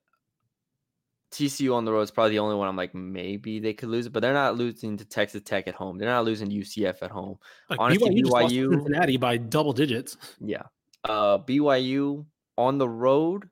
TCU 1.32 1.76
on 1.76 1.84
the 1.86 1.92
road 1.92 2.02
is 2.04 2.12
probably 2.12 2.32
the 2.32 2.40
only 2.40 2.56
one 2.56 2.68
I'm 2.70 2.76
like 2.78 2.96
maybe 2.96 3.60
they 3.60 3.74
could 3.74 3.90
lose 3.90 4.06
it, 4.08 4.14
but 4.14 4.22
they're 4.22 4.34
not 4.34 4.56
losing 4.58 4.96
to 4.98 5.06
Texas 5.06 5.42
Tech 5.44 5.68
at 5.68 5.76
home. 5.76 5.98
They're 5.98 6.10
not 6.10 6.24
losing 6.26 6.50
to 6.50 6.56
UCF 6.56 7.04
at 7.04 7.12
home. 7.12 7.38
like 7.70 7.80
honestly, 7.80 8.10
BYU, 8.24 8.32
BYU 8.32 8.70
Cincinnati 8.72 9.18
by 9.18 9.38
double 9.38 9.74
digits 9.74 10.18
Yeah. 10.40 10.64
Uh 11.04 11.38
BYU 11.40 12.26
on 12.58 12.78
the 12.80 12.90
road 12.90 13.50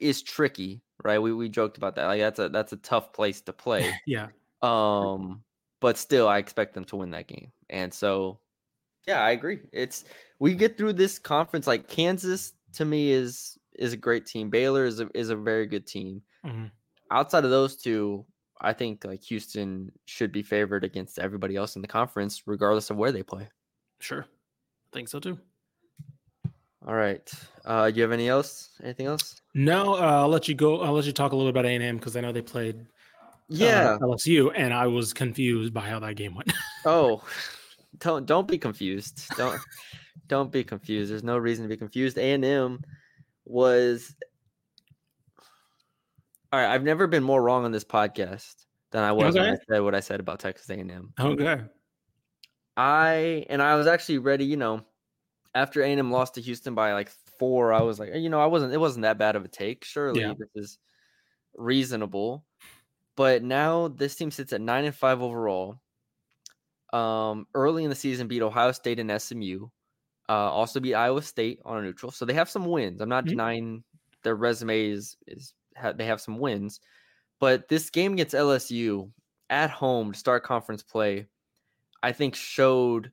is 0.00 0.22
tricky, 0.22 0.80
right? 1.04 1.18
We 1.18 1.32
we 1.32 1.48
joked 1.48 1.76
about 1.76 1.96
that. 1.96 2.06
Like 2.06 2.20
that's 2.20 2.38
a 2.38 2.48
that's 2.48 2.72
a 2.72 2.76
tough 2.78 3.12
place 3.12 3.40
to 3.42 3.52
play. 3.52 3.94
yeah 4.06 4.28
Um 4.62 5.44
but 5.80 5.96
still, 5.96 6.28
I 6.28 6.38
expect 6.38 6.74
them 6.74 6.84
to 6.86 6.96
win 6.96 7.10
that 7.12 7.26
game. 7.26 7.52
And 7.70 7.92
so, 7.92 8.40
yeah, 9.06 9.22
I 9.22 9.30
agree. 9.30 9.60
It's 9.72 10.04
we 10.38 10.54
get 10.54 10.76
through 10.76 10.92
this 10.94 11.18
conference 11.18 11.66
like 11.66 11.88
Kansas 11.88 12.52
to 12.74 12.84
me 12.84 13.10
is 13.10 13.58
is 13.74 13.92
a 13.92 13.96
great 13.96 14.26
team. 14.26 14.50
Baylor 14.50 14.84
is 14.84 15.00
a, 15.00 15.08
is 15.14 15.30
a 15.30 15.36
very 15.36 15.66
good 15.66 15.86
team. 15.86 16.22
Mhm. 16.44 16.70
Outside 17.10 17.44
of 17.44 17.50
those 17.50 17.76
two, 17.76 18.26
I 18.60 18.72
think 18.74 19.04
like 19.04 19.22
Houston 19.24 19.90
should 20.04 20.32
be 20.32 20.42
favored 20.42 20.84
against 20.84 21.18
everybody 21.18 21.56
else 21.56 21.76
in 21.76 21.82
the 21.82 21.88
conference, 21.88 22.46
regardless 22.46 22.90
of 22.90 22.98
where 22.98 23.10
they 23.10 23.22
play. 23.22 23.48
Sure. 24.00 24.24
I 24.24 24.92
think 24.92 25.08
so 25.08 25.18
too. 25.18 25.38
All 26.86 26.94
right. 26.94 27.30
Uh, 27.64 27.90
do 27.90 27.96
you 27.96 28.02
have 28.02 28.12
any 28.12 28.28
else? 28.28 28.70
Anything 28.82 29.06
else? 29.06 29.40
No, 29.54 29.94
uh, 29.94 29.98
I'll 30.22 30.28
let 30.28 30.48
you 30.48 30.54
go. 30.54 30.80
I'll 30.80 30.92
let 30.92 31.04
you 31.04 31.12
talk 31.12 31.32
a 31.32 31.36
little 31.36 31.52
bit 31.52 31.58
about 31.60 31.66
A 31.68 31.74
and 31.74 31.84
M 31.84 31.96
because 31.96 32.16
I 32.16 32.20
know 32.20 32.32
they 32.32 32.40
played 32.42 32.86
Yeah. 33.48 33.66
uh, 33.66 33.92
Yeah. 33.92 33.98
LSU, 34.00 34.52
and 34.54 34.72
I 34.72 34.86
was 34.86 35.12
confused 35.12 35.74
by 35.74 35.82
how 35.82 35.98
that 36.00 36.16
game 36.16 36.34
went. 36.34 36.52
Oh, 36.86 37.22
don't 37.98 38.24
don't 38.24 38.48
be 38.48 38.56
confused. 38.56 39.28
Don't 39.36 39.60
don't 40.28 40.50
be 40.50 40.64
confused. 40.64 41.10
There's 41.12 41.22
no 41.22 41.36
reason 41.36 41.64
to 41.64 41.68
be 41.68 41.76
confused. 41.76 42.16
A 42.16 42.32
and 42.32 42.42
M 42.42 42.80
was 43.44 44.14
all 46.50 46.58
right. 46.60 46.72
I've 46.72 46.82
never 46.82 47.06
been 47.06 47.22
more 47.22 47.42
wrong 47.42 47.66
on 47.66 47.72
this 47.72 47.84
podcast 47.84 48.54
than 48.92 49.04
I 49.04 49.12
was 49.12 49.34
when 49.34 49.44
I 49.44 49.56
said 49.68 49.80
what 49.82 49.94
I 49.94 50.00
said 50.00 50.20
about 50.20 50.40
Texas 50.40 50.70
A 50.70 50.74
and 50.74 50.90
M. 50.90 51.12
okay. 51.20 51.60
I 52.78 53.44
and 53.50 53.60
I 53.60 53.74
was 53.74 53.86
actually 53.86 54.18
ready. 54.18 54.46
You 54.46 54.56
know, 54.56 54.80
after 55.54 55.82
A 55.82 55.88
and 55.90 55.98
M 55.98 56.10
lost 56.10 56.34
to 56.34 56.40
Houston 56.40 56.74
by 56.74 56.92
like 56.92 57.10
four, 57.38 57.72
I 57.72 57.82
was 57.82 57.98
like, 57.98 58.14
you 58.14 58.28
know, 58.28 58.40
I 58.40 58.46
wasn't. 58.46 58.72
It 58.72 58.78
wasn't 58.78 59.02
that 59.02 59.18
bad 59.18 59.36
of 59.36 59.44
a 59.44 59.48
take. 59.48 59.84
Surely 59.84 60.20
Yeah. 60.20 60.34
this 60.38 60.48
is 60.54 60.78
reasonable. 61.54 62.44
But 63.16 63.42
now 63.42 63.88
this 63.88 64.14
team 64.16 64.30
sits 64.30 64.52
at 64.52 64.60
nine 64.60 64.84
and 64.84 64.94
five 64.94 65.22
overall. 65.22 65.80
Um, 66.92 67.46
early 67.54 67.84
in 67.84 67.90
the 67.90 67.96
season, 67.96 68.26
beat 68.28 68.42
Ohio 68.42 68.72
State 68.72 68.98
and 68.98 69.10
SMU. 69.10 69.68
Uh, 70.28 70.32
also 70.32 70.80
beat 70.80 70.94
Iowa 70.94 71.22
State 71.22 71.60
on 71.64 71.78
a 71.78 71.82
neutral, 71.82 72.12
so 72.12 72.24
they 72.24 72.34
have 72.34 72.48
some 72.50 72.64
wins. 72.64 73.00
I'm 73.00 73.08
not 73.08 73.24
Mhm. 73.24 73.28
denying 73.28 73.84
their 74.22 74.36
resume 74.36 74.86
is 74.90 75.16
is 75.26 75.54
ha- 75.76 75.92
they 75.92 76.04
have 76.04 76.20
some 76.20 76.38
wins, 76.38 76.80
but 77.40 77.68
this 77.68 77.90
game 77.90 78.12
against 78.14 78.34
LSU 78.34 79.12
at 79.50 79.70
home 79.70 80.12
to 80.12 80.18
start 80.18 80.44
conference 80.44 80.82
play, 80.84 81.26
I 82.02 82.12
think 82.12 82.34
showed 82.36 83.12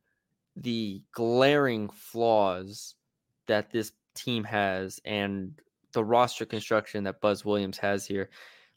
the 0.62 1.02
glaring 1.14 1.90
flaws 1.90 2.96
that 3.48 3.72
this 3.72 3.92
team 4.16 4.44
has 4.44 5.00
and 5.06 5.60
the 5.94 6.04
roster 6.04 6.46
construction 6.46 7.04
that 7.06 7.22
Buzz 7.22 7.46
Williams 7.46 7.78
has 7.78 8.06
here. 8.06 8.30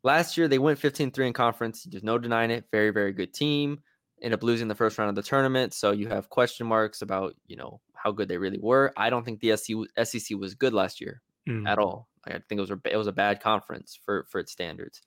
Last 0.02 0.36
year, 0.38 0.48
they 0.48 0.58
went 0.58 0.78
15 0.78 1.10
3 1.10 1.26
in 1.28 1.32
conference. 1.32 1.84
There's 1.84 2.02
no 2.04 2.18
denying 2.18 2.50
it. 2.50 2.66
Very, 2.70 2.90
very 2.90 3.12
good 3.12 3.34
team. 3.34 3.80
End 4.22 4.34
up 4.34 4.42
losing 4.42 4.68
the 4.68 4.74
first 4.74 4.98
round 4.98 5.08
of 5.08 5.14
the 5.14 5.22
tournament. 5.22 5.74
So 5.74 5.92
you 5.92 6.08
have 6.08 6.28
question 6.30 6.66
marks 6.66 7.02
about, 7.02 7.34
you 7.46 7.56
know, 7.56 7.80
how 7.94 8.12
good 8.12 8.28
they 8.28 8.38
really 8.38 8.58
were. 8.60 8.92
I 8.96 9.10
don't 9.10 9.24
think 9.24 9.40
the 9.40 9.56
SEC, 9.56 10.36
was 10.38 10.54
good 10.54 10.72
last 10.72 11.00
year 11.00 11.20
Mm. 11.48 11.66
at 11.66 11.78
all. 11.78 12.06
I 12.26 12.32
think 12.32 12.58
it 12.58 12.60
was 12.60 12.70
a, 12.70 12.80
it 12.84 12.96
was 12.98 13.06
a 13.06 13.12
bad 13.12 13.40
conference 13.40 13.98
for 14.04 14.26
for 14.28 14.40
its 14.40 14.52
standards. 14.52 15.00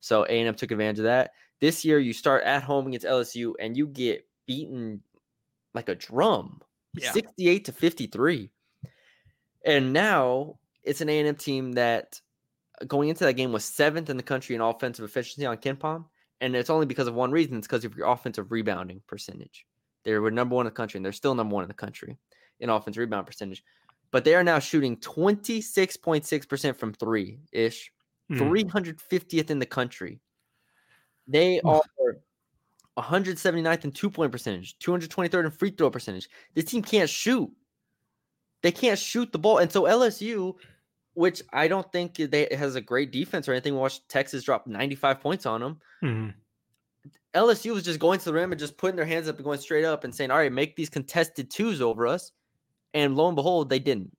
So 0.00 0.24
A 0.24 0.38
and 0.38 0.48
M 0.48 0.54
took 0.54 0.70
advantage 0.70 0.98
of 0.98 1.04
that. 1.04 1.30
This 1.60 1.82
year, 1.84 1.98
you 1.98 2.12
start 2.12 2.44
at 2.44 2.62
home 2.62 2.86
against 2.86 3.06
LSU 3.06 3.54
and 3.58 3.74
you 3.76 3.86
get 3.88 4.26
beaten 4.46 5.02
like 5.78 5.88
a 5.88 5.94
drum, 5.94 6.60
Yeah. 6.94 7.12
68 7.12 7.64
to 7.66 7.72
53. 7.72 8.50
And 9.64 9.92
now 9.92 10.58
it's 10.82 11.00
an 11.00 11.08
A 11.08 11.18
and 11.18 11.28
M 11.28 11.36
team 11.36 11.72
that 11.72 12.20
uh, 12.80 12.84
going 12.86 13.08
into 13.08 13.24
that 13.24 13.34
game 13.34 13.52
was 13.52 13.64
seventh 13.64 14.10
in 14.10 14.16
the 14.16 14.22
country 14.22 14.54
in 14.56 14.60
offensive 14.60 15.04
efficiency 15.04 15.46
on 15.46 15.56
KenPom, 15.56 16.04
and 16.40 16.56
it's 16.56 16.70
only 16.70 16.86
because 16.86 17.06
of 17.06 17.14
one 17.14 17.30
reason. 17.30 17.56
It's 17.58 17.66
because 17.66 17.84
of 17.84 17.96
your 17.96 18.08
offensive 18.08 18.50
rebounding 18.50 19.00
percentage. 19.06 19.66
They 20.04 20.16
were 20.18 20.30
number 20.30 20.54
one 20.56 20.66
in 20.66 20.72
the 20.72 20.76
country, 20.76 20.98
and 20.98 21.04
they're 21.04 21.12
still 21.12 21.34
number 21.34 21.54
one 21.54 21.64
in 21.64 21.68
the 21.68 21.74
country 21.74 22.16
in 22.60 22.70
offensive 22.70 23.00
rebound 23.00 23.26
percentage. 23.26 23.62
But 24.10 24.24
they 24.24 24.34
are 24.34 24.44
now 24.44 24.58
shooting 24.58 24.96
26.6% 24.96 26.76
from 26.76 26.92
three 26.94 27.38
ish, 27.52 27.92
Mm. 28.30 28.38
350th 28.40 29.50
in 29.50 29.58
the 29.58 29.66
country. 29.66 30.20
They 31.26 31.60
are 31.62 31.80
179th 32.98 33.84
in 33.84 33.92
two 33.92 34.10
point 34.10 34.32
percentage, 34.32 34.78
223rd 34.78 35.44
in 35.46 35.50
free 35.50 35.70
throw 35.70 35.90
percentage. 35.90 36.28
This 36.54 36.64
team 36.66 36.82
can't 36.82 37.08
shoot. 37.08 37.50
They 38.62 38.72
can't 38.72 38.98
shoot 38.98 39.30
the 39.32 39.38
ball. 39.38 39.58
And 39.58 39.70
so 39.70 39.84
LSU, 39.84 40.54
which 41.14 41.42
I 41.52 41.68
don't 41.68 41.90
think 41.92 42.16
they 42.16 42.48
has 42.50 42.74
a 42.74 42.80
great 42.80 43.12
defense 43.12 43.48
or 43.48 43.52
anything, 43.52 43.74
we 43.74 43.80
watched 43.80 44.08
Texas 44.08 44.42
drop 44.44 44.66
95 44.66 45.20
points 45.20 45.46
on 45.46 45.60
them. 45.60 45.80
Mhm. 46.02 46.34
LSU 47.34 47.74
was 47.74 47.84
just 47.84 48.00
going 48.00 48.18
to 48.18 48.24
the 48.24 48.32
rim 48.32 48.52
and 48.52 48.58
just 48.58 48.76
putting 48.76 48.96
their 48.96 49.04
hands 49.04 49.28
up 49.28 49.36
and 49.36 49.44
going 49.44 49.60
straight 49.60 49.84
up 49.84 50.04
and 50.04 50.14
saying, 50.14 50.30
All 50.30 50.38
right, 50.38 50.52
make 50.52 50.76
these 50.76 50.88
contested 50.88 51.50
twos 51.50 51.80
over 51.80 52.06
us. 52.06 52.32
And 52.94 53.16
lo 53.16 53.28
and 53.28 53.36
behold, 53.36 53.68
they 53.68 53.78
didn't. 53.78 54.16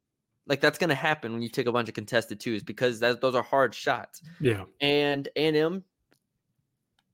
Like 0.48 0.62
that's 0.62 0.78
gonna 0.80 0.96
happen 0.96 1.34
when 1.34 1.42
you 1.42 1.50
take 1.50 1.68
a 1.68 1.72
bunch 1.72 1.90
of 1.90 1.96
contested 1.96 2.40
twos 2.40 2.64
because 2.64 3.00
that, 3.02 3.20
those 3.22 3.36
are 3.36 3.44
hard 3.44 3.76
shots. 3.76 4.22
Yeah. 4.40 4.66
And 4.80 5.28
A&M 5.36 5.84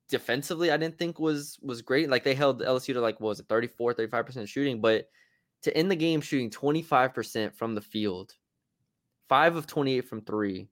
defensively, 0.10 0.72
I 0.72 0.78
didn't 0.78 0.98
think 0.98 1.20
was 1.20 1.58
was 1.62 1.82
great. 1.82 2.10
Like 2.10 2.24
they 2.24 2.36
held 2.36 2.62
LSU 2.62 2.94
to 2.94 3.02
like 3.02 3.20
what 3.20 3.30
was 3.30 3.40
it 3.40 3.48
34, 3.50 3.94
35% 3.94 4.48
shooting, 4.48 4.82
but 4.82 5.10
to 5.64 5.76
end 5.76 5.90
the 5.92 5.96
game 5.96 6.22
shooting 6.22 6.50
25% 6.52 7.56
from 7.56 7.76
the 7.76 7.82
field, 7.82 8.36
five 9.30 9.56
of 9.56 9.68
28 9.68 10.02
from 10.02 10.22
three. 10.22 10.70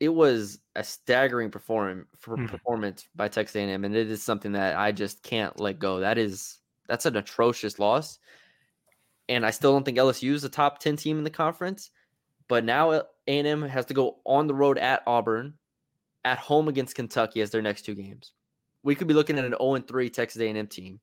It 0.00 0.08
was 0.10 0.60
a 0.74 0.84
staggering 0.84 1.50
perform 1.50 2.08
for 2.18 2.36
Mhm. 2.36 2.48
performance 2.48 3.08
by 3.14 3.28
Texas 3.28 3.56
A&M, 3.56 3.84
and 3.84 3.94
it 3.96 4.10
is 4.10 4.22
something 4.22 4.52
that 4.52 4.76
I 4.76 4.92
just 4.92 5.22
can't 5.22 5.58
let 5.60 5.78
go. 5.78 6.00
That 6.00 6.18
is 6.18 6.60
that's 6.88 7.06
an 7.06 7.16
atrocious 7.16 7.78
loss, 7.78 8.18
and 9.28 9.46
I 9.46 9.50
still 9.50 9.72
don't 9.72 9.84
think 9.84 9.98
LSU 9.98 10.34
is 10.34 10.44
a 10.44 10.48
top 10.48 10.78
10 10.78 10.96
team 10.96 11.18
in 11.18 11.24
the 11.24 11.30
conference. 11.30 11.90
But 12.48 12.64
now 12.64 12.90
A&M 13.26 13.62
has 13.62 13.86
to 13.86 13.94
go 13.94 14.20
on 14.26 14.46
the 14.46 14.54
road 14.54 14.78
at 14.78 15.02
Auburn, 15.06 15.58
at 16.24 16.38
home 16.38 16.68
against 16.68 16.94
Kentucky 16.94 17.40
as 17.40 17.50
their 17.50 17.62
next 17.62 17.82
two 17.82 17.94
games. 17.94 18.32
We 18.82 18.94
could 18.94 19.08
be 19.08 19.14
looking 19.14 19.38
at 19.38 19.44
an 19.44 19.54
0 19.58 19.78
3 19.78 20.10
Texas 20.10 20.40
A&M 20.40 20.66
team, 20.66 21.00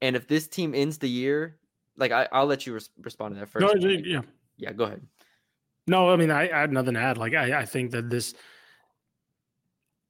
and 0.00 0.16
if 0.16 0.26
this 0.28 0.46
team 0.46 0.74
ends 0.74 0.98
the 0.98 1.08
year, 1.08 1.58
like 1.96 2.12
I, 2.12 2.28
I'll 2.32 2.46
let 2.46 2.66
you 2.66 2.74
res- 2.74 2.90
respond 3.00 3.34
to 3.34 3.40
that 3.40 3.48
first. 3.48 3.62
No, 3.62 3.90
yeah. 3.90 4.20
yeah, 4.56 4.72
go 4.72 4.84
ahead. 4.84 5.02
No, 5.86 6.10
I 6.10 6.16
mean, 6.16 6.30
I, 6.30 6.48
I 6.50 6.60
had 6.60 6.72
nothing 6.72 6.94
to 6.94 7.00
add. 7.00 7.18
Like, 7.18 7.34
I, 7.34 7.60
I 7.60 7.64
think 7.64 7.90
that 7.90 8.08
this, 8.08 8.34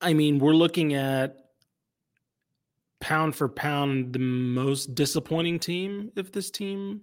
I 0.01 0.13
mean, 0.13 0.39
we're 0.39 0.53
looking 0.53 0.95
at 0.95 1.37
pound 3.01 3.35
for 3.35 3.49
pound 3.49 4.13
the 4.13 4.19
most 4.19 4.95
disappointing 4.95 5.59
team. 5.59 6.11
If 6.15 6.31
this 6.31 6.51
team, 6.51 7.03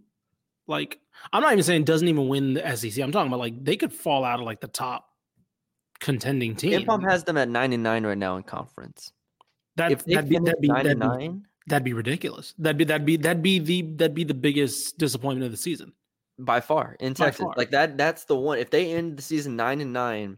like, 0.67 0.99
I'm 1.33 1.41
not 1.41 1.51
even 1.51 1.63
saying 1.63 1.85
doesn't 1.85 2.07
even 2.07 2.27
win 2.27 2.53
the 2.53 2.75
SEC. 2.75 3.03
I'm 3.03 3.11
talking 3.11 3.27
about 3.27 3.39
like 3.39 3.63
they 3.63 3.75
could 3.75 3.91
fall 3.91 4.23
out 4.23 4.39
of 4.39 4.45
like 4.45 4.61
the 4.61 4.67
top 4.67 5.08
contending 5.99 6.55
team. 6.55 6.81
KenPom 6.81 7.09
has 7.09 7.23
them 7.23 7.37
at 7.37 7.49
99 7.49 8.05
right 8.05 8.17
now 8.17 8.37
in 8.37 8.43
conference. 8.43 9.11
That, 9.75 9.91
if 9.91 10.05
that'd, 10.05 10.29
be, 10.29 10.37
that'd, 10.39 10.59
be, 10.61 10.67
that'd, 10.67 10.99
be, 10.99 11.31
that'd 11.67 11.83
be 11.83 11.93
ridiculous. 11.93 12.53
That'd 12.57 12.77
be 12.77 12.83
that'd 12.83 13.05
be 13.05 13.15
that'd 13.17 13.41
be 13.41 13.59
the 13.59 13.81
that'd 13.83 14.15
be 14.15 14.23
the 14.25 14.33
biggest 14.33 14.97
disappointment 14.97 15.45
of 15.45 15.51
the 15.51 15.57
season. 15.57 15.93
by 16.37 16.59
far 16.61 16.95
in 16.99 17.13
By 17.13 17.25
Texas, 17.25 17.43
far. 17.43 17.53
like 17.55 17.71
that, 17.71 17.97
that's 17.97 18.25
the 18.25 18.35
one. 18.35 18.57
If 18.59 18.69
they 18.71 18.91
end 18.93 19.17
the 19.17 19.21
season 19.21 19.55
nine 19.55 19.79
and 19.81 19.93
nine, 19.93 20.37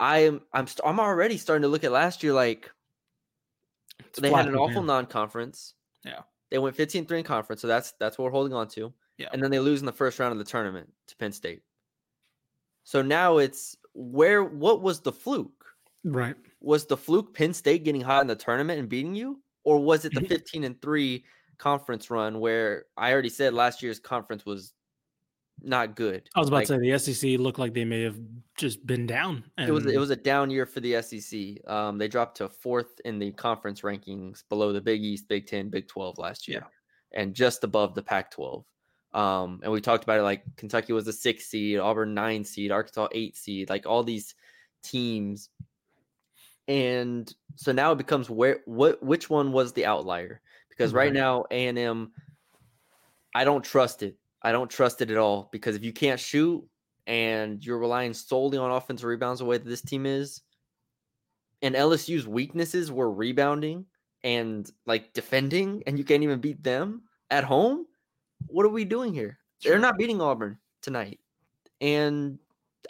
I 0.00 0.18
am 0.20 0.40
I'm 0.52 0.66
st- 0.66 0.86
I'm 0.86 0.98
already 0.98 1.36
starting 1.36 1.62
to 1.62 1.68
look 1.68 1.84
at 1.84 1.92
last 1.92 2.22
year 2.24 2.32
like 2.32 2.70
It's 4.00 4.18
they 4.18 4.30
had 4.32 4.48
an 4.48 4.56
awful 4.56 4.82
man. 4.82 4.86
non-conference. 4.86 5.74
Yeah. 6.04 6.20
They 6.50 6.58
went 6.58 6.76
15-3 6.76 7.10
in 7.18 7.24
conference, 7.24 7.62
so 7.62 7.68
that's 7.68 7.92
that's 8.00 8.18
what 8.18 8.24
we're 8.24 8.30
holding 8.32 8.52
on 8.52 8.66
to. 8.68 8.92
Yeah. 9.16 9.28
And 9.32 9.42
then 9.42 9.50
they 9.50 9.60
lose 9.60 9.80
in 9.80 9.86
the 9.86 9.92
first 9.92 10.18
round 10.18 10.32
of 10.32 10.38
the 10.38 10.44
tournament 10.44 10.90
to 11.06 11.16
Penn 11.16 11.32
State. 11.32 11.62
So 12.84 13.00
now 13.00 13.38
it's 13.38 13.76
where 13.94 14.44
what 14.44 14.82
was 14.82 15.00
the 15.00 15.12
fluke? 15.12 15.64
right. 16.04 16.36
Was 16.60 16.86
the 16.86 16.96
fluke 16.96 17.34
Penn 17.34 17.52
State 17.54 17.84
getting 17.84 18.00
hot 18.00 18.20
in 18.22 18.26
the 18.28 18.36
tournament 18.36 18.78
and 18.80 18.88
beating 18.88 19.14
you? 19.14 19.42
Or 19.64 19.78
was 19.82 20.04
it 20.04 20.12
the 20.14 20.20
Mhm. 20.20 20.28
15 20.28 20.64
and 20.64 20.80
3 20.82 21.24
conference 21.58 22.10
run 22.10 22.40
where 22.40 22.86
I 22.96 23.12
already 23.12 23.28
said 23.28 23.52
last 23.54 23.82
year's 23.82 23.98
conference 24.00 24.44
was 24.46 24.74
not 25.60 25.94
good? 25.96 26.28
I 26.34 26.40
was 26.40 26.48
about 26.48 26.58
Like, 26.58 26.66
to 26.68 26.74
say 26.74 26.78
the 26.80 26.92
SEC 26.92 27.36
looked 27.36 27.58
like 27.58 27.74
they 27.74 27.84
may 27.84 28.02
have 28.02 28.18
just 28.56 28.84
been 28.86 29.06
down. 29.06 29.44
it 29.58 29.70
was 29.70 29.86
it 29.86 29.98
was 29.98 30.10
a 30.10 30.16
down 30.16 30.50
year 30.50 30.66
for 30.66 30.80
the 30.80 30.94
SEC. 31.02 31.60
Um, 31.68 31.98
they 31.98 32.08
dropped 32.08 32.36
to 32.38 32.48
fourth 32.48 33.00
in 33.04 33.18
the 33.18 33.30
conference 33.32 33.82
rankings, 33.82 34.42
below 34.48 34.72
the 34.72 34.80
Big 34.80 35.02
East, 35.02 35.28
Big 35.28 35.46
Ten, 35.46 35.68
Big 35.68 35.86
Twelve 35.88 36.18
last 36.18 36.48
year, 36.48 36.66
and 37.12 37.34
just 37.34 37.62
above 37.64 37.94
the 37.94 38.02
Pac-12. 38.02 38.64
Um, 39.14 39.60
and 39.62 39.72
we 39.72 39.80
talked 39.80 40.04
about 40.04 40.18
it 40.18 40.22
like 40.22 40.44
Kentucky 40.56 40.92
was 40.92 41.06
a 41.06 41.12
six 41.12 41.46
seed, 41.46 41.78
Auburn 41.78 42.14
nine 42.14 42.44
seed, 42.44 42.70
Arkansas 42.72 43.08
eight 43.12 43.36
seed, 43.36 43.68
like 43.70 43.86
all 43.86 44.02
these 44.02 44.34
teams. 44.82 45.50
And 46.68 47.32
so 47.56 47.72
now 47.72 47.92
it 47.92 47.98
becomes 47.98 48.30
where 48.30 48.60
what 48.66 49.02
which 49.02 49.28
one 49.28 49.52
was 49.52 49.72
the 49.72 49.84
outlier? 49.86 50.40
Because 50.68 50.94
right 50.94 51.06
Right. 51.06 51.12
now 51.12 51.44
A 51.50 51.66
and 51.66 51.78
M, 51.78 52.12
I 53.34 53.44
don't 53.44 53.64
trust 53.64 54.02
it. 54.02 54.18
I 54.42 54.52
don't 54.52 54.70
trust 54.70 55.00
it 55.02 55.10
at 55.10 55.16
all 55.16 55.48
because 55.52 55.76
if 55.76 55.84
you 55.84 55.92
can't 55.92 56.20
shoot 56.20 56.68
and 57.06 57.64
you're 57.64 57.78
relying 57.78 58.14
solely 58.14 58.58
on 58.58 58.70
offensive 58.70 59.06
rebounds 59.06 59.40
the 59.40 59.44
way 59.44 59.58
that 59.58 59.68
this 59.68 59.82
team 59.82 60.06
is, 60.06 60.42
and 61.60 61.74
LSU's 61.74 62.26
weaknesses 62.26 62.90
were 62.90 63.10
rebounding 63.12 63.86
and 64.24 64.70
like 64.86 65.12
defending, 65.12 65.82
and 65.86 65.98
you 65.98 66.04
can't 66.04 66.22
even 66.22 66.40
beat 66.40 66.62
them 66.62 67.02
at 67.30 67.44
home. 67.44 67.86
What 68.46 68.66
are 68.66 68.70
we 68.70 68.84
doing 68.84 69.12
here? 69.14 69.38
They're 69.62 69.78
not 69.78 69.98
beating 69.98 70.20
Auburn 70.20 70.58
tonight, 70.80 71.20
and 71.80 72.38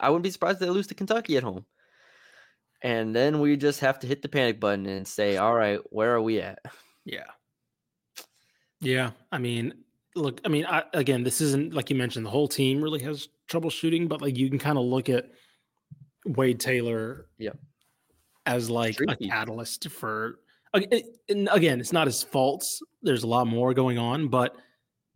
I 0.00 0.08
wouldn't 0.08 0.24
be 0.24 0.30
surprised 0.30 0.56
if 0.56 0.60
they 0.60 0.70
lose 0.70 0.86
to 0.88 0.94
Kentucky 0.94 1.36
at 1.36 1.42
home. 1.42 1.66
And 2.82 3.14
then 3.14 3.40
we 3.40 3.56
just 3.56 3.80
have 3.80 3.98
to 4.00 4.06
hit 4.06 4.22
the 4.22 4.28
panic 4.28 4.58
button 4.58 4.86
and 4.86 5.06
say, 5.06 5.36
"All 5.36 5.54
right, 5.54 5.80
where 5.90 6.14
are 6.14 6.22
we 6.22 6.40
at?" 6.40 6.58
Yeah. 7.04 7.26
Yeah. 8.80 9.10
I 9.30 9.38
mean, 9.38 9.74
look, 10.16 10.40
I 10.44 10.48
mean, 10.48 10.66
I, 10.66 10.82
again, 10.94 11.22
this 11.22 11.40
isn't 11.40 11.72
like 11.74 11.90
you 11.90 11.96
mentioned, 11.96 12.26
the 12.26 12.30
whole 12.30 12.48
team 12.48 12.82
really 12.82 13.02
has 13.02 13.28
trouble 13.48 13.70
shooting, 13.70 14.08
but 14.08 14.20
like 14.20 14.36
you 14.36 14.48
can 14.48 14.58
kind 14.58 14.78
of 14.78 14.84
look 14.84 15.08
at 15.08 15.30
Wade 16.24 16.58
Taylor 16.58 17.28
Yep. 17.38 17.58
as 18.46 18.70
like 18.70 18.96
a 19.08 19.16
catalyst 19.16 19.88
for, 19.90 20.40
again, 20.74 21.80
it's 21.80 21.92
not 21.92 22.06
his 22.06 22.22
faults. 22.22 22.82
There's 23.02 23.22
a 23.22 23.28
lot 23.28 23.46
more 23.46 23.74
going 23.74 23.98
on, 23.98 24.28
but 24.28 24.56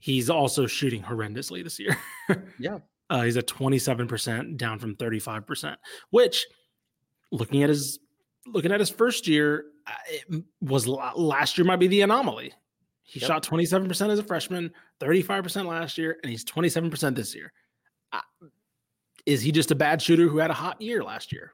he's 0.06 0.30
also 0.30 0.68
shooting 0.68 1.02
horrendously 1.02 1.64
this 1.64 1.78
year. 1.80 1.96
Yeah. 2.60 2.78
Uh, 3.10 3.22
he's 3.22 3.36
at 3.36 3.46
27% 3.46 4.56
down 4.56 4.78
from 4.78 4.94
35%, 4.96 5.76
which 6.10 6.46
looking 7.32 7.62
at 7.64 7.68
his 7.68 7.98
looking 8.46 8.70
at 8.72 8.80
his 8.80 8.90
first 8.90 9.26
year 9.28 9.64
it 10.08 10.44
was 10.60 10.86
last 10.88 11.56
year 11.58 11.64
might 11.64 11.76
be 11.80 11.86
the 11.88 12.02
anomaly. 12.02 12.52
He 13.04 13.20
Yep. 13.20 13.28
shot 13.28 13.42
27% 13.44 14.10
as 14.10 14.18
a 14.18 14.24
freshman, 14.24 14.72
35% 15.00 15.66
last 15.66 15.96
year, 15.98 16.18
and 16.22 16.30
he's 16.30 16.44
27% 16.44 17.14
this 17.14 17.32
year. 17.34 17.52
Uh, 18.12 18.20
is 19.24 19.40
he 19.42 19.52
just 19.52 19.70
a 19.70 19.76
bad 19.76 20.02
shooter 20.02 20.26
who 20.28 20.38
had 20.38 20.50
a 20.50 20.54
hot 20.54 20.80
year 20.82 21.04
last 21.04 21.32
year? 21.32 21.52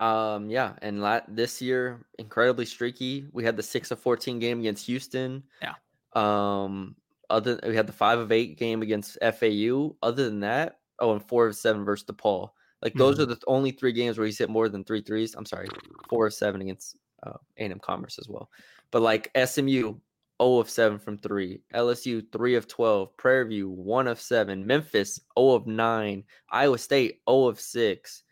Um, 0.00 0.48
yeah, 0.50 0.74
and 0.82 1.00
la- 1.02 1.20
this 1.28 1.60
year 1.62 2.06
incredibly 2.18 2.64
streaky. 2.66 3.26
We 3.32 3.44
had 3.44 3.56
the 3.56 3.62
six 3.62 3.90
of 3.90 3.98
fourteen 4.00 4.38
game 4.38 4.60
against 4.60 4.86
Houston. 4.86 5.42
Yeah. 5.62 5.74
Um, 6.14 6.96
other 7.30 7.58
we 7.66 7.76
had 7.76 7.86
the 7.86 7.92
five 7.92 8.18
of 8.18 8.32
eight 8.32 8.58
game 8.58 8.82
against 8.82 9.18
FAU. 9.22 9.96
Other 10.02 10.24
than 10.24 10.40
that, 10.40 10.80
oh, 10.98 11.12
and 11.12 11.22
four 11.26 11.46
of 11.46 11.56
seven 11.56 11.84
versus 11.84 12.06
DePaul. 12.06 12.50
Like 12.82 12.94
those 12.94 13.16
Mhm. 13.18 13.22
are 13.22 13.26
the 13.26 13.40
only 13.46 13.70
three 13.72 13.92
games 13.92 14.18
where 14.18 14.26
he's 14.26 14.38
hit 14.38 14.50
more 14.50 14.68
than 14.68 14.84
three 14.84 15.00
threes. 15.02 15.34
I'm 15.34 15.46
sorry, 15.46 15.68
four 16.08 16.26
of 16.26 16.34
seven 16.34 16.60
against 16.60 16.96
uh, 17.22 17.38
A&M 17.56 17.78
Commerce 17.80 18.18
as 18.18 18.28
well. 18.28 18.50
But 18.90 19.02
like 19.02 19.30
SMU, 19.34 19.94
0 20.42 20.58
of 20.58 20.68
7 20.68 20.98
from 20.98 21.16
three. 21.16 21.62
LSU, 21.74 22.20
3 22.30 22.54
of 22.56 22.68
12. 22.68 23.16
Prairie 23.16 23.48
View, 23.48 23.70
1 23.70 24.06
of 24.06 24.20
7. 24.20 24.66
Memphis, 24.66 25.18
0 25.38 25.52
of 25.52 25.66
9. 25.66 26.22
Iowa 26.50 26.76
State, 26.78 27.22
0 27.28 27.46
of 27.46 27.58
6. 27.58 28.22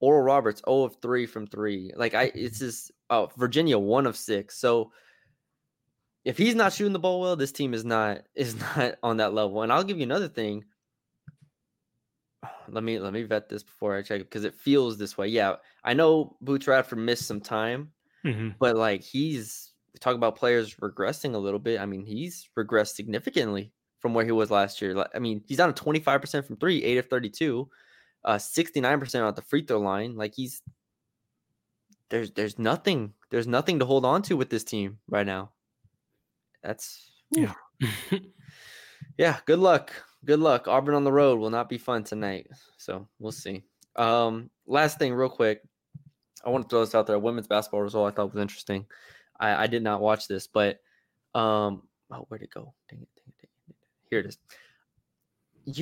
Oral 0.00 0.22
Roberts, 0.22 0.60
0 0.68 0.82
of 0.82 0.96
3 1.00 1.24
from 1.26 1.46
three. 1.46 1.90
Like 1.96 2.12
I 2.14 2.24
it's 2.34 2.58
just 2.58 2.92
oh 3.08 3.30
Virginia, 3.38 3.78
1 3.78 4.06
of 4.06 4.16
6. 4.16 4.58
So 4.58 4.92
if 6.26 6.36
he's 6.36 6.56
not 6.56 6.72
shooting 6.72 6.92
the 6.92 6.98
ball 6.98 7.20
well, 7.20 7.36
this 7.36 7.52
team 7.52 7.72
is 7.72 7.84
not 7.84 8.22
is 8.34 8.58
not 8.58 8.96
on 9.02 9.18
that 9.18 9.32
level. 9.32 9.62
And 9.62 9.72
I'll 9.72 9.84
give 9.84 9.96
you 9.98 10.02
another 10.02 10.28
thing. 10.28 10.64
Let 12.68 12.82
me 12.82 12.98
let 12.98 13.12
me 13.12 13.22
vet 13.22 13.48
this 13.48 13.62
before 13.62 13.96
I 13.96 14.02
check 14.02 14.20
because 14.20 14.44
it 14.44 14.54
feels 14.54 14.98
this 14.98 15.16
way. 15.16 15.28
Yeah, 15.28 15.56
I 15.84 15.94
know 15.94 16.36
Boots 16.40 16.66
Radford 16.66 16.98
missed 16.98 17.26
some 17.26 17.40
time, 17.40 17.92
Mhm. 18.24 18.56
but 18.58 18.76
like 18.76 19.02
he's 19.02 19.72
talk 20.00 20.16
about 20.16 20.36
players 20.36 20.74
regressing 20.74 21.34
a 21.34 21.38
little 21.38 21.60
bit. 21.60 21.80
I 21.80 21.86
mean, 21.86 22.04
he's 22.04 22.48
regressed 22.58 22.94
significantly 22.96 23.72
from 24.00 24.14
where 24.14 24.24
he 24.24 24.32
was 24.32 24.50
last 24.50 24.82
year. 24.82 24.94
Like, 24.94 25.10
I 25.14 25.20
mean, 25.20 25.42
he's 25.46 25.56
down 25.58 25.72
to 25.72 25.82
25% 25.82 26.44
from 26.44 26.56
three, 26.56 26.82
eight 26.82 26.98
of 26.98 27.06
32, 27.06 27.70
uh, 28.24 28.36
69% 28.36 29.26
at 29.26 29.36
the 29.36 29.42
free 29.42 29.64
throw 29.64 29.78
line. 29.80 30.16
Like 30.16 30.34
he's 30.34 30.60
there's 32.10 32.32
there's 32.32 32.58
nothing, 32.58 33.14
there's 33.30 33.46
nothing 33.46 33.78
to 33.78 33.84
hold 33.86 34.04
on 34.04 34.22
to 34.22 34.36
with 34.36 34.50
this 34.50 34.64
team 34.64 34.98
right 35.08 35.26
now. 35.26 35.52
That's 36.66 37.12
Yeah. 37.30 37.54
yeah, 39.16 39.38
good 39.46 39.60
luck. 39.60 39.92
Good 40.24 40.40
luck. 40.40 40.66
Auburn 40.66 40.94
on 40.96 41.04
the 41.04 41.12
road 41.12 41.38
will 41.38 41.50
not 41.50 41.68
be 41.68 41.78
fun 41.78 42.02
tonight. 42.02 42.48
So 42.76 43.08
we'll 43.20 43.32
see. 43.32 43.62
Um, 43.94 44.50
last 44.66 44.98
thing, 44.98 45.14
real 45.14 45.28
quick. 45.28 45.62
I 46.44 46.50
want 46.50 46.64
to 46.64 46.68
throw 46.68 46.80
this 46.84 46.94
out 46.94 47.06
there. 47.06 47.18
Women's 47.18 47.46
basketball 47.48 47.82
result 47.82 48.12
I 48.12 48.14
thought 48.14 48.32
was 48.32 48.40
interesting. 48.42 48.86
I, 49.38 49.64
I 49.64 49.66
did 49.66 49.82
not 49.82 50.00
watch 50.00 50.28
this, 50.28 50.46
but 50.46 50.80
um 51.34 51.82
oh 52.10 52.24
where'd 52.28 52.42
it 52.42 52.50
go? 52.50 52.72
Dang 52.88 53.00
it, 53.02 53.08
dang 53.16 53.26
it, 53.28 53.34
dang 53.38 53.48
it. 53.68 53.76
Here 54.10 54.20
it 54.20 54.26
is. 54.26 54.38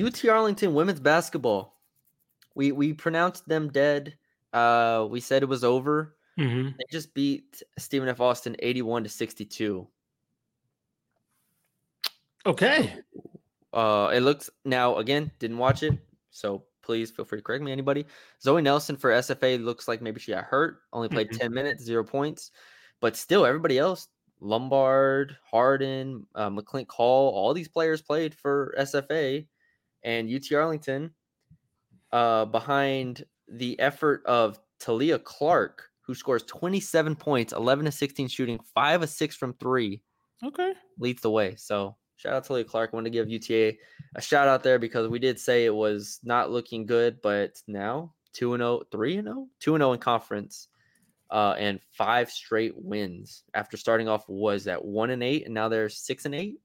UT 0.05 0.27
Arlington 0.29 0.73
women's 0.73 0.99
basketball. 0.99 1.79
We 2.55 2.71
we 2.71 2.93
pronounced 2.93 3.47
them 3.47 3.71
dead. 3.71 4.17
Uh 4.53 5.07
we 5.09 5.19
said 5.19 5.43
it 5.43 5.49
was 5.49 5.63
over. 5.63 6.17
Mhm. 6.39 6.75
They 6.77 6.83
just 6.91 7.13
beat 7.13 7.61
Stephen 7.77 8.09
F. 8.09 8.19
Austin 8.19 8.55
81 8.59 9.03
to 9.03 9.09
62. 9.09 9.87
Okay. 12.45 12.95
Uh, 13.73 14.11
it 14.13 14.21
looks 14.21 14.49
now 14.63 14.97
again 14.97 15.31
didn't 15.39 15.57
watch 15.57 15.83
it, 15.83 15.97
so 16.29 16.65
please 16.81 17.11
feel 17.11 17.25
free 17.25 17.39
to 17.39 17.43
correct 17.43 17.63
me. 17.63 17.71
Anybody? 17.71 18.05
Zoe 18.41 18.61
Nelson 18.61 18.95
for 18.95 19.11
SFA 19.11 19.61
looks 19.63 19.87
like 19.87 20.01
maybe 20.01 20.19
she 20.19 20.31
got 20.31 20.45
hurt. 20.45 20.81
Only 20.93 21.09
played 21.09 21.29
Mhm. 21.29 21.37
ten 21.39 21.53
minutes, 21.53 21.83
zero 21.83 22.03
points, 22.03 22.51
but 23.01 23.15
still 23.15 23.45
everybody 23.45 23.77
else, 23.77 24.07
Lombard, 24.39 25.35
Harden, 25.43 26.25
uh, 26.35 26.49
McClink 26.49 26.89
Hall, 26.91 27.33
all 27.33 27.53
these 27.53 27.67
players 27.67 28.01
played 28.01 28.33
for 28.35 28.73
SFA, 28.77 29.47
and 30.03 30.29
UT 30.29 30.53
Arlington, 30.55 31.13
uh, 32.11 32.45
behind 32.45 33.25
the 33.47 33.79
effort 33.79 34.23
of 34.25 34.59
Talia 34.79 35.19
Clark, 35.19 35.89
who 36.01 36.13
scores 36.15 36.43
twenty 36.43 36.79
seven 36.79 37.15
points, 37.15 37.51
eleven 37.51 37.85
to 37.85 37.91
sixteen 37.91 38.27
shooting, 38.27 38.59
five 38.73 39.01
of 39.01 39.09
six 39.09 39.35
from 39.35 39.53
three 39.55 40.01
Okay. 40.43 40.73
leads 40.99 41.21
the 41.21 41.31
way. 41.31 41.55
So 41.55 41.97
shout 42.15 42.33
out 42.33 42.43
to 42.45 42.53
Lee 42.53 42.63
Clark. 42.63 42.91
I 42.93 42.95
want 42.95 43.05
to 43.05 43.11
give 43.11 43.29
UTA 43.29 43.77
a 44.15 44.21
shout 44.21 44.47
out 44.47 44.63
there 44.63 44.79
because 44.79 45.07
we 45.07 45.19
did 45.19 45.39
say 45.39 45.65
it 45.65 45.73
was 45.73 46.19
not 46.23 46.51
looking 46.51 46.85
good, 46.85 47.21
but 47.21 47.61
now 47.67 48.13
2 48.33 48.53
and 48.53 48.61
0, 48.61 48.81
3 48.91 49.17
and 49.17 49.27
0, 49.27 49.47
2 49.59 49.75
and 49.75 49.81
0 49.81 49.93
in 49.93 49.99
conference. 49.99 50.67
Uh, 51.31 51.55
and 51.57 51.79
five 51.91 52.29
straight 52.29 52.73
wins 52.77 53.43
after 53.55 53.77
starting 53.77 54.07
off 54.07 54.29
was 54.29 54.67
at 54.67 54.83
one 54.83 55.09
and 55.09 55.23
eight, 55.23 55.45
and 55.45 55.53
now 55.53 55.67
they're 55.67 55.89
six 55.89 56.25
and 56.25 56.35
eight. 56.35 56.59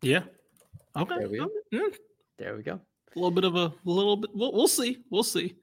Yeah. 0.00 0.22
Okay. 0.96 1.18
There 1.18 1.28
we 1.28 1.38
go. 1.38 1.50
Yeah, 1.70 1.88
There 2.38 2.56
we 2.56 2.62
go. 2.62 2.80
A 3.14 3.18
little 3.18 3.30
bit 3.30 3.44
of 3.44 3.56
a 3.56 3.72
little 3.84 4.16
bit. 4.16 4.30
We'll, 4.34 4.52
we'll 4.52 4.68
see. 4.68 5.04
We'll 5.10 5.22
see. 5.22 5.54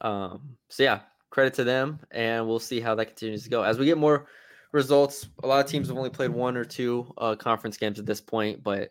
Um, 0.00 0.56
so 0.70 0.82
yeah, 0.82 1.00
credit 1.28 1.54
to 1.54 1.64
them, 1.64 2.00
and 2.10 2.46
we'll 2.46 2.58
see 2.58 2.80
how 2.80 2.94
that 2.94 3.06
continues 3.06 3.44
to 3.44 3.50
go 3.50 3.62
as 3.62 3.78
we 3.78 3.84
get 3.84 3.98
more 3.98 4.26
results. 4.74 5.28
A 5.42 5.46
lot 5.46 5.64
of 5.64 5.70
teams 5.70 5.88
have 5.88 5.96
only 5.96 6.10
played 6.10 6.30
one 6.30 6.56
or 6.56 6.64
two 6.64 7.12
uh, 7.16 7.36
conference 7.36 7.76
games 7.76 7.98
at 7.98 8.06
this 8.06 8.20
point, 8.20 8.62
but 8.62 8.90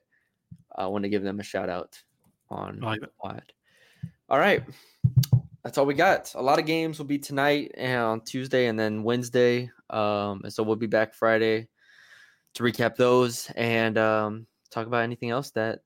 I 0.75 0.87
want 0.87 1.03
to 1.03 1.09
give 1.09 1.23
them 1.23 1.39
a 1.39 1.43
shout 1.43 1.69
out 1.69 2.01
on 2.49 2.79
like 2.79 3.01
that. 3.01 3.51
All 4.29 4.39
right, 4.39 4.63
that's 5.63 5.77
all 5.77 5.85
we 5.85 5.93
got. 5.93 6.33
A 6.35 6.41
lot 6.41 6.57
of 6.57 6.65
games 6.65 6.97
will 6.97 7.05
be 7.05 7.19
tonight 7.19 7.71
and 7.75 8.01
on 8.01 8.21
Tuesday, 8.21 8.67
and 8.67 8.79
then 8.79 9.03
Wednesday. 9.03 9.69
Um, 9.89 10.41
and 10.43 10.53
so 10.53 10.63
we'll 10.63 10.77
be 10.77 10.87
back 10.87 11.13
Friday 11.13 11.67
to 12.55 12.63
recap 12.63 12.95
those 12.95 13.51
and 13.55 13.97
um, 13.97 14.47
talk 14.71 14.87
about 14.87 15.03
anything 15.03 15.31
else 15.31 15.51
that 15.51 15.81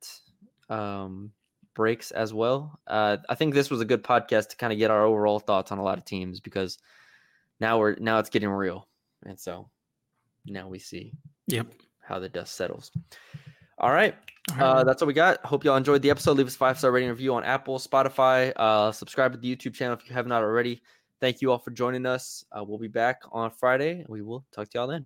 um, 0.70 1.32
breaks 1.74 2.12
as 2.12 2.34
well. 2.34 2.80
Uh, 2.86 3.18
I 3.30 3.36
think 3.36 3.54
this 3.54 3.70
was 3.70 3.82
a 3.82 3.86
good 3.86 4.04
podcast 4.04 4.50
to 4.50 4.58
kind 4.58 4.72
of 4.72 4.80
get 4.80 4.92
our 4.92 5.06
overall 5.06 5.40
thoughts 5.40 5.72
on 5.72 5.80
a 5.80 5.84
lot 5.84 5.98
of 5.98 6.06
teams 6.06 6.40
because 6.40 6.78
now 7.60 7.80
we're 7.80 7.96
now 7.96 8.20
it's 8.20 8.30
getting 8.30 8.50
real, 8.50 8.88
and 9.26 9.40
so 9.40 9.70
now 10.48 10.68
we 10.68 10.80
see 10.80 11.14
Yep. 11.48 11.68
how 12.02 12.20
the 12.20 12.30
dust 12.30 12.56
settles. 12.56 12.92
All 13.80 13.92
right, 13.92 14.16
All 14.60 14.64
uh, 14.64 14.84
that's 14.84 15.02
all 15.02 15.08
we 15.08 15.14
got. 15.14 15.44
Hope 15.46 15.64
y'all 15.64 15.78
enjoyed 15.78 16.02
the 16.02 16.10
episode. 16.10 16.38
Leave 16.38 16.48
us 16.48 16.56
a 16.56 16.58
five 16.58 16.80
star 16.80 16.92
rating 16.92 17.10
review 17.10 17.36
on 17.36 17.44
Apple, 17.44 17.78
Spotify. 17.78 18.52
Uh, 18.56 18.92
subscribe 18.92 19.34
to 19.34 19.38
the 19.38 19.56
YouTube 19.56 19.74
channel 19.76 19.96
if 19.96 20.08
you 20.10 20.14
have 20.16 20.26
not 20.28 20.42
already. 20.42 20.82
Thank 21.22 21.42
you 21.42 21.52
all 21.52 21.60
for 21.60 21.72
joining 21.72 22.06
us. 22.06 22.44
Uh, 22.52 22.64
we'll 22.64 22.78
be 22.80 22.88
back 22.88 23.22
on 23.32 23.52
Friday. 23.52 24.06
We 24.08 24.22
will 24.22 24.46
talk 24.52 24.70
to 24.70 24.78
y'all 24.80 24.88
then. 24.88 25.06